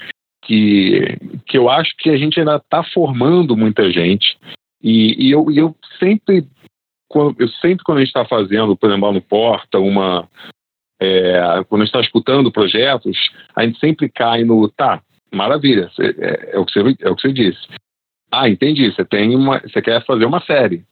Que, 0.44 1.18
que 1.48 1.58
eu 1.58 1.70
acho 1.70 1.96
que 1.98 2.10
a 2.10 2.18
gente 2.18 2.40
ainda 2.40 2.58
está 2.58 2.84
formando 2.84 3.56
muita 3.56 3.92
gente. 3.92 4.38
E, 4.86 5.28
e 5.28 5.32
eu, 5.32 5.48
eu 5.50 5.76
sempre 5.98 6.48
quando, 7.10 7.36
eu 7.42 7.48
sempre 7.48 7.84
quando 7.84 7.98
a 7.98 8.02
gente 8.02 8.10
está 8.10 8.24
fazendo, 8.24 8.78
por 8.78 8.88
exemplo, 8.88 9.12
no 9.12 9.22
Porta, 9.22 9.80
uma 9.80 10.30
é, 11.02 11.64
quando 11.68 11.82
a 11.82 11.86
gente 11.86 11.96
está 11.96 12.02
escutando 12.02 12.52
projetos, 12.52 13.18
a 13.56 13.66
gente 13.66 13.80
sempre 13.80 14.08
cai 14.08 14.44
no 14.44 14.70
tá, 14.70 15.02
maravilha, 15.34 15.90
é, 16.00 16.52
é, 16.54 16.60
o 16.60 16.66
que 16.66 16.74
você, 16.74 16.96
é 17.02 17.10
o 17.10 17.16
que 17.16 17.22
você 17.24 17.34
disse. 17.34 17.68
Ah, 18.32 18.48
entendi, 18.48 18.92
você 18.92 19.04
tem 19.04 19.36
uma, 19.36 19.60
você 19.60 19.82
quer 19.82 20.06
fazer 20.06 20.26
uma 20.26 20.42
série. 20.42 20.86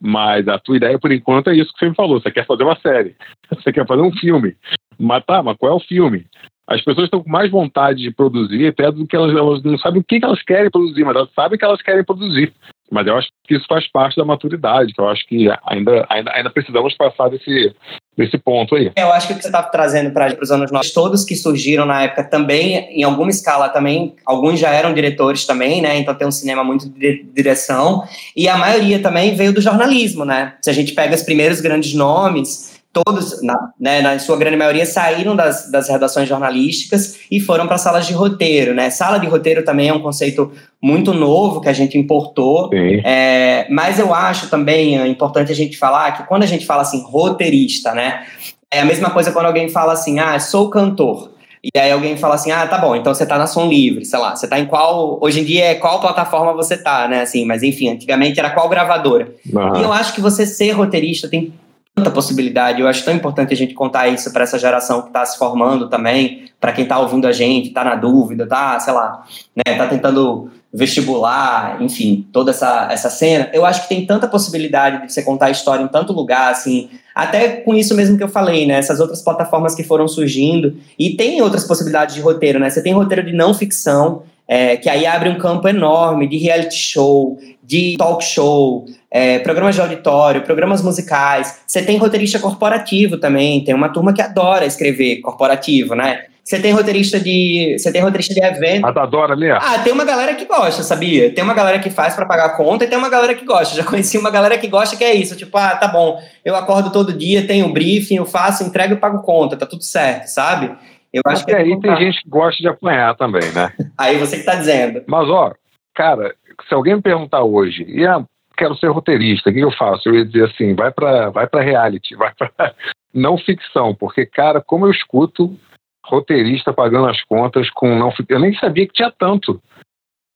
Mas 0.00 0.46
a 0.46 0.58
tua 0.58 0.76
ideia, 0.76 0.98
por 0.98 1.10
enquanto, 1.10 1.50
é 1.50 1.56
isso 1.56 1.72
que 1.72 1.80
você 1.80 1.88
me 1.88 1.94
falou. 1.94 2.20
Você 2.20 2.30
quer 2.30 2.46
fazer 2.46 2.62
uma 2.62 2.78
série. 2.80 3.14
Você 3.50 3.70
quer 3.70 3.86
fazer 3.86 4.00
um 4.00 4.12
filme. 4.12 4.56
Mas 4.98 5.24
tá, 5.26 5.42
mas 5.42 5.58
qual 5.58 5.72
é 5.72 5.74
o 5.74 5.80
filme? 5.80 6.24
As 6.66 6.80
pessoas 6.82 7.06
estão 7.06 7.22
com 7.22 7.28
mais 7.28 7.50
vontade 7.50 8.00
de 8.00 8.10
produzir 8.10 8.68
até 8.68 8.90
do 8.90 9.06
que 9.06 9.14
elas, 9.14 9.36
elas 9.36 9.62
não 9.62 9.76
sabem 9.76 10.00
o 10.00 10.04
que, 10.04 10.20
que 10.20 10.24
elas 10.24 10.42
querem 10.42 10.70
produzir, 10.70 11.04
mas 11.04 11.16
elas 11.16 11.30
sabem 11.34 11.58
que 11.58 11.64
elas 11.64 11.82
querem 11.82 12.04
produzir. 12.04 12.52
Mas 12.90 13.06
eu 13.06 13.16
acho 13.16 13.28
que 13.44 13.54
isso 13.54 13.64
faz 13.68 13.86
parte 13.90 14.16
da 14.16 14.24
maturidade, 14.24 14.92
que 14.92 15.00
eu 15.00 15.08
acho 15.08 15.26
que 15.26 15.48
ainda, 15.66 16.06
ainda, 16.08 16.32
ainda 16.32 16.50
precisamos 16.50 16.94
passar 16.96 17.28
desse, 17.28 17.74
desse 18.16 18.36
ponto 18.36 18.74
aí. 18.74 18.90
Eu 18.96 19.12
acho 19.12 19.28
que 19.28 19.32
o 19.32 19.36
que 19.36 19.42
você 19.42 19.48
está 19.48 19.62
trazendo 19.62 20.10
para 20.10 20.36
os 20.42 20.50
anos 20.50 20.72
nossos, 20.72 20.92
todos 20.92 21.24
que 21.24 21.36
surgiram 21.36 21.86
na 21.86 22.02
época 22.02 22.24
também, 22.24 22.76
em 22.90 23.04
alguma 23.04 23.30
escala 23.30 23.68
também, 23.68 24.16
alguns 24.26 24.58
já 24.58 24.70
eram 24.70 24.92
diretores 24.92 25.46
também, 25.46 25.80
né? 25.80 25.98
Então 25.98 26.14
tem 26.14 26.26
um 26.26 26.32
cinema 26.32 26.64
muito 26.64 26.88
de 26.88 27.24
direção. 27.32 28.02
E 28.36 28.48
a 28.48 28.56
maioria 28.56 29.00
também 29.00 29.34
veio 29.34 29.52
do 29.52 29.60
jornalismo, 29.60 30.24
né? 30.24 30.54
Se 30.60 30.68
a 30.68 30.72
gente 30.72 30.92
pega 30.92 31.14
os 31.14 31.22
primeiros 31.22 31.60
grandes 31.60 31.94
nomes, 31.94 32.79
todos, 32.92 33.40
na, 33.42 33.72
né, 33.78 34.02
na 34.02 34.18
sua 34.18 34.36
grande 34.36 34.56
maioria, 34.56 34.84
saíram 34.84 35.36
das, 35.36 35.70
das 35.70 35.88
redações 35.88 36.28
jornalísticas 36.28 37.18
e 37.30 37.38
foram 37.38 37.66
para 37.66 37.78
salas 37.78 38.06
de 38.06 38.12
roteiro, 38.12 38.74
né? 38.74 38.90
Sala 38.90 39.18
de 39.18 39.26
roteiro 39.26 39.64
também 39.64 39.88
é 39.88 39.94
um 39.94 40.00
conceito 40.00 40.50
muito 40.82 41.12
novo 41.12 41.60
que 41.60 41.68
a 41.68 41.72
gente 41.72 41.96
importou, 41.96 42.70
é, 42.72 43.66
mas 43.70 43.98
eu 43.98 44.12
acho 44.12 44.48
também 44.48 44.98
é 44.98 45.06
importante 45.06 45.52
a 45.52 45.54
gente 45.54 45.78
falar 45.78 46.12
que 46.12 46.22
quando 46.24 46.42
a 46.42 46.46
gente 46.46 46.66
fala 46.66 46.82
assim, 46.82 47.02
roteirista, 47.02 47.92
né? 47.92 48.24
É 48.72 48.80
a 48.80 48.84
mesma 48.84 49.10
coisa 49.10 49.32
quando 49.32 49.46
alguém 49.46 49.68
fala 49.68 49.92
assim, 49.92 50.18
ah, 50.18 50.38
sou 50.38 50.68
cantor. 50.68 51.32
E 51.62 51.78
aí 51.78 51.92
alguém 51.92 52.16
fala 52.16 52.36
assim, 52.36 52.50
ah, 52.50 52.66
tá 52.66 52.78
bom, 52.78 52.96
então 52.96 53.12
você 53.12 53.26
tá 53.26 53.36
na 53.36 53.46
Som 53.46 53.68
Livre, 53.68 54.04
sei 54.04 54.18
lá, 54.18 54.34
você 54.34 54.48
tá 54.48 54.58
em 54.58 54.64
qual, 54.64 55.18
hoje 55.20 55.40
em 55.40 55.44
dia 55.44 55.66
é 55.66 55.74
qual 55.74 56.00
plataforma 56.00 56.54
você 56.54 56.76
tá, 56.76 57.06
né, 57.06 57.20
assim, 57.20 57.44
mas 57.44 57.62
enfim, 57.62 57.90
antigamente 57.90 58.40
era 58.40 58.50
qual 58.50 58.68
gravadora. 58.68 59.34
Uhum. 59.52 59.76
E 59.76 59.82
eu 59.82 59.92
acho 59.92 60.14
que 60.14 60.22
você 60.22 60.46
ser 60.46 60.70
roteirista 60.70 61.28
tem 61.28 61.52
tanta 61.94 62.10
possibilidade. 62.10 62.80
Eu 62.80 62.88
acho 62.88 63.04
tão 63.04 63.14
importante 63.14 63.52
a 63.52 63.56
gente 63.56 63.74
contar 63.74 64.08
isso 64.08 64.32
para 64.32 64.42
essa 64.42 64.58
geração 64.58 65.02
que 65.02 65.08
está 65.08 65.24
se 65.24 65.38
formando 65.38 65.88
também, 65.88 66.44
para 66.58 66.72
quem 66.72 66.84
está 66.84 66.98
ouvindo 66.98 67.26
a 67.26 67.32
gente, 67.32 67.68
está 67.68 67.84
na 67.84 67.94
dúvida, 67.94 68.46
tá, 68.46 68.78
sei 68.80 68.92
lá, 68.92 69.24
né, 69.56 69.76
tá 69.76 69.86
tentando 69.86 70.50
vestibular, 70.72 71.82
enfim, 71.82 72.28
toda 72.32 72.52
essa, 72.52 72.88
essa 72.90 73.10
cena. 73.10 73.50
Eu 73.52 73.66
acho 73.66 73.82
que 73.82 73.88
tem 73.88 74.06
tanta 74.06 74.28
possibilidade 74.28 75.02
de 75.06 75.12
você 75.12 75.22
contar 75.22 75.46
a 75.46 75.50
história 75.50 75.82
em 75.82 75.88
tanto 75.88 76.12
lugar, 76.12 76.52
assim, 76.52 76.88
até 77.14 77.48
com 77.48 77.74
isso 77.74 77.94
mesmo 77.94 78.16
que 78.16 78.22
eu 78.22 78.28
falei, 78.28 78.66
né, 78.66 78.74
essas 78.74 79.00
outras 79.00 79.20
plataformas 79.22 79.74
que 79.74 79.82
foram 79.82 80.06
surgindo, 80.06 80.76
e 80.98 81.16
tem 81.16 81.42
outras 81.42 81.64
possibilidades 81.64 82.14
de 82.14 82.20
roteiro, 82.20 82.60
né, 82.60 82.70
você 82.70 82.82
tem 82.82 82.92
roteiro 82.92 83.24
de 83.24 83.32
não 83.32 83.52
ficção, 83.52 84.22
é, 84.50 84.76
que 84.76 84.90
aí 84.90 85.06
abre 85.06 85.28
um 85.28 85.38
campo 85.38 85.68
enorme 85.68 86.26
de 86.26 86.36
reality 86.36 86.74
show, 86.74 87.38
de 87.62 87.96
talk 87.96 88.24
show, 88.24 88.84
é, 89.08 89.38
programas 89.38 89.76
de 89.76 89.80
auditório, 89.80 90.42
programas 90.42 90.82
musicais. 90.82 91.60
Você 91.64 91.82
tem 91.82 91.96
roteirista 91.98 92.40
corporativo 92.40 93.16
também, 93.16 93.62
tem 93.62 93.72
uma 93.72 93.90
turma 93.90 94.12
que 94.12 94.20
adora 94.20 94.66
escrever 94.66 95.20
corporativo, 95.20 95.94
né? 95.94 96.24
Você 96.42 96.58
tem 96.58 96.72
roteirista 96.72 97.20
de. 97.20 97.76
Você 97.78 97.92
tem 97.92 98.02
roteirista 98.02 98.34
de 98.34 98.42
evento. 98.42 98.84
A 98.84 98.90
da 98.90 99.06
Dora 99.06 99.34
ali, 99.34 99.48
Ah, 99.52 99.78
tem 99.84 99.92
uma 99.92 100.04
galera 100.04 100.34
que 100.34 100.46
gosta, 100.46 100.82
sabia? 100.82 101.32
Tem 101.32 101.44
uma 101.44 101.54
galera 101.54 101.78
que 101.78 101.90
faz 101.90 102.14
para 102.14 102.26
pagar 102.26 102.46
a 102.46 102.56
conta 102.56 102.84
e 102.84 102.88
tem 102.88 102.98
uma 102.98 103.08
galera 103.08 103.36
que 103.36 103.44
gosta. 103.44 103.76
Já 103.76 103.84
conheci 103.84 104.18
uma 104.18 104.30
galera 104.30 104.58
que 104.58 104.66
gosta 104.66 104.96
que 104.96 105.04
é 105.04 105.14
isso. 105.14 105.36
Tipo, 105.36 105.56
ah, 105.58 105.76
tá 105.76 105.86
bom, 105.86 106.20
eu 106.44 106.56
acordo 106.56 106.90
todo 106.90 107.12
dia, 107.12 107.46
tenho 107.46 107.66
um 107.66 107.72
briefing, 107.72 108.16
eu 108.16 108.26
faço, 108.26 108.64
entrego 108.64 108.94
e 108.94 108.96
pago 108.96 109.22
conta, 109.22 109.56
tá 109.56 109.64
tudo 109.64 109.84
certo, 109.84 110.26
sabe? 110.26 110.72
Eu 111.12 111.22
acho 111.26 111.44
que 111.44 111.54
aí 111.54 111.78
tem 111.80 111.96
gente 111.96 112.22
que 112.22 112.28
gosta 112.28 112.62
de 112.62 112.68
apanhar 112.68 113.16
também, 113.16 113.50
né? 113.52 113.72
aí 113.98 114.16
você 114.18 114.38
que 114.38 114.44
tá 114.44 114.54
dizendo. 114.54 115.02
Mas, 115.08 115.28
ó, 115.28 115.52
cara, 115.94 116.34
se 116.68 116.74
alguém 116.74 116.96
me 116.96 117.02
perguntar 117.02 117.42
hoje, 117.42 117.84
e 117.88 118.06
ah, 118.06 118.24
quero 118.56 118.76
ser 118.76 118.88
roteirista, 118.88 119.50
o 119.50 119.52
que 119.52 119.60
eu 119.60 119.72
faço? 119.72 120.08
Eu 120.08 120.14
ia 120.14 120.24
dizer 120.24 120.44
assim, 120.44 120.74
vai 120.74 120.92
para 120.92 121.30
vai 121.30 121.46
pra 121.46 121.62
reality, 121.62 122.14
vai 122.14 122.32
para 122.34 122.74
não 123.12 123.36
ficção, 123.38 123.94
porque, 123.94 124.24
cara, 124.24 124.60
como 124.60 124.86
eu 124.86 124.90
escuto 124.90 125.58
roteirista 126.04 126.72
pagando 126.72 127.08
as 127.08 127.22
contas 127.24 127.70
com 127.70 127.96
não 127.96 128.12
Eu 128.28 128.40
nem 128.40 128.54
sabia 128.54 128.86
que 128.86 128.92
tinha 128.92 129.10
tanto. 129.10 129.62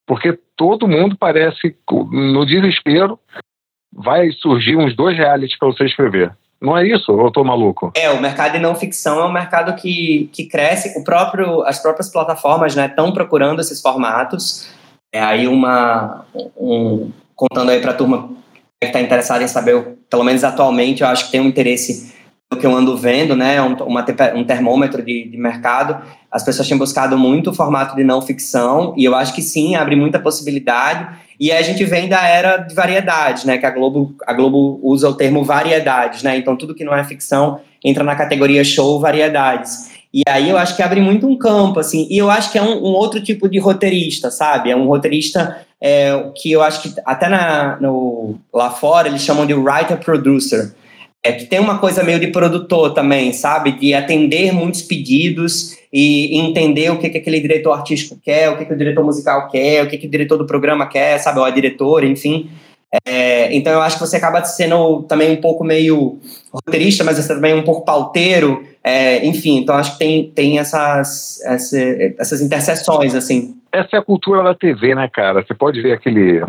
Porque 0.07 0.39
todo 0.57 0.87
mundo 0.87 1.17
parece, 1.19 1.77
no 1.91 2.45
desespero, 2.45 3.19
vai 3.93 4.31
surgir 4.33 4.77
uns 4.77 4.95
dois 4.95 5.17
realities 5.17 5.59
para 5.59 5.69
você 5.69 5.85
escrever. 5.85 6.35
Não 6.64 6.77
é 6.77 6.87
isso? 6.87 7.12
Ou 7.12 7.27
eu 7.27 7.31
tô 7.31 7.44
maluco? 7.44 7.92
É, 7.94 8.11
o 8.11 8.20
mercado 8.20 8.53
de 8.53 8.59
não 8.59 8.74
ficção 8.74 9.20
é 9.20 9.24
um 9.24 9.33
mercado 9.33 9.74
que, 9.74 10.31
que 10.33 10.46
cresce. 10.46 10.98
O 10.98 11.05
próprio, 11.05 11.62
as 11.62 11.79
próprias 11.79 12.11
plataformas 12.11 12.77
estão 12.77 13.09
né, 13.09 13.12
procurando 13.12 13.61
esses 13.61 13.81
formatos. 13.81 14.68
É 15.12 15.20
aí 15.20 15.46
uma. 15.46 16.24
Um, 16.57 17.11
contando 17.37 17.70
aí 17.70 17.81
para 17.81 17.90
a 17.90 17.94
turma 17.94 18.31
que 18.81 18.87
está 18.87 19.00
interessada 19.00 19.44
em 19.44 19.48
saber, 19.48 19.98
pelo 20.09 20.24
menos 20.24 20.42
atualmente, 20.42 21.03
eu 21.03 21.09
acho 21.09 21.27
que 21.27 21.33
tem 21.33 21.40
um 21.40 21.46
interesse 21.46 22.14
no 22.53 22.59
que 22.59 22.66
eu 22.66 22.74
ando 22.74 22.96
vendo, 22.96 23.37
né? 23.37 23.61
Um, 23.61 23.74
uma, 23.85 24.05
um 24.35 24.44
termômetro 24.44 25.03
de, 25.03 25.29
de 25.29 25.37
mercado. 25.37 26.03
As 26.31 26.42
pessoas 26.42 26.68
têm 26.68 26.79
buscado 26.79 27.18
muito 27.18 27.50
o 27.50 27.55
formato 27.55 27.94
de 27.94 28.05
não 28.05 28.22
ficção, 28.22 28.94
e 28.96 29.05
eu 29.05 29.14
acho 29.14 29.35
que 29.35 29.42
sim, 29.42 29.74
abre 29.74 29.94
muita 29.96 30.18
possibilidade. 30.18 31.24
E 31.38 31.51
a 31.51 31.62
gente 31.62 31.85
vem 31.85 32.09
da 32.09 32.27
era 32.27 32.59
de 32.59 32.75
variedades, 32.75 33.44
né? 33.44 33.59
Que 33.59 33.66
a 33.66 33.70
Globo, 33.70 34.14
a 34.27 34.33
Globo 34.33 34.79
usa 34.83 35.09
o 35.09 35.14
termo 35.14 35.44
variedades, 35.44 36.23
né? 36.23 36.37
Então 36.37 36.57
tudo 36.57 36.75
que 36.75 36.85
não 36.85 36.94
é 36.94 37.03
ficção 37.05 37.61
entra 37.85 38.03
na 38.05 38.16
categoria 38.16 38.64
show 38.64 38.99
variedades. 39.01 39.90
E 40.12 40.23
aí 40.29 40.49
eu 40.49 40.57
acho 40.57 40.77
que 40.77 40.83
abre 40.83 41.01
muito 41.01 41.27
um 41.27 41.37
campo, 41.37 41.81
assim. 41.81 42.07
E 42.09 42.16
eu 42.16 42.31
acho 42.31 42.53
que 42.53 42.57
é 42.57 42.62
um, 42.62 42.77
um 42.77 42.92
outro 42.92 43.20
tipo 43.20 43.49
de 43.49 43.59
roteirista, 43.59 44.31
sabe? 44.31 44.70
É 44.70 44.77
um 44.77 44.87
roteirista 44.87 45.59
é, 45.81 46.31
que 46.37 46.53
eu 46.53 46.62
acho 46.62 46.83
que 46.83 46.94
até 47.05 47.29
na, 47.29 47.77
no, 47.81 48.37
lá 48.53 48.70
fora 48.70 49.09
eles 49.09 49.23
chamam 49.23 49.44
de 49.44 49.55
writer-producer. 49.55 50.73
É 51.27 51.33
que 51.33 51.47
tem 51.47 51.59
uma 51.59 51.79
coisa 51.79 52.05
meio 52.05 52.21
de 52.21 52.27
produtor 52.27 52.93
também, 52.93 53.33
sabe? 53.33 53.73
De 53.73 53.95
atender 53.95 54.53
muitos 54.53 54.83
pedidos 54.83 55.75
e 55.91 56.39
entender 56.39 56.91
o 56.91 56.99
que, 56.99 57.09
que 57.09 57.17
aquele 57.17 57.41
diretor 57.41 57.73
artístico 57.73 58.21
quer, 58.23 58.51
o 58.51 58.59
que, 58.59 58.66
que 58.66 58.75
o 58.75 58.77
diretor 58.77 59.03
musical 59.03 59.49
quer, 59.49 59.83
o 59.83 59.89
que, 59.89 59.97
que 59.97 60.07
o 60.07 60.11
diretor 60.11 60.37
do 60.37 60.47
programa 60.47 60.87
quer, 60.87 61.16
sabe? 61.18 61.39
Ou 61.39 61.45
a 61.47 61.51
diretora, 61.51 62.05
enfim. 62.05 62.51
É, 63.07 63.55
então 63.57 63.72
eu 63.72 63.81
acho 63.81 63.97
que 63.97 64.07
você 64.07 64.16
acaba 64.16 64.45
sendo 64.45 65.03
também 65.05 65.33
um 65.33 65.41
pouco 65.41 65.64
meio 65.64 66.18
roteirista, 66.53 67.03
mas 67.03 67.16
você 67.16 67.35
também 67.35 67.55
um 67.55 67.64
pouco 67.64 67.85
pauteiro, 67.85 68.62
é, 68.83 69.25
enfim. 69.27 69.59
Então 69.59 69.75
acho 69.77 69.93
que 69.93 69.99
tem, 69.99 70.31
tem 70.31 70.59
essas, 70.59 71.41
essa, 71.43 71.79
essas 72.18 72.41
interseções, 72.41 73.14
assim. 73.14 73.57
Essa 73.72 73.97
é 73.97 73.99
a 73.99 74.05
cultura 74.05 74.43
da 74.43 74.55
TV, 74.55 74.95
né, 74.95 75.09
cara? 75.12 75.43
Você 75.43 75.55
pode 75.55 75.81
ver 75.81 75.93
aquele 75.93 76.45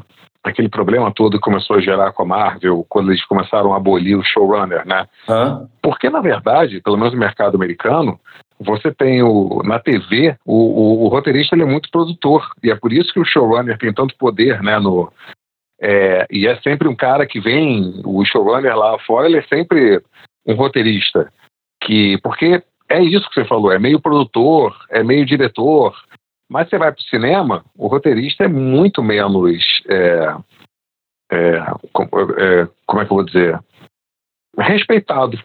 aquele 0.50 0.70
problema 0.70 1.12
todo 1.12 1.38
que 1.38 1.44
começou 1.44 1.76
a 1.76 1.82
gerar 1.82 2.12
com 2.12 2.24
a 2.24 2.26
Marvel 2.26 2.86
quando 2.88 3.12
eles 3.12 3.26
começaram 3.26 3.74
a 3.74 3.78
abolir 3.78 4.18
o 4.18 4.24
showrunner, 4.24 4.86
né? 4.86 5.08
Hã? 5.28 5.68
Porque, 5.82 6.10
na 6.10 6.22
verdade, 6.22 6.82
pelo 6.82 6.98
menos 6.98 7.14
no 7.14 7.20
mercado 7.20 7.56
americano, 7.56 8.20
você 8.60 8.94
tem 8.94 9.24
o 9.24 9.62
na 9.64 9.80
TV, 9.80 10.36
o, 10.46 10.54
o, 10.54 11.06
o 11.06 11.08
roteirista 11.08 11.56
ele 11.56 11.64
é 11.64 11.68
muito 11.68 11.90
produtor, 11.90 12.48
e 12.64 12.72
é 12.72 12.76
por 12.76 12.94
isso 12.94 13.12
que 13.12 13.20
o 13.20 13.26
showrunner 13.26 13.78
tem 13.78 13.94
tanto 13.94 14.16
poder 14.18 14.62
né, 14.62 14.80
no, 14.80 15.12
É, 15.82 16.26
e 16.32 16.48
é 16.48 16.56
sempre 16.62 16.88
um 16.88 16.96
cara 16.96 17.26
que 17.26 17.40
vem, 17.40 18.02
o 18.06 18.24
showrunner 18.24 18.76
lá 18.78 18.98
fora, 19.00 19.28
ele 19.28 19.38
é 19.38 19.44
sempre 19.44 20.02
um 20.46 20.54
roteirista. 20.54 21.32
que 21.82 22.18
Porque 22.22 22.64
é 22.90 23.02
isso 23.02 23.28
que 23.30 23.36
você 23.36 23.46
falou, 23.46 23.72
é 23.72 23.80
meio 23.80 24.00
produtor, 24.00 24.76
é 24.90 25.04
meio 25.04 25.26
diretor. 25.26 25.96
Mas 26.50 26.70
você 26.70 26.78
vai 26.78 26.92
para 26.92 27.02
o 27.02 27.06
cinema, 27.06 27.66
o 27.76 27.88
roteirista 27.88 28.44
é 28.44 28.48
muito 28.48 29.02
menos. 29.02 29.64
É, 29.90 30.36
é, 31.32 31.66
como, 31.92 32.10
é, 32.38 32.68
como 32.86 33.02
é 33.02 33.06
que 33.06 33.12
eu 33.12 33.16
vou 33.16 33.26
dizer? 33.26 33.60
Respeitado. 34.58 35.38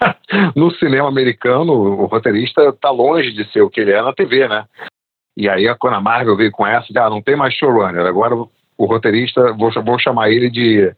no 0.56 0.70
cinema 0.72 1.08
americano, 1.08 1.72
o 1.72 2.06
roteirista 2.06 2.68
está 2.68 2.90
longe 2.90 3.32
de 3.32 3.50
ser 3.52 3.62
o 3.62 3.70
que 3.70 3.80
ele 3.80 3.92
é 3.92 4.02
na 4.02 4.12
TV, 4.12 4.48
né? 4.48 4.64
E 5.36 5.48
aí, 5.48 5.72
quando 5.76 5.94
a 5.94 6.00
Marvel 6.00 6.36
veio 6.36 6.50
com 6.50 6.66
essa, 6.66 6.86
ah, 6.98 7.10
não 7.10 7.20
tem 7.20 7.36
mais 7.36 7.54
showrunner, 7.54 8.06
agora 8.06 8.34
o 8.34 8.84
roteirista, 8.86 9.52
vou, 9.52 9.70
vou 9.84 9.98
chamar 9.98 10.30
ele 10.30 10.50
de 10.50 10.92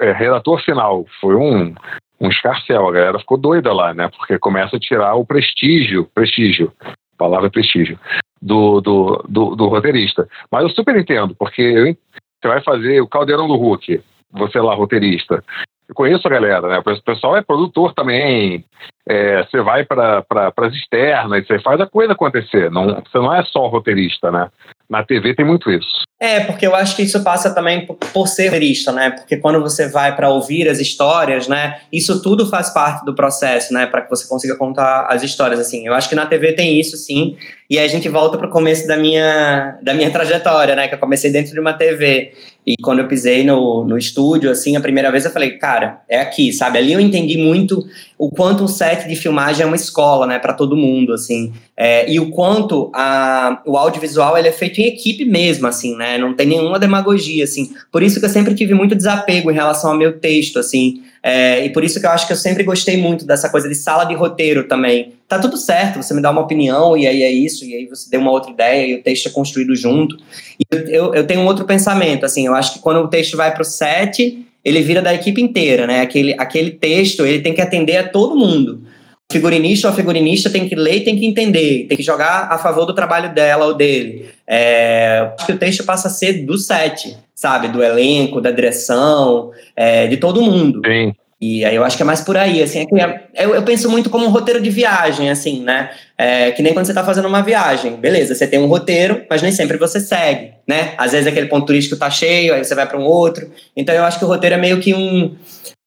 é, 0.00 0.12
redator 0.12 0.62
final. 0.62 1.04
Foi 1.20 1.34
um, 1.34 1.74
um 2.20 2.28
escarcel, 2.28 2.88
a 2.88 2.92
galera 2.92 3.18
ficou 3.18 3.36
doida 3.36 3.72
lá, 3.72 3.92
né? 3.92 4.08
Porque 4.08 4.38
começa 4.38 4.76
a 4.76 4.80
tirar 4.80 5.14
o 5.14 5.26
prestígio, 5.26 6.06
prestígio, 6.14 6.72
palavra 7.16 7.50
prestígio, 7.50 7.98
do, 8.40 8.80
do, 8.80 9.24
do, 9.28 9.56
do 9.56 9.68
roteirista. 9.68 10.28
Mas 10.50 10.62
eu 10.62 10.70
super 10.70 10.96
entendo, 10.96 11.34
porque 11.34 11.96
você 12.40 12.48
vai 12.48 12.62
fazer 12.62 13.00
o 13.00 13.08
Caldeirão 13.08 13.48
do 13.48 13.56
Hulk, 13.56 14.00
você 14.32 14.60
lá, 14.60 14.74
roteirista. 14.74 15.42
Eu 15.88 15.94
conheço 15.94 16.28
a 16.28 16.30
galera, 16.30 16.68
né? 16.68 16.78
O 16.78 17.02
pessoal 17.02 17.34
é 17.36 17.42
produtor 17.42 17.94
também. 17.94 18.62
É, 19.08 19.42
você 19.42 19.62
vai 19.62 19.86
para 19.86 20.22
pra, 20.22 20.52
as 20.54 20.74
externas, 20.74 21.46
você 21.46 21.58
faz 21.60 21.80
a 21.80 21.86
coisa 21.86 22.12
acontecer. 22.12 22.70
Não, 22.70 22.94
você 22.96 23.16
não 23.16 23.34
é 23.34 23.42
só 23.44 23.66
roteirista, 23.68 24.30
né? 24.30 24.50
Na 24.88 25.02
TV 25.02 25.34
tem 25.34 25.46
muito 25.46 25.70
isso. 25.70 25.88
É, 26.20 26.40
porque 26.40 26.66
eu 26.66 26.74
acho 26.74 26.94
que 26.94 27.02
isso 27.02 27.24
passa 27.24 27.54
também 27.54 27.86
por, 27.86 28.26
ser 28.26 28.46
roteirista, 28.46 28.92
né? 28.92 29.10
Porque 29.10 29.38
quando 29.38 29.62
você 29.62 29.88
vai 29.88 30.14
para 30.14 30.28
ouvir 30.28 30.68
as 30.68 30.78
histórias, 30.78 31.48
né? 31.48 31.80
Isso 31.90 32.22
tudo 32.22 32.46
faz 32.46 32.68
parte 32.68 33.04
do 33.06 33.14
processo, 33.14 33.72
né? 33.72 33.86
Para 33.86 34.02
que 34.02 34.10
você 34.10 34.28
consiga 34.28 34.56
contar 34.56 35.06
as 35.08 35.22
histórias, 35.22 35.58
assim. 35.58 35.86
Eu 35.86 35.94
acho 35.94 36.08
que 36.08 36.14
na 36.14 36.26
TV 36.26 36.52
tem 36.52 36.78
isso, 36.78 36.98
sim. 36.98 37.38
E 37.70 37.78
aí 37.78 37.84
a 37.84 37.88
gente 37.88 38.08
volta 38.08 38.38
para 38.38 38.46
o 38.46 38.50
começo 38.50 38.86
da 38.86 38.96
minha, 38.96 39.78
da 39.82 39.92
minha 39.92 40.10
trajetória, 40.10 40.74
né? 40.74 40.88
Que 40.88 40.94
eu 40.94 40.98
comecei 40.98 41.30
dentro 41.30 41.52
de 41.52 41.60
uma 41.60 41.74
TV. 41.74 42.32
E 42.66 42.74
quando 42.82 43.00
eu 43.00 43.08
pisei 43.08 43.44
no, 43.44 43.84
no 43.84 43.98
estúdio, 43.98 44.50
assim, 44.50 44.74
a 44.74 44.80
primeira 44.80 45.10
vez 45.10 45.26
eu 45.26 45.30
falei, 45.30 45.58
cara, 45.58 46.00
é 46.08 46.18
aqui, 46.18 46.50
sabe? 46.50 46.78
Ali 46.78 46.94
eu 46.94 47.00
entendi 47.00 47.36
muito 47.36 47.84
o 48.16 48.30
quanto 48.30 48.64
um 48.64 48.68
set 48.68 49.06
de 49.06 49.14
filmagem 49.16 49.64
é 49.64 49.66
uma 49.66 49.76
escola, 49.76 50.26
né? 50.26 50.38
Para 50.38 50.54
todo 50.54 50.76
mundo, 50.76 51.12
assim. 51.12 51.52
É, 51.76 52.10
e 52.10 52.18
o 52.18 52.30
quanto 52.30 52.90
a, 52.94 53.62
o 53.66 53.76
audiovisual 53.76 54.38
ele 54.38 54.48
é 54.48 54.52
feito 54.52 54.80
em 54.80 54.86
equipe 54.86 55.26
mesmo, 55.26 55.66
assim, 55.66 55.94
né? 55.94 56.16
Não 56.16 56.32
tem 56.32 56.46
nenhuma 56.46 56.78
demagogia, 56.78 57.44
assim. 57.44 57.72
Por 57.92 58.02
isso 58.02 58.18
que 58.18 58.24
eu 58.24 58.30
sempre 58.30 58.54
tive 58.54 58.72
muito 58.72 58.94
desapego 58.94 59.50
em 59.50 59.54
relação 59.54 59.90
ao 59.90 59.96
meu 59.98 60.18
texto, 60.18 60.58
assim. 60.58 61.02
É, 61.22 61.64
e 61.64 61.70
por 61.70 61.82
isso 61.84 62.00
que 62.00 62.06
eu 62.06 62.10
acho 62.10 62.26
que 62.26 62.32
eu 62.32 62.36
sempre 62.36 62.62
gostei 62.62 62.96
muito 62.96 63.26
dessa 63.26 63.48
coisa 63.48 63.68
de 63.68 63.74
sala 63.74 64.04
de 64.04 64.14
roteiro 64.14 64.68
também. 64.68 65.14
Tá 65.26 65.38
tudo 65.38 65.56
certo, 65.56 66.02
você 66.02 66.14
me 66.14 66.22
dá 66.22 66.30
uma 66.30 66.40
opinião 66.40 66.96
e 66.96 67.06
aí 67.06 67.22
é 67.22 67.30
isso, 67.30 67.64
e 67.64 67.74
aí 67.74 67.86
você 67.86 68.08
deu 68.10 68.20
uma 68.20 68.30
outra 68.30 68.50
ideia 68.50 68.86
e 68.86 68.94
o 68.94 69.02
texto 69.02 69.26
é 69.26 69.30
construído 69.30 69.74
junto. 69.74 70.16
E 70.58 70.64
eu, 70.88 71.14
eu 71.14 71.26
tenho 71.26 71.40
um 71.40 71.46
outro 71.46 71.64
pensamento, 71.64 72.24
assim, 72.24 72.46
eu 72.46 72.54
acho 72.54 72.74
que 72.74 72.78
quando 72.78 73.00
o 73.00 73.08
texto 73.08 73.36
vai 73.36 73.52
pro 73.52 73.64
set, 73.64 74.46
ele 74.64 74.80
vira 74.82 75.02
da 75.02 75.14
equipe 75.14 75.40
inteira, 75.40 75.86
né? 75.86 76.00
Aquele, 76.00 76.34
aquele 76.38 76.70
texto, 76.70 77.26
ele 77.26 77.40
tem 77.40 77.54
que 77.54 77.60
atender 77.60 77.96
a 77.96 78.08
todo 78.08 78.36
mundo 78.36 78.82
figurinista 79.30 79.88
ou 79.88 79.94
figurinista 79.94 80.48
tem 80.48 80.68
que 80.68 80.74
ler 80.74 80.96
e 80.96 81.04
tem 81.04 81.18
que 81.18 81.26
entender, 81.26 81.86
tem 81.86 81.96
que 81.96 82.02
jogar 82.02 82.48
a 82.50 82.58
favor 82.58 82.86
do 82.86 82.94
trabalho 82.94 83.32
dela 83.32 83.66
ou 83.66 83.74
dele. 83.74 84.30
É, 84.46 85.30
o 85.48 85.56
texto 85.58 85.84
passa 85.84 86.08
a 86.08 86.10
ser 86.10 86.44
do 86.44 86.56
set, 86.56 87.16
sabe? 87.38 87.68
Do 87.68 87.80
elenco, 87.80 88.40
da 88.40 88.50
direção, 88.50 89.52
é, 89.76 90.08
de 90.08 90.16
todo 90.16 90.42
mundo. 90.42 90.82
Sim. 90.84 91.14
E 91.40 91.64
aí 91.64 91.76
eu 91.76 91.84
acho 91.84 91.96
que 91.96 92.02
é 92.02 92.06
mais 92.06 92.20
por 92.20 92.36
aí, 92.36 92.60
assim, 92.60 92.80
é 92.80 93.04
é, 93.32 93.44
eu, 93.44 93.54
eu, 93.54 93.62
penso 93.62 93.88
muito 93.88 94.10
como 94.10 94.26
um 94.26 94.30
roteiro 94.30 94.60
de 94.60 94.70
viagem, 94.70 95.30
assim, 95.30 95.62
né? 95.62 95.90
É, 96.18 96.50
que 96.50 96.60
nem 96.64 96.74
quando 96.74 96.86
você 96.86 96.90
está 96.90 97.04
fazendo 97.04 97.28
uma 97.28 97.40
viagem. 97.40 97.94
Beleza, 97.94 98.34
você 98.34 98.44
tem 98.44 98.58
um 98.58 98.66
roteiro, 98.66 99.24
mas 99.30 99.40
nem 99.40 99.52
sempre 99.52 99.76
você 99.76 100.00
segue, 100.00 100.54
né? 100.66 100.94
Às 100.98 101.12
vezes 101.12 101.28
aquele 101.28 101.46
ponto 101.46 101.66
turístico 101.66 101.94
está 101.94 102.10
cheio, 102.10 102.54
aí 102.54 102.64
você 102.64 102.74
vai 102.74 102.88
para 102.88 102.98
um 102.98 103.04
outro. 103.04 103.48
Então 103.76 103.94
eu 103.94 104.02
acho 104.02 104.18
que 104.18 104.24
o 104.24 104.28
roteiro 104.28 104.56
é 104.56 104.58
meio 104.58 104.80
que 104.80 104.92
um, 104.92 105.36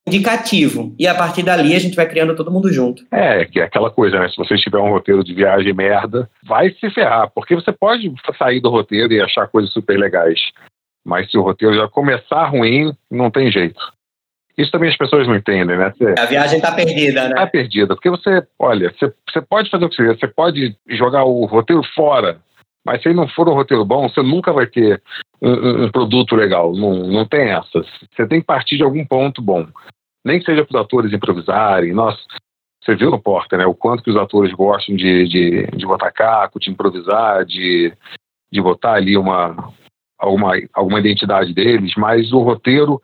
indicativo. 0.08 0.96
E 0.98 1.06
a 1.06 1.14
partir 1.14 1.44
dali 1.44 1.76
a 1.76 1.80
gente 1.80 1.98
vai 1.98 2.08
criando 2.08 2.34
todo 2.34 2.50
mundo 2.50 2.72
junto. 2.72 3.04
É, 3.12 3.44
que 3.44 3.60
é 3.60 3.64
aquela 3.64 3.92
coisa, 3.92 4.22
né? 4.22 4.30
Se 4.30 4.38
você 4.38 4.56
tiver 4.56 4.80
um 4.80 4.92
roteiro 4.92 5.22
de 5.22 5.34
viagem 5.34 5.74
merda, 5.74 6.30
vai 6.48 6.72
se 6.72 6.90
ferrar, 6.92 7.30
porque 7.36 7.56
você 7.56 7.74
pode 7.74 8.10
sair 8.38 8.62
do 8.62 8.70
roteiro 8.70 9.12
e 9.12 9.20
achar 9.20 9.50
coisas 9.50 9.74
super 9.74 10.00
legais. 10.00 10.40
Mas 11.06 11.30
se 11.30 11.38
o 11.38 11.42
roteiro 11.42 11.76
já 11.76 11.88
começar 11.88 12.46
ruim, 12.46 12.96
não 13.10 13.32
tem 13.32 13.52
jeito. 13.52 13.82
Isso 14.58 14.72
também 14.72 14.90
as 14.90 14.98
pessoas 14.98 15.28
não 15.28 15.36
entendem, 15.36 15.78
né? 15.78 15.92
Você, 15.92 16.16
a 16.18 16.26
viagem 16.26 16.58
está 16.58 16.72
perdida, 16.72 17.24
né? 17.24 17.30
Está 17.30 17.48
perdida, 17.48 17.96
porque 17.96 18.10
você, 18.10 18.46
olha, 18.60 18.94
você, 18.94 19.14
você 19.30 19.42
pode 19.42 19.70
fazer 19.70 19.86
o 19.86 19.90
que 19.90 19.96
você 19.96 20.04
quiser, 20.04 20.20
você 20.20 20.28
pode 20.28 20.76
jogar 20.88 21.24
o 21.24 21.46
roteiro 21.46 21.82
fora, 21.96 22.40
mas 22.86 23.02
se 23.02 23.14
não 23.14 23.28
for 23.28 23.48
um 23.48 23.54
roteiro 23.54 23.86
bom, 23.86 24.10
você 24.10 24.22
nunca 24.22 24.52
vai 24.52 24.68
ter 24.68 25.02
um, 25.42 25.86
um, 25.86 25.92
produto 25.92 26.36
legal. 26.36 26.74
Não, 26.74 26.94
não 27.08 27.26
tem 27.26 27.52
essa. 27.52 27.84
Você 28.12 28.28
tem 28.28 28.42
que 28.42 28.46
partir 28.46 28.78
de 28.78 28.84
algum 28.84 29.06
ponto 29.06 29.42
bom. 29.42 29.68
Nem 30.26 30.40
que 30.40 30.46
seja 30.46 30.66
para 30.66 30.76
os 30.76 30.82
atores 30.82 31.14
improvisarem. 31.14 31.94
Nossa, 31.94 32.20
você 32.84 32.96
viu 32.96 33.12
no 33.12 33.22
Porta, 33.22 33.58
né? 33.58 33.66
O 33.66 33.76
quanto 33.76 34.04
que 34.04 34.10
os 34.10 34.18
atores 34.18 34.52
gostam 34.54 34.96
de, 34.96 35.28
de, 35.28 35.68
de 35.68 35.86
botar 35.86 36.12
caco, 36.12 36.60
de 36.60 36.72
improvisar, 36.72 37.46
de, 37.46 37.94
de 38.52 38.62
botar 38.62 38.94
ali 38.94 39.16
uma, 39.16 39.72
alguma, 40.22 40.54
alguma 40.74 41.00
identidade 41.00 41.54
deles, 41.54 41.94
mas 41.98 42.32
o 42.32 42.40
roteiro, 42.40 43.02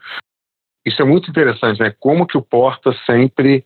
isso 0.85 1.01
é 1.01 1.05
muito 1.05 1.29
interessante, 1.29 1.79
né? 1.79 1.93
Como 1.99 2.27
que 2.27 2.37
o 2.37 2.41
Porta 2.41 2.95
sempre 3.05 3.65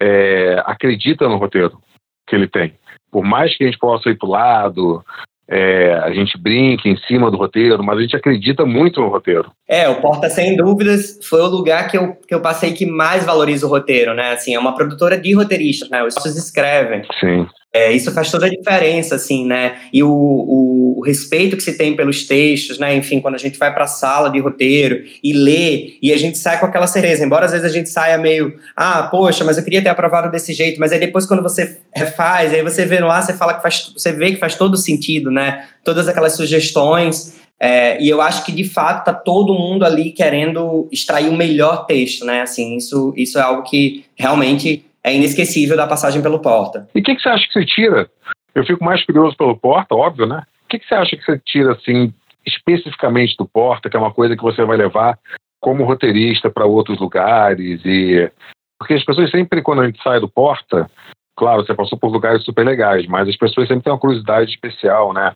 é, 0.00 0.60
acredita 0.66 1.28
no 1.28 1.36
roteiro 1.36 1.80
que 2.26 2.34
ele 2.34 2.48
tem. 2.48 2.74
Por 3.10 3.24
mais 3.24 3.56
que 3.56 3.64
a 3.64 3.66
gente 3.66 3.78
possa 3.78 4.10
ir 4.10 4.18
para 4.18 4.28
o 4.28 4.32
lado, 4.32 5.04
é, 5.48 5.94
a 5.94 6.12
gente 6.12 6.36
brinca 6.36 6.88
em 6.88 6.96
cima 7.06 7.30
do 7.30 7.38
roteiro, 7.38 7.82
mas 7.82 7.98
a 7.98 8.02
gente 8.02 8.16
acredita 8.16 8.66
muito 8.66 9.00
no 9.00 9.08
roteiro. 9.08 9.50
É, 9.66 9.88
o 9.88 10.00
Porta, 10.00 10.28
sem 10.28 10.56
dúvidas, 10.56 11.18
foi 11.26 11.40
o 11.40 11.46
lugar 11.46 11.88
que 11.88 11.96
eu, 11.96 12.14
que 12.16 12.34
eu 12.34 12.42
passei 12.42 12.74
que 12.74 12.84
mais 12.84 13.24
valoriza 13.24 13.66
o 13.66 13.70
roteiro, 13.70 14.12
né? 14.12 14.32
Assim, 14.32 14.54
é 14.54 14.58
uma 14.58 14.74
produtora 14.74 15.16
de 15.16 15.32
roteiristas, 15.32 15.88
né? 15.88 16.02
Os 16.04 16.14
sócios 16.14 16.36
escrevem. 16.36 17.02
Sim. 17.18 17.48
É, 17.70 17.92
isso 17.92 18.10
faz 18.12 18.30
toda 18.30 18.46
a 18.46 18.48
diferença, 18.48 19.14
assim, 19.14 19.44
né? 19.44 19.76
E 19.92 20.02
o, 20.02 20.08
o, 20.08 20.98
o, 20.98 21.02
respeito 21.04 21.54
que 21.54 21.62
se 21.62 21.76
tem 21.76 21.94
pelos 21.94 22.26
textos, 22.26 22.78
né? 22.78 22.96
Enfim, 22.96 23.20
quando 23.20 23.34
a 23.34 23.38
gente 23.38 23.58
vai 23.58 23.72
para 23.72 23.84
a 23.84 23.88
sala 23.88 24.30
de 24.30 24.38
roteiro 24.40 25.04
e 25.22 25.34
lê, 25.34 25.98
e 26.00 26.10
a 26.10 26.16
gente 26.16 26.38
sai 26.38 26.58
com 26.58 26.64
aquela 26.64 26.86
certeza, 26.86 27.22
embora 27.22 27.44
às 27.44 27.52
vezes 27.52 27.66
a 27.66 27.72
gente 27.72 27.90
saia 27.90 28.16
meio, 28.16 28.54
ah, 28.74 29.02
poxa, 29.02 29.44
mas 29.44 29.58
eu 29.58 29.64
queria 29.64 29.82
ter 29.82 29.90
aprovado 29.90 30.30
desse 30.30 30.54
jeito, 30.54 30.80
mas 30.80 30.92
aí 30.92 30.98
depois 30.98 31.26
quando 31.26 31.42
você 31.42 31.78
refaz, 31.94 32.54
aí 32.54 32.62
você 32.62 32.86
vê 32.86 33.00
lá, 33.00 33.20
você 33.20 33.34
fala 33.34 33.52
que 33.52 33.62
faz, 33.62 33.92
você 33.94 34.12
vê 34.12 34.30
que 34.30 34.38
faz 34.38 34.54
todo 34.54 34.74
sentido, 34.74 35.30
né? 35.30 35.66
Todas 35.84 36.08
aquelas 36.08 36.32
sugestões. 36.32 37.36
É, 37.60 38.00
e 38.00 38.08
eu 38.08 38.22
acho 38.22 38.46
que 38.46 38.52
de 38.52 38.64
fato 38.64 39.04
tá 39.04 39.12
todo 39.12 39.52
mundo 39.52 39.84
ali 39.84 40.12
querendo 40.12 40.88
extrair 40.90 41.28
o 41.28 41.36
melhor 41.36 41.84
texto, 41.84 42.24
né? 42.24 42.40
Assim, 42.40 42.76
isso, 42.76 43.12
isso 43.14 43.38
é 43.38 43.42
algo 43.42 43.62
que 43.64 44.04
realmente 44.16 44.87
é 45.02 45.14
inesquecível 45.14 45.76
da 45.76 45.86
passagem 45.86 46.22
pelo 46.22 46.40
Porta. 46.40 46.88
E 46.94 47.00
o 47.00 47.02
que, 47.02 47.14
que, 47.14 47.22
você 47.22 47.28
acha 47.28 47.46
que 47.46 47.52
você 47.52 47.64
tira? 47.64 48.10
Eu 48.54 48.64
fico 48.64 48.84
mais 48.84 49.04
curioso 49.04 49.36
pelo 49.36 49.56
Porta, 49.56 49.94
óbvio, 49.94 50.26
né? 50.26 50.42
O 50.64 50.68
que, 50.68 50.78
que 50.78 50.86
você 50.86 50.94
acha 50.94 51.16
que 51.16 51.24
você 51.24 51.40
tira, 51.44 51.72
assim, 51.72 52.12
especificamente 52.46 53.36
do 53.36 53.46
Porta, 53.46 53.88
que 53.88 53.96
é 53.96 54.00
uma 54.00 54.12
coisa 54.12 54.36
que 54.36 54.42
você 54.42 54.64
vai 54.64 54.76
levar 54.76 55.18
como 55.60 55.84
roteirista 55.84 56.50
para 56.50 56.66
outros 56.66 56.98
lugares? 56.98 57.80
e 57.84 58.30
Porque 58.78 58.94
as 58.94 59.04
pessoas 59.04 59.30
sempre, 59.30 59.62
quando 59.62 59.82
a 59.82 59.86
gente 59.86 60.02
sai 60.02 60.20
do 60.20 60.28
Porta, 60.28 60.90
claro, 61.36 61.64
você 61.64 61.74
passou 61.74 61.98
por 61.98 62.10
lugares 62.10 62.44
super 62.44 62.66
legais, 62.66 63.06
mas 63.06 63.28
as 63.28 63.36
pessoas 63.36 63.68
sempre 63.68 63.84
têm 63.84 63.92
uma 63.92 63.98
curiosidade 63.98 64.50
especial, 64.50 65.12
né? 65.12 65.32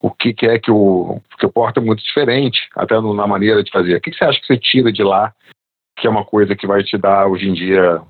O 0.00 0.10
que, 0.10 0.34
que 0.34 0.46
é 0.46 0.58
que 0.58 0.70
o, 0.70 1.20
que 1.38 1.46
o 1.46 1.52
Porta 1.52 1.80
é 1.80 1.82
muito 1.82 2.02
diferente, 2.02 2.68
até 2.76 3.00
no, 3.00 3.14
na 3.14 3.26
maneira 3.26 3.64
de 3.64 3.72
fazer. 3.72 3.96
O 3.96 4.00
que, 4.00 4.10
que 4.10 4.16
você 4.18 4.24
acha 4.24 4.40
que 4.40 4.46
você 4.46 4.58
tira 4.58 4.92
de 4.92 5.02
lá, 5.02 5.32
que 5.98 6.06
é 6.06 6.10
uma 6.10 6.24
coisa 6.24 6.54
que 6.54 6.66
vai 6.66 6.84
te 6.84 6.98
dar 6.98 7.26
hoje 7.26 7.48
em 7.48 7.54
dia 7.54 8.02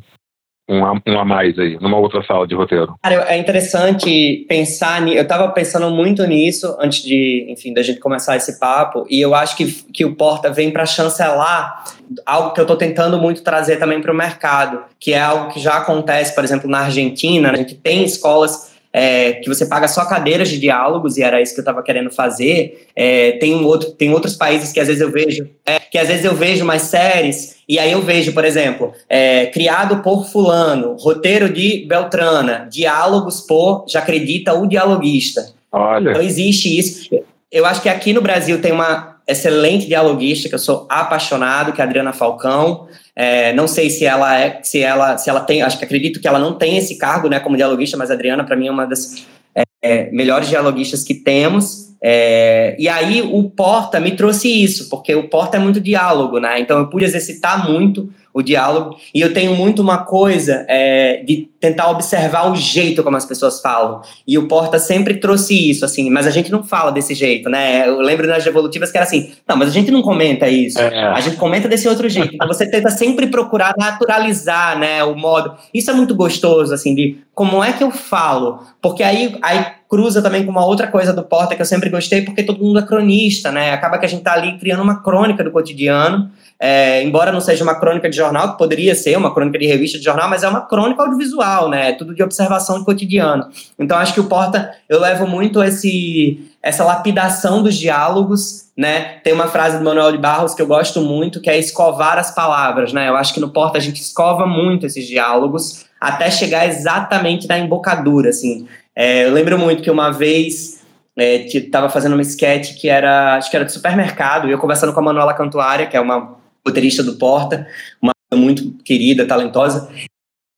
um 0.69 0.85
a, 0.85 1.01
um 1.07 1.19
a 1.19 1.25
mais 1.25 1.59
aí, 1.59 1.79
numa 1.81 1.99
outra 1.99 2.23
sala 2.25 2.47
de 2.47 2.55
roteiro? 2.55 2.95
Cara, 3.03 3.25
é 3.29 3.39
interessante 3.39 4.45
pensar, 4.49 5.07
eu 5.09 5.23
estava 5.23 5.49
pensando 5.49 5.91
muito 5.91 6.27
nisso 6.27 6.77
antes 6.81 7.03
de, 7.03 7.47
enfim, 7.49 7.73
da 7.73 7.83
gente 7.83 8.01
começar 8.01 8.37
esse 8.37 8.59
papo, 8.59 9.07
e 9.09 9.21
eu 9.21 9.35
acho 9.35 9.57
que, 9.57 9.67
que 9.93 10.05
o 10.05 10.17
Porta 10.17 10.51
vem 10.51 10.71
para 10.71 10.85
chancelar 10.85 11.85
algo 12.25 12.53
que 12.53 12.61
eu 12.61 12.64
estou 12.64 12.77
tentando 12.77 13.19
muito 13.19 13.43
trazer 13.43 13.77
também 13.77 14.01
para 14.01 14.12
o 14.12 14.17
mercado, 14.17 14.83
que 14.99 15.12
é 15.12 15.21
algo 15.21 15.53
que 15.53 15.61
já 15.61 15.77
acontece, 15.77 16.35
por 16.35 16.43
exemplo, 16.43 16.69
na 16.69 16.81
Argentina, 16.81 17.51
a 17.51 17.57
gente 17.57 17.75
tem 17.75 18.05
escolas 18.05 18.75
é, 18.93 19.35
que 19.35 19.49
você 19.49 19.67
paga 19.67 19.87
só 19.89 20.07
cadeiras 20.07 20.49
de 20.49 20.59
diálogos, 20.59 21.19
e 21.19 21.23
era 21.23 21.41
isso 21.41 21.53
que 21.53 21.61
eu 21.61 21.62
estava 21.62 21.83
querendo 21.83 22.11
fazer. 22.11 22.87
É, 22.97 23.33
tem, 23.33 23.55
um 23.55 23.67
outro, 23.67 23.91
tem 23.91 24.11
outros 24.11 24.35
países 24.35 24.73
que 24.73 24.81
às 24.81 24.87
vezes 24.87 25.03
eu 25.03 25.12
vejo, 25.12 25.47
é, 25.67 25.79
que 25.79 25.99
às 25.99 26.09
vezes 26.09 26.25
eu 26.25 26.35
vejo 26.35 26.64
mais 26.64 26.83
séries, 26.83 27.56
e 27.69 27.79
aí 27.79 27.91
eu 27.91 28.01
vejo, 28.01 28.33
por 28.33 28.45
exemplo, 28.45 28.93
é, 29.09 29.47
criado 29.47 30.03
por 30.03 30.27
fulano, 30.27 30.95
roteiro 30.95 31.53
de 31.53 31.85
Beltrana, 31.89 32.69
diálogos 32.71 33.41
por 33.41 33.85
já 33.89 33.99
acredita 33.99 34.55
o 34.55 34.67
dialoguista. 34.67 35.53
Olha. 35.73 36.11
Então 36.11 36.23
existe 36.23 36.79
isso. 36.79 37.09
Eu 37.51 37.67
acho 37.67 37.83
que 37.83 37.89
aqui 37.89 38.12
no 38.12 38.21
Brasil 38.21 38.61
tem 38.61 38.73
uma 38.73 39.17
excelente 39.27 39.87
dialoguista, 39.87 40.49
que 40.49 40.55
eu 40.55 40.59
sou 40.59 40.87
apaixonado, 40.89 41.73
que 41.73 41.81
é 41.81 41.85
a 41.85 41.87
Adriana 41.87 42.12
Falcão. 42.12 42.87
É, 43.14 43.53
não 43.53 43.67
sei 43.67 43.91
se 43.91 44.05
ela 44.05 44.39
é, 44.39 44.61
se 44.62 44.81
ela, 44.81 45.19
se 45.19 45.29
ela 45.29 45.41
tem, 45.41 45.62
acho 45.62 45.79
que 45.79 45.85
acredito 45.85 46.21
que 46.21 46.29
ela 46.29 46.39
não 46.39 46.55
tem 46.55 46.77
esse 46.77 46.97
cargo, 46.97 47.29
né, 47.29 47.41
como 47.41 47.57
dialoguista, 47.57 47.97
mas 47.97 48.11
a 48.11 48.14
Adriana 48.14 48.45
para 48.45 48.55
mim 48.55 48.69
é 48.69 48.71
uma 48.71 48.87
das 48.87 49.27
é, 49.55 49.62
é, 49.83 50.11
melhores 50.12 50.49
dialoguistas 50.49 51.03
que 51.03 51.14
temos. 51.14 51.86
É, 52.03 52.76
e 52.78 52.88
aí 52.88 53.22
o 53.22 53.51
Porta 53.51 53.99
me 53.99 54.12
trouxe 54.12 54.49
isso, 54.49 54.88
porque 54.88 55.14
o 55.14 55.28
Porta 55.28 55.57
é 55.57 55.61
muito 55.61 55.80
diálogo, 55.80 56.38
né? 56.38 56.61
Então 56.61 56.78
eu 56.78 56.88
pude 56.88 57.05
exercitar 57.05 57.68
muito 57.68 58.09
o 58.36 58.42
diálogo. 58.42 58.99
E 59.14 59.20
eu 59.22 59.32
tenho 59.32 59.57
muito 59.57 59.80
uma 59.80 60.05
coisa 60.05 60.66
é, 60.68 61.22
de 61.24 61.49
tentar 61.59 61.88
observar 61.88 62.53
o 62.53 62.55
jeito 62.55 63.03
como 63.03 63.16
as 63.16 63.24
pessoas 63.24 63.62
falam. 63.62 64.03
E 64.28 64.36
o 64.36 64.47
Porta 64.47 64.78
sempre 64.78 65.14
trouxe 65.14 65.70
isso, 65.70 65.86
assim, 65.86 66.11
mas 66.11 66.26
a 66.26 66.30
gente 66.30 66.53
não 66.53 66.62
fala 66.62 66.92
desse 66.92 67.14
jeito, 67.14 67.49
né? 67.49 67.88
Eu 67.88 67.99
lembro 67.99 68.26
nas 68.26 68.44
devolutivas 68.44 68.90
que 68.90 68.99
era 68.99 69.07
assim, 69.07 69.32
não, 69.49 69.57
mas 69.57 69.70
a 69.70 69.72
gente 69.72 69.90
não 69.90 70.03
comenta 70.03 70.47
isso. 70.51 70.78
É. 70.78 71.07
A 71.07 71.20
gente 71.20 71.36
comenta 71.36 71.66
desse 71.66 71.88
outro 71.88 72.11
jeito. 72.11 72.34
Então 72.34 72.47
você 72.47 72.70
tenta 72.70 72.90
sempre 72.90 73.26
procurar 73.28 73.74
naturalizar, 73.78 74.78
né, 74.78 75.03
o 75.03 75.14
modo. 75.14 75.55
Isso 75.72 75.90
é 75.90 75.94
muito 75.94 76.14
gostoso, 76.14 76.74
assim, 76.74 76.94
de 76.94 77.16
como 77.34 77.64
é 77.64 77.72
que 77.72 77.82
eu 77.82 77.90
falo? 77.90 78.61
Porque 78.82 79.03
aí, 79.03 79.34
aí 79.40 79.64
cruza 79.89 80.22
também 80.22 80.45
com 80.45 80.51
uma 80.51 80.64
outra 80.64 80.87
coisa 80.87 81.12
do 81.12 81.22
Porta 81.22 81.55
que 81.55 81.62
eu 81.62 81.66
sempre 81.66 81.91
gostei, 81.91 82.22
porque 82.22 82.43
todo 82.43 82.62
mundo 82.62 82.78
é 82.78 82.82
cronista, 82.82 83.51
né? 83.51 83.72
Acaba 83.72 83.99
que 83.99 84.07
a 84.07 84.09
gente 84.09 84.22
tá 84.22 84.32
ali 84.32 84.59
criando 84.59 84.82
uma 84.82 85.03
crônica 85.03 85.43
do 85.43 85.51
cotidiano 85.51 86.30
é, 86.59 87.03
embora 87.03 87.30
não 87.30 87.41
seja 87.41 87.62
uma 87.62 87.74
crônica 87.74 88.09
de 88.09 88.16
jornal, 88.16 88.53
que 88.53 88.59
poderia 88.59 88.95
ser 88.95 89.16
uma 89.16 89.32
crônica 89.32 89.59
de 89.59 89.66
revista 89.66 89.99
de 89.99 90.05
jornal, 90.05 90.28
mas 90.28 90.43
é 90.43 90.49
uma 90.49 90.62
crônica 90.62 91.03
audiovisual, 91.03 91.68
né? 91.68 91.91
É 91.91 91.93
tudo 91.93 92.14
de 92.14 92.22
observação 92.22 92.78
de 92.78 92.84
cotidiano. 92.84 93.47
Então 93.78 93.99
acho 93.99 94.14
que 94.14 94.20
o 94.20 94.24
Porta, 94.24 94.72
eu 94.89 94.99
levo 94.99 95.26
muito 95.26 95.62
esse 95.62 96.51
essa 96.62 96.82
lapidação 96.82 97.62
dos 97.62 97.76
diálogos, 97.76 98.70
né? 98.76 99.18
Tem 99.22 99.32
uma 99.32 99.49
frase 99.49 99.78
do 99.78 99.84
Manuel 99.84 100.11
de 100.12 100.18
Barros 100.18 100.55
que 100.55 100.62
eu 100.62 100.66
gosto 100.66 101.01
muito, 101.01 101.41
que 101.41 101.51
é 101.51 101.59
escovar 101.59 102.18
as 102.18 102.34
palavras, 102.34 102.93
né? 102.93 103.09
Eu 103.09 103.16
acho 103.16 103.34
que 103.34 103.41
no 103.41 103.51
Porta 103.51 103.78
a 103.78 103.80
gente 103.80 104.01
escova 104.01 104.47
muito 104.47 104.87
esses 104.87 105.07
diálogos 105.07 105.84
até 106.01 106.30
chegar 106.30 106.66
exatamente 106.66 107.47
na 107.47 107.59
embocadura, 107.59 108.30
assim. 108.30 108.66
É, 108.97 109.26
eu 109.26 109.32
lembro 109.32 109.59
muito 109.59 109.82
que 109.82 109.90
uma 109.90 110.11
vez 110.11 110.82
estava 111.14 111.86
é, 111.86 111.90
fazendo 111.90 112.14
uma 112.14 112.22
sketch 112.22 112.74
que 112.80 112.88
era, 112.88 113.36
acho 113.36 113.51
que 113.51 113.57
era 113.57 113.64
de 113.64 113.72
supermercado, 113.72 114.49
e 114.49 114.51
eu 114.51 114.59
conversando 114.59 114.92
com 114.92 115.01
a 115.01 115.03
Manuela 115.03 115.34
Cantuária, 115.34 115.86
que 115.86 115.97
é 115.97 116.01
uma 116.01 116.36
roteirista 116.66 117.03
do 117.03 117.16
Porta, 117.16 117.66
uma 118.01 118.12
muito 118.34 118.72
querida, 118.82 119.26
talentosa. 119.26 119.90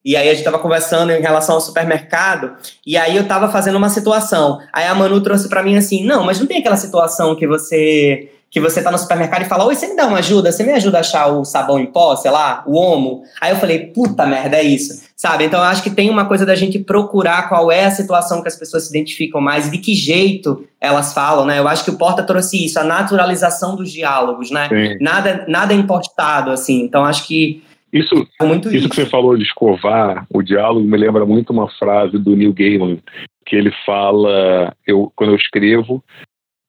E 0.04 0.16
aí 0.16 0.28
a 0.28 0.30
gente 0.30 0.38
estava 0.38 0.58
conversando 0.58 1.10
em 1.10 1.20
relação 1.20 1.56
ao 1.56 1.60
supermercado, 1.60 2.56
e 2.86 2.96
aí 2.96 3.16
eu 3.16 3.24
estava 3.24 3.50
fazendo 3.50 3.76
uma 3.76 3.88
situação. 3.88 4.60
Aí 4.72 4.86
a 4.86 4.94
Manu 4.94 5.20
trouxe 5.20 5.48
para 5.48 5.62
mim 5.62 5.76
assim: 5.76 6.04
"Não, 6.04 6.24
mas 6.24 6.38
não 6.38 6.46
tem 6.46 6.58
aquela 6.58 6.76
situação 6.76 7.34
que 7.34 7.46
você 7.46 8.30
que 8.50 8.60
você 8.60 8.82
tá 8.82 8.90
no 8.90 8.98
supermercado 8.98 9.42
e 9.42 9.46
fala: 9.46 9.66
"Oi, 9.66 9.74
você 9.74 9.88
me 9.88 9.96
dá 9.96 10.06
uma 10.06 10.18
ajuda? 10.18 10.50
Você 10.50 10.62
me 10.64 10.72
ajuda 10.72 10.98
a 10.98 11.00
achar 11.00 11.26
o 11.28 11.44
sabão 11.44 11.78
em 11.78 11.86
pó, 11.86 12.16
sei 12.16 12.30
lá, 12.30 12.62
o 12.66 12.76
Omo?". 12.76 13.22
Aí 13.40 13.50
eu 13.50 13.56
falei: 13.56 13.86
"Puta 13.86 14.26
merda, 14.26 14.56
é 14.56 14.62
isso". 14.62 15.06
Sabe? 15.16 15.44
Então 15.44 15.60
eu 15.60 15.66
acho 15.66 15.82
que 15.82 15.90
tem 15.90 16.08
uma 16.10 16.26
coisa 16.26 16.46
da 16.46 16.54
gente 16.54 16.78
procurar 16.78 17.48
qual 17.48 17.72
é 17.72 17.86
a 17.86 17.90
situação 17.90 18.40
que 18.40 18.48
as 18.48 18.56
pessoas 18.56 18.84
se 18.84 18.90
identificam 18.90 19.40
mais 19.40 19.66
e 19.66 19.70
de 19.72 19.78
que 19.78 19.94
jeito 19.94 20.64
elas 20.80 21.12
falam, 21.12 21.44
né? 21.44 21.58
Eu 21.58 21.66
acho 21.66 21.84
que 21.84 21.90
o 21.90 21.98
Porta 21.98 22.22
trouxe 22.22 22.64
isso, 22.64 22.78
a 22.78 22.84
naturalização 22.84 23.74
dos 23.74 23.90
diálogos, 23.90 24.50
né? 24.50 24.68
Sim. 24.68 24.98
Nada 25.00 25.44
nada 25.48 25.72
é 25.72 25.76
impostado 25.76 26.50
assim. 26.50 26.82
Então 26.82 27.04
acho 27.04 27.26
que 27.26 27.62
isso, 27.92 28.14
é 28.40 28.44
muito 28.44 28.68
isso, 28.68 28.76
isso 28.76 28.88
que 28.88 28.96
você 28.96 29.06
falou 29.06 29.36
de 29.36 29.44
escovar 29.44 30.26
o 30.30 30.42
diálogo 30.42 30.86
me 30.86 30.96
lembra 30.96 31.24
muito 31.24 31.52
uma 31.52 31.68
frase 31.70 32.18
do 32.18 32.36
Neil 32.36 32.52
Gaiman 32.52 32.98
que 33.46 33.56
ele 33.56 33.72
fala, 33.86 34.74
eu 34.86 35.10
quando 35.16 35.30
eu 35.30 35.36
escrevo, 35.36 36.04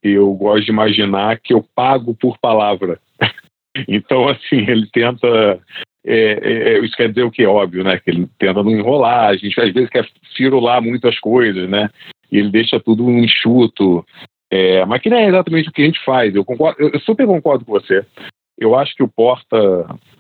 eu 0.04 0.34
gosto 0.34 0.66
de 0.66 0.72
imaginar 0.72 1.40
que 1.40 1.54
eu 1.54 1.64
pago 1.76 2.16
por 2.16 2.38
palavra. 2.38 3.00
então, 3.88 4.28
assim, 4.28 4.66
ele 4.68 4.88
tenta. 4.92 5.60
É, 6.06 6.16
é, 6.16 6.74
é, 6.74 6.80
isso 6.80 6.96
quer 6.96 7.10
dizer 7.10 7.24
o 7.24 7.32
que? 7.32 7.46
Óbvio, 7.46 7.84
né? 7.84 8.00
Que 8.00 8.10
ele 8.10 8.28
tenta 8.38 8.64
não 8.64 8.72
enrolar, 8.72 9.30
a 9.30 9.36
gente 9.36 9.60
às 9.60 9.74
vezes 9.74 9.90
quer 9.90 10.08
firular 10.36 10.82
muitas 10.82 11.20
coisas, 11.20 11.70
né? 11.70 11.90
E 12.32 12.38
ele 12.38 12.50
deixa 12.50 12.80
tudo 12.80 13.06
um 13.06 13.20
enxuto. 13.20 14.06
É, 14.52 14.84
mas 14.86 15.02
que 15.02 15.10
não 15.10 15.18
é 15.18 15.28
exatamente 15.28 15.70
o 15.70 15.72
que 15.72 15.82
a 15.82 15.86
gente 15.86 16.04
faz. 16.04 16.34
Eu, 16.34 16.44
concordo, 16.44 16.82
eu 16.82 17.00
super 17.02 17.28
concordo 17.28 17.66
com 17.66 17.74
você. 17.74 18.06
Eu 18.60 18.76
acho 18.76 18.94
que 18.96 19.04
o 19.04 19.08
Porta, 19.08 19.58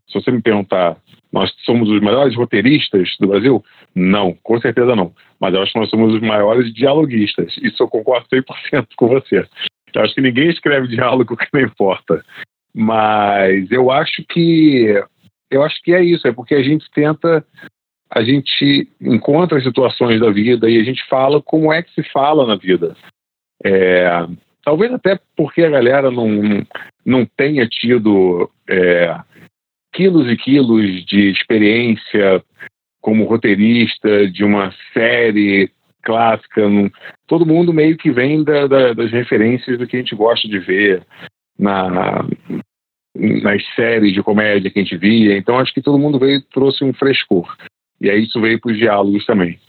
se 0.07 0.13
você 0.13 0.31
me 0.31 0.41
perguntar, 0.41 0.97
nós 1.31 1.53
somos 1.65 1.89
os 1.89 2.01
melhores 2.01 2.35
roteiristas 2.35 3.15
do 3.19 3.27
Brasil? 3.27 3.63
Não, 3.93 4.33
com 4.41 4.59
certeza 4.59 4.95
não. 4.95 5.13
Mas 5.39 5.53
eu 5.53 5.61
acho 5.61 5.73
que 5.73 5.79
nós 5.79 5.89
somos 5.89 6.15
os 6.15 6.21
maiores 6.21 6.73
dialoguistas. 6.73 7.55
Isso 7.61 7.83
eu 7.83 7.87
concordo 7.87 8.27
100% 8.29 8.87
com 8.95 9.07
você. 9.07 9.45
Eu 9.93 10.01
acho 10.01 10.15
que 10.15 10.21
ninguém 10.21 10.49
escreve 10.49 10.87
diálogo 10.87 11.35
que 11.37 11.47
não 11.53 11.61
importa. 11.61 12.23
Mas 12.73 13.69
eu 13.71 13.91
acho 13.91 14.23
que 14.29 15.03
eu 15.51 15.63
acho 15.63 15.81
que 15.81 15.93
é 15.93 16.03
isso, 16.03 16.27
é 16.27 16.31
porque 16.31 16.53
a 16.53 16.61
gente 16.61 16.85
tenta, 16.91 17.43
a 18.09 18.23
gente 18.23 18.87
encontra 19.01 19.57
as 19.57 19.63
situações 19.63 20.19
da 20.19 20.29
vida 20.29 20.69
e 20.69 20.79
a 20.79 20.83
gente 20.83 21.03
fala 21.07 21.41
como 21.41 21.73
é 21.73 21.81
que 21.81 21.91
se 21.91 22.03
fala 22.11 22.45
na 22.45 22.55
vida. 22.55 22.95
É, 23.65 24.27
talvez 24.64 24.91
até 24.93 25.20
porque 25.36 25.64
a 25.64 25.70
galera 25.70 26.12
não, 26.12 26.66
não 27.05 27.26
tenha 27.26 27.68
tido 27.68 28.49
é, 28.70 29.16
quilos 29.93 30.28
e 30.32 30.38
quilos 30.38 31.05
de 31.05 31.30
experiência 31.32 32.43
como 33.01 33.26
roteirista 33.26 34.30
de 34.30 34.43
uma 34.43 34.74
série 34.93 35.72
clássica. 36.01 36.62
todo 37.28 37.45
mundo 37.45 37.74
meio 37.74 37.97
que 37.97 38.12
vem 38.12 38.43
da, 38.43 38.68
da, 38.68 38.93
das 38.93 39.12
referências 39.12 39.78
do 39.78 39.88
que 39.88 39.95
a 39.95 39.99
gente 39.99 40.16
gosta 40.16 40.47
de 40.47 40.60
ver 40.60 41.05
na, 41.57 41.89
na, 41.89 42.28
nas 43.16 43.64
séries 43.76 44.14
de 44.14 44.24
comédia 44.24 44.72
que 44.72 44.80
a 44.80 44.84
gente 44.84 44.97
via. 44.97 45.38
Então 45.38 45.60
acho 45.60 45.74
que 45.74 45.82
todo 45.82 45.99
mundo 45.99 46.20
veio 46.20 46.41
trouxe 46.53 46.84
um 46.84 46.93
frescor. 46.93 47.55
E 48.01 48.10
aí 48.10 48.24
isso 48.24 48.39
veio 48.39 48.60
para 48.60 48.72
os 48.72 48.78
diálogos 48.78 49.26
também. 49.26 49.60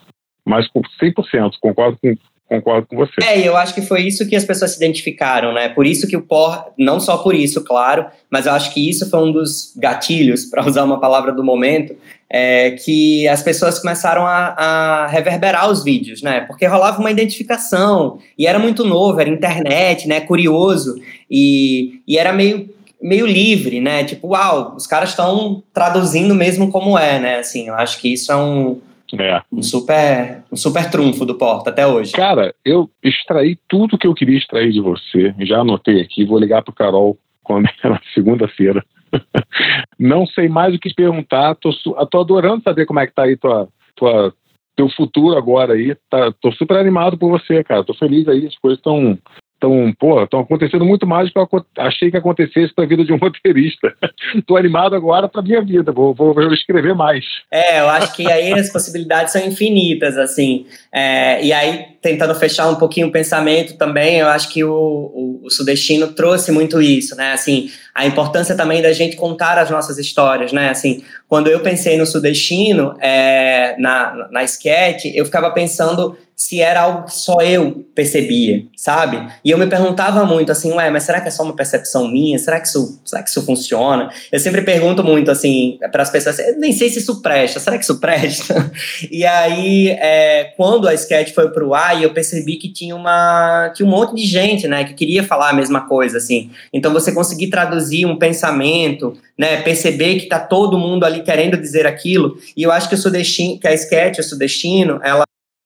Mas 0.45 0.69
100% 0.69 1.53
concordo 1.61 1.99
com, 2.01 2.15
concordo 2.51 2.89
com 2.89 2.97
você. 2.97 3.13
É, 3.23 3.47
eu 3.47 3.57
acho 3.57 3.73
que 3.73 3.81
foi 3.81 4.03
isso 4.03 4.29
que 4.29 4.35
as 4.35 4.45
pessoas 4.45 4.73
se 4.73 4.77
identificaram, 4.77 5.53
né? 5.53 5.69
Por 5.69 5.87
isso 5.87 6.09
que 6.09 6.17
o 6.17 6.23
POR, 6.23 6.73
não 6.77 6.99
só 6.99 7.19
por 7.19 7.33
isso, 7.33 7.63
claro, 7.63 8.07
mas 8.29 8.47
eu 8.47 8.53
acho 8.53 8.75
que 8.75 8.91
isso 8.91 9.09
foi 9.09 9.23
um 9.23 9.31
dos 9.31 9.73
gatilhos, 9.77 10.47
para 10.51 10.67
usar 10.67 10.83
uma 10.83 10.99
palavra 10.99 11.33
do 11.33 11.45
momento, 11.45 11.95
é, 12.29 12.73
que 12.73 13.27
as 13.29 13.43
pessoas 13.43 13.79
começaram 13.79 14.27
a, 14.27 14.55
a, 14.57 15.07
reverberar 15.07 15.71
os 15.71 15.85
vídeos, 15.85 16.23
né? 16.23 16.41
Porque 16.41 16.67
rolava 16.67 16.99
uma 16.99 17.11
identificação, 17.11 18.19
e 18.37 18.49
era 18.49 18.59
muito 18.59 18.85
novo, 18.85 19.21
era 19.21 19.31
internet, 19.31 20.09
né? 20.09 20.21
Curioso, 20.21 21.01
e, 21.31 22.03
e 22.07 22.19
era 22.19 22.33
meio 22.33 22.69
meio 23.03 23.25
livre, 23.25 23.81
né? 23.81 24.05
Tipo, 24.05 24.29
uau, 24.29 24.75
os 24.77 24.87
caras 24.87 25.11
estão 25.11 25.63
traduzindo 25.73 26.35
mesmo 26.35 26.71
como 26.71 26.99
é, 26.99 27.19
né? 27.19 27.39
Assim, 27.39 27.69
eu 27.69 27.75
acho 27.75 27.99
que 27.99 28.13
isso 28.13 28.31
é 28.31 28.37
um, 28.37 28.79
é. 29.19 29.43
Um 29.53 29.63
super, 29.63 30.45
um 30.53 30.57
super 30.57 30.91
trunfo 30.91 31.25
do 31.25 31.37
Porta 31.37 31.71
até 31.71 31.87
hoje. 31.87 32.13
Cara, 32.13 32.55
eu 32.65 32.91
extraí 33.03 33.57
tudo 33.69 33.99
que 33.99 34.07
eu 34.07 34.15
queria 34.15 34.39
extrair 34.39 34.73
de 34.73 34.81
você. 34.81 35.35
Já 35.41 35.61
anotei 35.61 36.01
aqui, 36.01 36.25
vou 36.25 36.39
ligar 36.39 36.63
pro 36.63 36.75
Carol 36.75 37.19
quando 37.43 37.69
era 37.83 38.01
segunda-feira. 38.15 38.85
Não 39.99 40.27
sei 40.27 40.49
mais 40.49 40.75
o 40.75 40.79
que 40.79 40.95
perguntar. 40.95 41.57
Tô, 41.57 41.71
tô 42.07 42.21
adorando 42.21 42.63
saber 42.63 42.87
como 42.87 43.01
é 43.01 43.07
que 43.07 43.15
tá 43.15 43.25
aí 43.25 43.37
tua, 43.37 43.69
tua, 43.97 44.33
teu 44.77 44.89
futuro 44.91 45.37
agora 45.37 45.75
aí. 45.75 45.97
Tá, 46.09 46.33
tô 46.41 46.53
super 46.53 46.77
animado 46.77 47.19
por 47.19 47.31
você, 47.31 47.65
cara. 47.65 47.85
Tô 47.85 47.95
feliz 47.95 48.29
aí, 48.29 48.47
as 48.47 48.57
coisas 48.59 48.79
estão 48.79 49.19
então, 49.61 49.93
pô, 49.99 50.25
estão 50.25 50.41
acontecendo 50.41 50.87
muito 50.87 51.07
mais 51.07 51.31
do 51.31 51.47
que 51.47 51.55
eu 51.55 51.67
achei 51.77 52.11
que 52.11 52.17
acontecesse 52.17 52.73
na 52.77 52.87
vida 52.87 53.05
de 53.05 53.13
um 53.13 53.19
roteirista. 53.21 53.95
Estou 54.35 54.57
animado 54.57 54.97
agora 54.97 55.29
para 55.29 55.43
minha 55.43 55.61
vida, 55.61 55.93
vou, 55.93 56.15
vou, 56.15 56.33
vou, 56.33 56.55
escrever 56.55 56.95
mais. 56.95 57.23
É, 57.51 57.81
eu 57.81 57.89
acho 57.91 58.17
que 58.17 58.27
aí 58.27 58.55
as 58.55 58.73
possibilidades 58.73 59.35
são 59.35 59.47
infinitas, 59.47 60.17
assim. 60.17 60.65
É, 60.91 61.45
e 61.45 61.53
aí, 61.53 61.89
tentando 62.01 62.35
fechar 62.35 62.71
um 62.71 62.77
pouquinho 62.77 63.09
o 63.09 63.13
pensamento 63.13 63.77
também, 63.77 64.17
eu 64.17 64.29
acho 64.29 64.49
que 64.51 64.65
o, 64.65 64.73
o, 64.73 65.41
o 65.45 65.51
Sudestino 65.51 66.09
trouxe 66.15 66.51
muito 66.51 66.81
isso, 66.81 67.15
né? 67.15 67.33
Assim, 67.33 67.71
a 67.95 68.07
importância 68.07 68.57
também 68.57 68.81
da 68.81 68.95
gente 68.95 69.15
contar 69.15 69.59
as 69.59 69.69
nossas 69.69 69.99
histórias, 69.99 70.53
né? 70.53 70.71
Assim, 70.71 71.05
quando 71.29 71.49
eu 71.49 71.61
pensei 71.61 71.99
no 71.99 72.07
Sudestino, 72.07 72.95
é, 72.99 73.77
na, 73.79 74.29
na 74.31 74.43
sketch, 74.43 75.05
eu 75.15 75.27
ficava 75.27 75.51
pensando 75.51 76.17
se 76.41 76.59
era 76.59 76.81
algo 76.81 77.05
que 77.05 77.15
só 77.15 77.43
eu 77.43 77.85
percebia, 77.95 78.65
sabe? 78.75 79.31
E 79.45 79.51
eu 79.51 79.59
me 79.59 79.67
perguntava 79.67 80.25
muito 80.25 80.51
assim, 80.51 80.73
ué, 80.73 80.89
mas 80.89 81.03
será 81.03 81.21
que 81.21 81.29
é 81.29 81.31
só 81.31 81.43
uma 81.43 81.55
percepção 81.55 82.09
minha? 82.09 82.39
Será 82.39 82.59
que 82.59 82.67
isso, 82.67 82.99
será 83.05 83.23
que 83.23 83.29
isso 83.29 83.43
funciona? 83.43 84.09
Eu 84.33 84.41
sempre 84.41 84.63
pergunto 84.63 85.05
muito 85.05 85.31
assim 85.31 85.79
para 85.93 86.03
as 86.03 86.09
pessoas, 86.09 86.39
nem 86.57 86.73
sei 86.73 86.89
se 86.89 86.99
isso 86.99 87.21
presta, 87.21 87.61
será 87.61 87.77
que 87.77 87.85
isso 87.85 88.01
presta? 88.01 88.73
e 89.13 89.23
aí, 89.27 89.91
é, 89.91 90.55
quando 90.57 90.89
a 90.89 90.95
sketch 90.95 91.35
foi 91.35 91.51
pro 91.51 91.75
ar, 91.75 92.03
eu 92.03 92.15
percebi 92.15 92.57
que 92.57 92.73
tinha 92.73 92.97
uma 92.97 93.71
tinha 93.75 93.87
um 93.87 93.91
monte 93.91 94.15
de 94.15 94.25
gente, 94.25 94.67
né, 94.67 94.85
que 94.85 94.95
queria 94.95 95.23
falar 95.23 95.51
a 95.51 95.53
mesma 95.53 95.87
coisa, 95.87 96.17
assim. 96.17 96.51
Então 96.73 96.91
você 96.91 97.13
conseguir 97.13 97.49
traduzir 97.49 98.07
um 98.07 98.17
pensamento, 98.17 99.13
né, 99.37 99.61
perceber 99.61 100.19
que 100.19 100.27
tá 100.27 100.39
todo 100.39 100.79
mundo 100.79 101.05
ali 101.05 101.21
querendo 101.21 101.59
dizer 101.59 101.87
aquilo. 101.87 102.39
E 102.57 102.63
eu 102.63 102.73
acho 102.73 102.89
que 102.89 102.95
o 102.95 102.99
sudestino, 102.99 103.61
que 103.61 103.69
a 103.69 103.75
sketch, 103.75 104.21
o 104.21 104.23
sudestino, 104.23 104.99
ela 105.03 105.25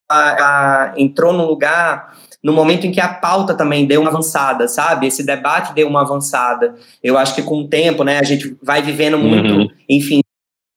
ela 0.09 0.93
entrou 0.97 1.33
num 1.33 1.45
lugar 1.45 2.15
no 2.43 2.53
momento 2.53 2.85
em 2.85 2.91
que 2.91 3.01
a 3.01 3.07
pauta 3.07 3.55
também 3.55 3.87
deu 3.87 4.01
uma 4.01 4.11
avançada, 4.11 4.67
sabe? 4.67 5.07
Esse 5.07 5.25
debate 5.25 5.73
deu 5.73 5.87
uma 5.87 6.01
avançada. 6.01 6.75
Eu 7.03 7.17
acho 7.17 7.33
que 7.33 7.41
com 7.41 7.61
o 7.61 7.67
tempo, 7.67 8.03
né, 8.03 8.19
a 8.19 8.23
gente 8.23 8.55
vai 8.61 8.83
vivendo 8.83 9.17
muito, 9.17 9.51
uhum. 9.51 9.67
enfim, 9.89 10.21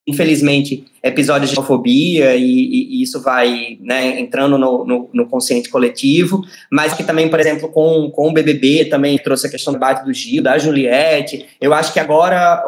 infelizmente, 0.06 0.86
episódios 1.02 1.50
de 1.50 1.56
homofobia 1.56 2.34
e, 2.36 2.42
e, 2.42 2.98
e 2.98 3.02
isso 3.02 3.20
vai 3.20 3.78
né, 3.80 4.20
entrando 4.20 4.58
no, 4.58 4.84
no, 4.84 5.10
no, 5.12 5.26
consciente 5.28 5.68
coletivo, 5.68 6.44
mas 6.70 6.92
que 6.94 7.04
também, 7.04 7.28
por 7.28 7.38
exemplo, 7.38 7.68
com, 7.68 8.10
com 8.10 8.28
o 8.28 8.32
BBB 8.32 8.86
também 8.86 9.18
trouxe 9.18 9.46
a 9.46 9.50
questão 9.50 9.72
do 9.72 9.76
debate 9.76 10.04
do 10.04 10.12
Gil, 10.12 10.42
da 10.42 10.58
Juliette. 10.58 11.46
Eu 11.60 11.72
acho 11.72 11.92
que 11.92 12.00
agora 12.00 12.62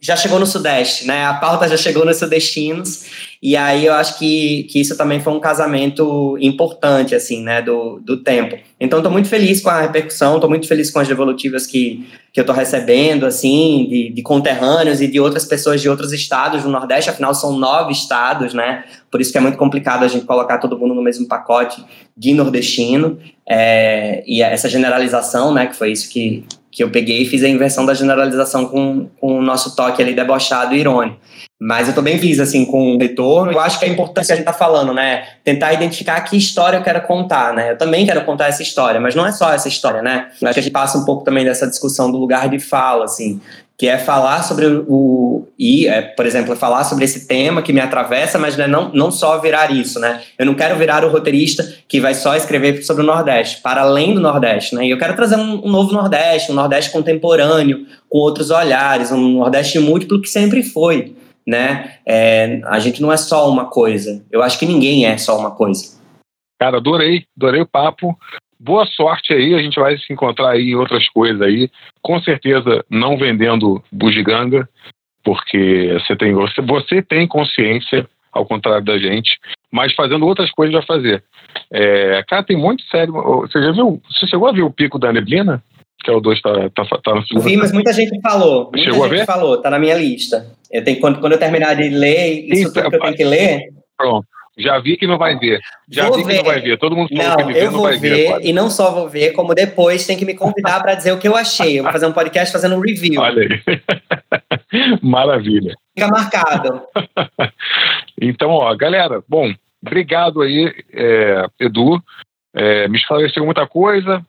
já 0.00 0.16
chegou 0.16 0.38
no 0.38 0.46
Sudeste, 0.46 1.06
né? 1.06 1.24
A 1.24 1.32
pauta 1.32 1.66
já 1.66 1.78
chegou 1.78 2.04
nos 2.04 2.18
sudestinos 2.18 3.06
e 3.44 3.56
aí 3.56 3.84
eu 3.84 3.92
acho 3.92 4.18
que, 4.18 4.62
que 4.64 4.80
isso 4.80 4.96
também 4.96 5.20
foi 5.20 5.30
um 5.30 5.38
casamento 5.38 6.38
importante, 6.40 7.14
assim, 7.14 7.42
né, 7.42 7.60
do, 7.60 8.00
do 8.00 8.16
tempo. 8.16 8.56
Então, 8.80 9.00
estou 9.00 9.12
muito 9.12 9.28
feliz 9.28 9.60
com 9.60 9.68
a 9.68 9.82
repercussão, 9.82 10.36
estou 10.36 10.48
muito 10.48 10.66
feliz 10.66 10.90
com 10.90 10.98
as 10.98 11.06
devolutivas 11.06 11.66
que, 11.66 12.06
que 12.32 12.40
eu 12.40 12.42
estou 12.42 12.56
recebendo, 12.56 13.26
assim, 13.26 13.86
de, 13.88 14.10
de 14.14 14.22
conterrâneos 14.22 15.02
e 15.02 15.06
de 15.06 15.20
outras 15.20 15.44
pessoas 15.44 15.82
de 15.82 15.90
outros 15.90 16.10
estados 16.10 16.62
do 16.62 16.70
Nordeste, 16.70 17.10
afinal 17.10 17.34
são 17.34 17.58
nove 17.64 17.92
estados, 17.92 18.52
né? 18.52 18.84
Por 19.10 19.20
isso 19.20 19.32
que 19.32 19.38
é 19.38 19.40
muito 19.40 19.56
complicado 19.56 20.04
a 20.04 20.08
gente 20.08 20.26
colocar 20.26 20.58
todo 20.58 20.78
mundo 20.78 20.94
no 20.94 21.02
mesmo 21.02 21.26
pacote 21.26 21.82
de 22.14 22.34
nordestino. 22.34 23.18
É, 23.48 24.22
e 24.26 24.42
essa 24.42 24.68
generalização, 24.68 25.52
né, 25.52 25.66
que 25.66 25.74
foi 25.74 25.92
isso 25.92 26.10
que, 26.10 26.44
que 26.70 26.82
eu 26.84 26.90
peguei 26.90 27.22
e 27.22 27.24
fiz 27.24 27.42
a 27.42 27.48
inversão 27.48 27.86
da 27.86 27.94
generalização 27.94 28.66
com, 28.66 29.08
com 29.18 29.38
o 29.38 29.42
nosso 29.42 29.74
toque 29.74 30.02
ali 30.02 30.14
debochado 30.14 30.74
e 30.74 30.78
irônico. 30.78 31.18
Mas 31.58 31.88
eu 31.88 31.94
também 31.94 32.18
fiz, 32.18 32.40
assim, 32.40 32.66
com 32.66 32.96
o 32.96 32.98
retorno. 32.98 33.52
Eu 33.52 33.60
acho 33.60 33.78
que 33.78 33.86
é 33.86 33.88
importante 33.88 34.26
que 34.26 34.32
a 34.32 34.36
gente 34.36 34.44
tá 34.44 34.52
falando, 34.52 34.92
né? 34.92 35.24
Tentar 35.42 35.72
identificar 35.72 36.20
que 36.20 36.36
história 36.36 36.76
eu 36.76 36.82
quero 36.82 37.00
contar, 37.02 37.54
né? 37.54 37.70
Eu 37.70 37.78
também 37.78 38.04
quero 38.04 38.22
contar 38.24 38.48
essa 38.48 38.62
história, 38.62 39.00
mas 39.00 39.14
não 39.14 39.24
é 39.24 39.32
só 39.32 39.50
essa 39.50 39.68
história, 39.68 40.02
né? 40.02 40.28
Eu 40.42 40.48
acho 40.48 40.54
que 40.54 40.60
a 40.60 40.62
gente 40.62 40.72
passa 40.72 40.98
um 40.98 41.04
pouco 41.04 41.24
também 41.24 41.44
dessa 41.44 41.66
discussão 41.66 42.10
do 42.10 42.18
lugar 42.18 42.50
de 42.50 42.58
fala, 42.58 43.04
assim 43.04 43.40
que 43.76 43.88
é 43.88 43.98
falar 43.98 44.42
sobre 44.42 44.66
o 44.66 45.46
e 45.58 45.86
é, 45.86 46.00
por 46.02 46.26
exemplo 46.26 46.54
falar 46.54 46.84
sobre 46.84 47.04
esse 47.04 47.26
tema 47.26 47.62
que 47.62 47.72
me 47.72 47.80
atravessa 47.80 48.38
mas 48.38 48.56
né, 48.56 48.66
não, 48.66 48.90
não 48.92 49.10
só 49.10 49.38
virar 49.40 49.70
isso 49.72 49.98
né? 49.98 50.22
Eu 50.38 50.46
não 50.46 50.54
quero 50.54 50.76
virar 50.76 51.04
o 51.04 51.10
roteirista 51.10 51.64
que 51.88 52.00
vai 52.00 52.14
só 52.14 52.36
escrever 52.36 52.82
sobre 52.82 53.02
o 53.02 53.06
Nordeste 53.06 53.60
para 53.62 53.82
além 53.82 54.14
do 54.14 54.20
Nordeste 54.20 54.74
né? 54.74 54.86
E 54.86 54.90
eu 54.90 54.98
quero 54.98 55.16
trazer 55.16 55.36
um, 55.36 55.66
um 55.66 55.70
novo 55.70 55.92
Nordeste 55.92 56.52
um 56.52 56.54
Nordeste 56.54 56.92
contemporâneo 56.92 57.86
com 58.08 58.18
outros 58.18 58.50
olhares 58.50 59.10
um 59.10 59.38
Nordeste 59.38 59.78
múltiplo 59.78 60.20
que 60.20 60.28
sempre 60.28 60.62
foi 60.62 61.14
né? 61.46 61.98
É, 62.06 62.60
a 62.64 62.78
gente 62.78 63.02
não 63.02 63.12
é 63.12 63.16
só 63.16 63.48
uma 63.50 63.66
coisa. 63.66 64.24
Eu 64.30 64.42
acho 64.42 64.58
que 64.58 64.66
ninguém 64.66 65.06
é 65.06 65.18
só 65.18 65.38
uma 65.38 65.50
coisa. 65.50 65.98
Cara 66.58 66.78
adorei 66.78 67.24
adorei 67.36 67.60
o 67.60 67.68
papo 67.68 68.16
boa 68.58 68.86
sorte 68.86 69.32
aí, 69.32 69.54
a 69.54 69.58
gente 69.58 69.78
vai 69.78 69.96
se 69.98 70.12
encontrar 70.12 70.50
aí 70.50 70.70
em 70.70 70.74
outras 70.74 71.08
coisas 71.08 71.40
aí. 71.40 71.70
Com 72.02 72.20
certeza 72.20 72.84
não 72.90 73.16
vendendo 73.16 73.82
bugiganga, 73.90 74.68
porque 75.22 75.96
você 76.00 76.16
tem, 76.16 76.32
você, 76.34 76.60
você 76.60 77.02
tem 77.02 77.26
consciência, 77.26 78.08
ao 78.32 78.44
contrário 78.44 78.84
da 78.84 78.98
gente, 78.98 79.38
mas 79.70 79.94
fazendo 79.94 80.26
outras 80.26 80.50
coisas 80.50 80.74
vai 80.74 80.84
fazer. 80.84 81.22
É, 81.72 82.22
cara, 82.28 82.42
tem 82.42 82.56
muito 82.56 82.82
sério. 82.84 83.12
Você 83.12 83.62
já 83.62 83.72
viu? 83.72 84.02
Você 84.10 84.26
chegou 84.26 84.48
a 84.48 84.52
ver 84.52 84.62
o 84.62 84.70
pico 84.70 84.98
da 84.98 85.12
neblina? 85.12 85.62
Que 86.02 86.10
é 86.10 86.12
o 86.12 86.20
2 86.20 86.42
tá, 86.42 86.52
tá, 86.70 86.84
tá 87.02 87.14
no 87.14 87.26
segundo. 87.26 87.44
Vi, 87.44 87.56
mas 87.56 87.72
muita 87.72 87.92
gente 87.92 88.20
falou. 88.20 88.64
Muita 88.64 88.78
Chegou 88.78 89.04
gente 89.04 89.14
a 89.14 89.18
ver? 89.20 89.26
falou, 89.26 89.62
tá 89.62 89.70
na 89.70 89.78
minha 89.78 89.94
lista. 89.94 90.46
Eu 90.70 90.84
tenho, 90.84 91.00
quando, 91.00 91.20
quando 91.20 91.32
eu 91.32 91.38
terminar 91.38 91.74
de 91.74 91.88
ler 91.88 92.44
isso 92.46 92.68
Sim, 92.68 92.74
tudo 92.74 92.90
que 92.90 92.96
eu 92.96 93.00
tenho 93.00 93.16
que 93.16 93.24
ler. 93.24 93.60
Pronto. 93.96 94.26
Já 94.56 94.78
vi 94.78 94.96
que 94.96 95.06
não 95.06 95.18
vai 95.18 95.36
ver. 95.36 95.60
Já 95.90 96.08
vou 96.08 96.16
vi 96.16 96.24
que 96.24 96.34
não 96.34 96.44
vai 96.44 96.60
ver. 96.60 96.78
Todo 96.78 96.96
mundo 96.96 97.08
falou 97.08 97.24
não, 97.24 97.36
que 97.36 97.42
ele 97.42 97.52
vê, 97.52 97.66
eu 97.66 97.70
vou 97.72 97.88
ver. 97.88 97.98
ver 97.98 98.38
e 98.42 98.52
não 98.52 98.70
só 98.70 98.92
vou 98.92 99.08
ver, 99.08 99.32
como 99.32 99.54
depois 99.54 100.06
tem 100.06 100.16
que 100.16 100.24
me 100.24 100.34
convidar 100.34 100.80
para 100.80 100.94
dizer 100.94 101.12
o 101.12 101.18
que 101.18 101.26
eu 101.26 101.36
achei. 101.36 101.78
Eu 101.78 101.82
vou 101.82 101.92
fazer 101.92 102.06
um 102.06 102.12
podcast 102.12 102.52
fazendo 102.52 102.76
um 102.76 102.80
review. 102.80 103.20
Olha 103.20 103.42
aí. 103.42 104.98
Maravilha. 105.02 105.74
Fica 105.96 106.08
marcado. 106.08 106.82
então, 108.20 108.50
ó, 108.50 108.74
galera, 108.76 109.22
bom, 109.28 109.52
obrigado 109.84 110.40
aí, 110.42 110.72
é, 110.92 111.46
Edu. 111.60 112.00
É, 112.54 112.86
me 112.86 112.96
esclareceu 112.96 113.44
muita 113.44 113.66
coisa 113.66 114.24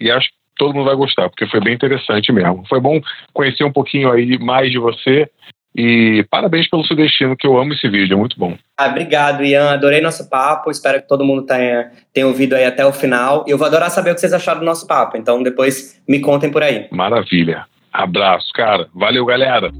e 0.00 0.10
acho 0.10 0.28
que 0.28 0.34
todo 0.56 0.72
mundo 0.72 0.86
vai 0.86 0.96
gostar, 0.96 1.28
porque 1.28 1.46
foi 1.46 1.60
bem 1.60 1.74
interessante 1.74 2.32
mesmo. 2.32 2.64
Foi 2.66 2.80
bom 2.80 2.98
conhecer 3.34 3.64
um 3.64 3.72
pouquinho 3.72 4.10
aí 4.10 4.38
mais 4.38 4.70
de 4.70 4.78
você 4.78 5.30
e 5.76 6.24
parabéns 6.30 6.70
pelo 6.70 6.82
Sudestino, 6.84 7.36
que 7.36 7.46
eu 7.46 7.58
amo 7.58 7.74
esse 7.74 7.86
vídeo, 7.86 8.14
é 8.14 8.16
muito 8.16 8.38
bom. 8.38 8.56
Ah, 8.78 8.86
obrigado, 8.86 9.44
Ian. 9.44 9.74
Adorei 9.74 10.00
nosso 10.00 10.30
papo. 10.30 10.70
Espero 10.70 11.02
que 11.02 11.06
todo 11.06 11.22
mundo 11.22 11.42
tenha, 11.42 11.92
tenha 12.14 12.26
ouvido 12.26 12.54
aí 12.54 12.64
até 12.64 12.86
o 12.86 12.94
final. 12.94 13.44
Eu 13.46 13.58
vou 13.58 13.66
adorar 13.66 13.90
saber 13.90 14.10
o 14.10 14.14
que 14.14 14.20
vocês 14.20 14.32
acharam 14.32 14.60
do 14.60 14.64
nosso 14.64 14.86
papo. 14.86 15.18
Então, 15.18 15.42
depois 15.42 16.02
me 16.08 16.18
contem 16.20 16.50
por 16.50 16.62
aí. 16.62 16.88
Maravilha. 16.90 17.66
Abraço, 17.92 18.48
cara. 18.54 18.88
Valeu, 18.94 19.26
galera. 19.26 19.70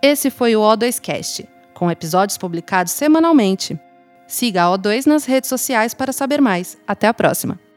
Esse 0.00 0.30
foi 0.30 0.56
o 0.56 0.60
O2Cast, 0.60 1.46
com 1.74 1.90
episódios 1.90 2.38
publicados 2.38 2.92
semanalmente. 2.92 3.78
Siga 4.26 4.64
a 4.64 4.78
O2 4.78 5.04
nas 5.06 5.26
redes 5.26 5.50
sociais 5.50 5.92
para 5.92 6.12
saber 6.12 6.40
mais. 6.40 6.78
Até 6.86 7.08
a 7.08 7.12
próxima! 7.12 7.67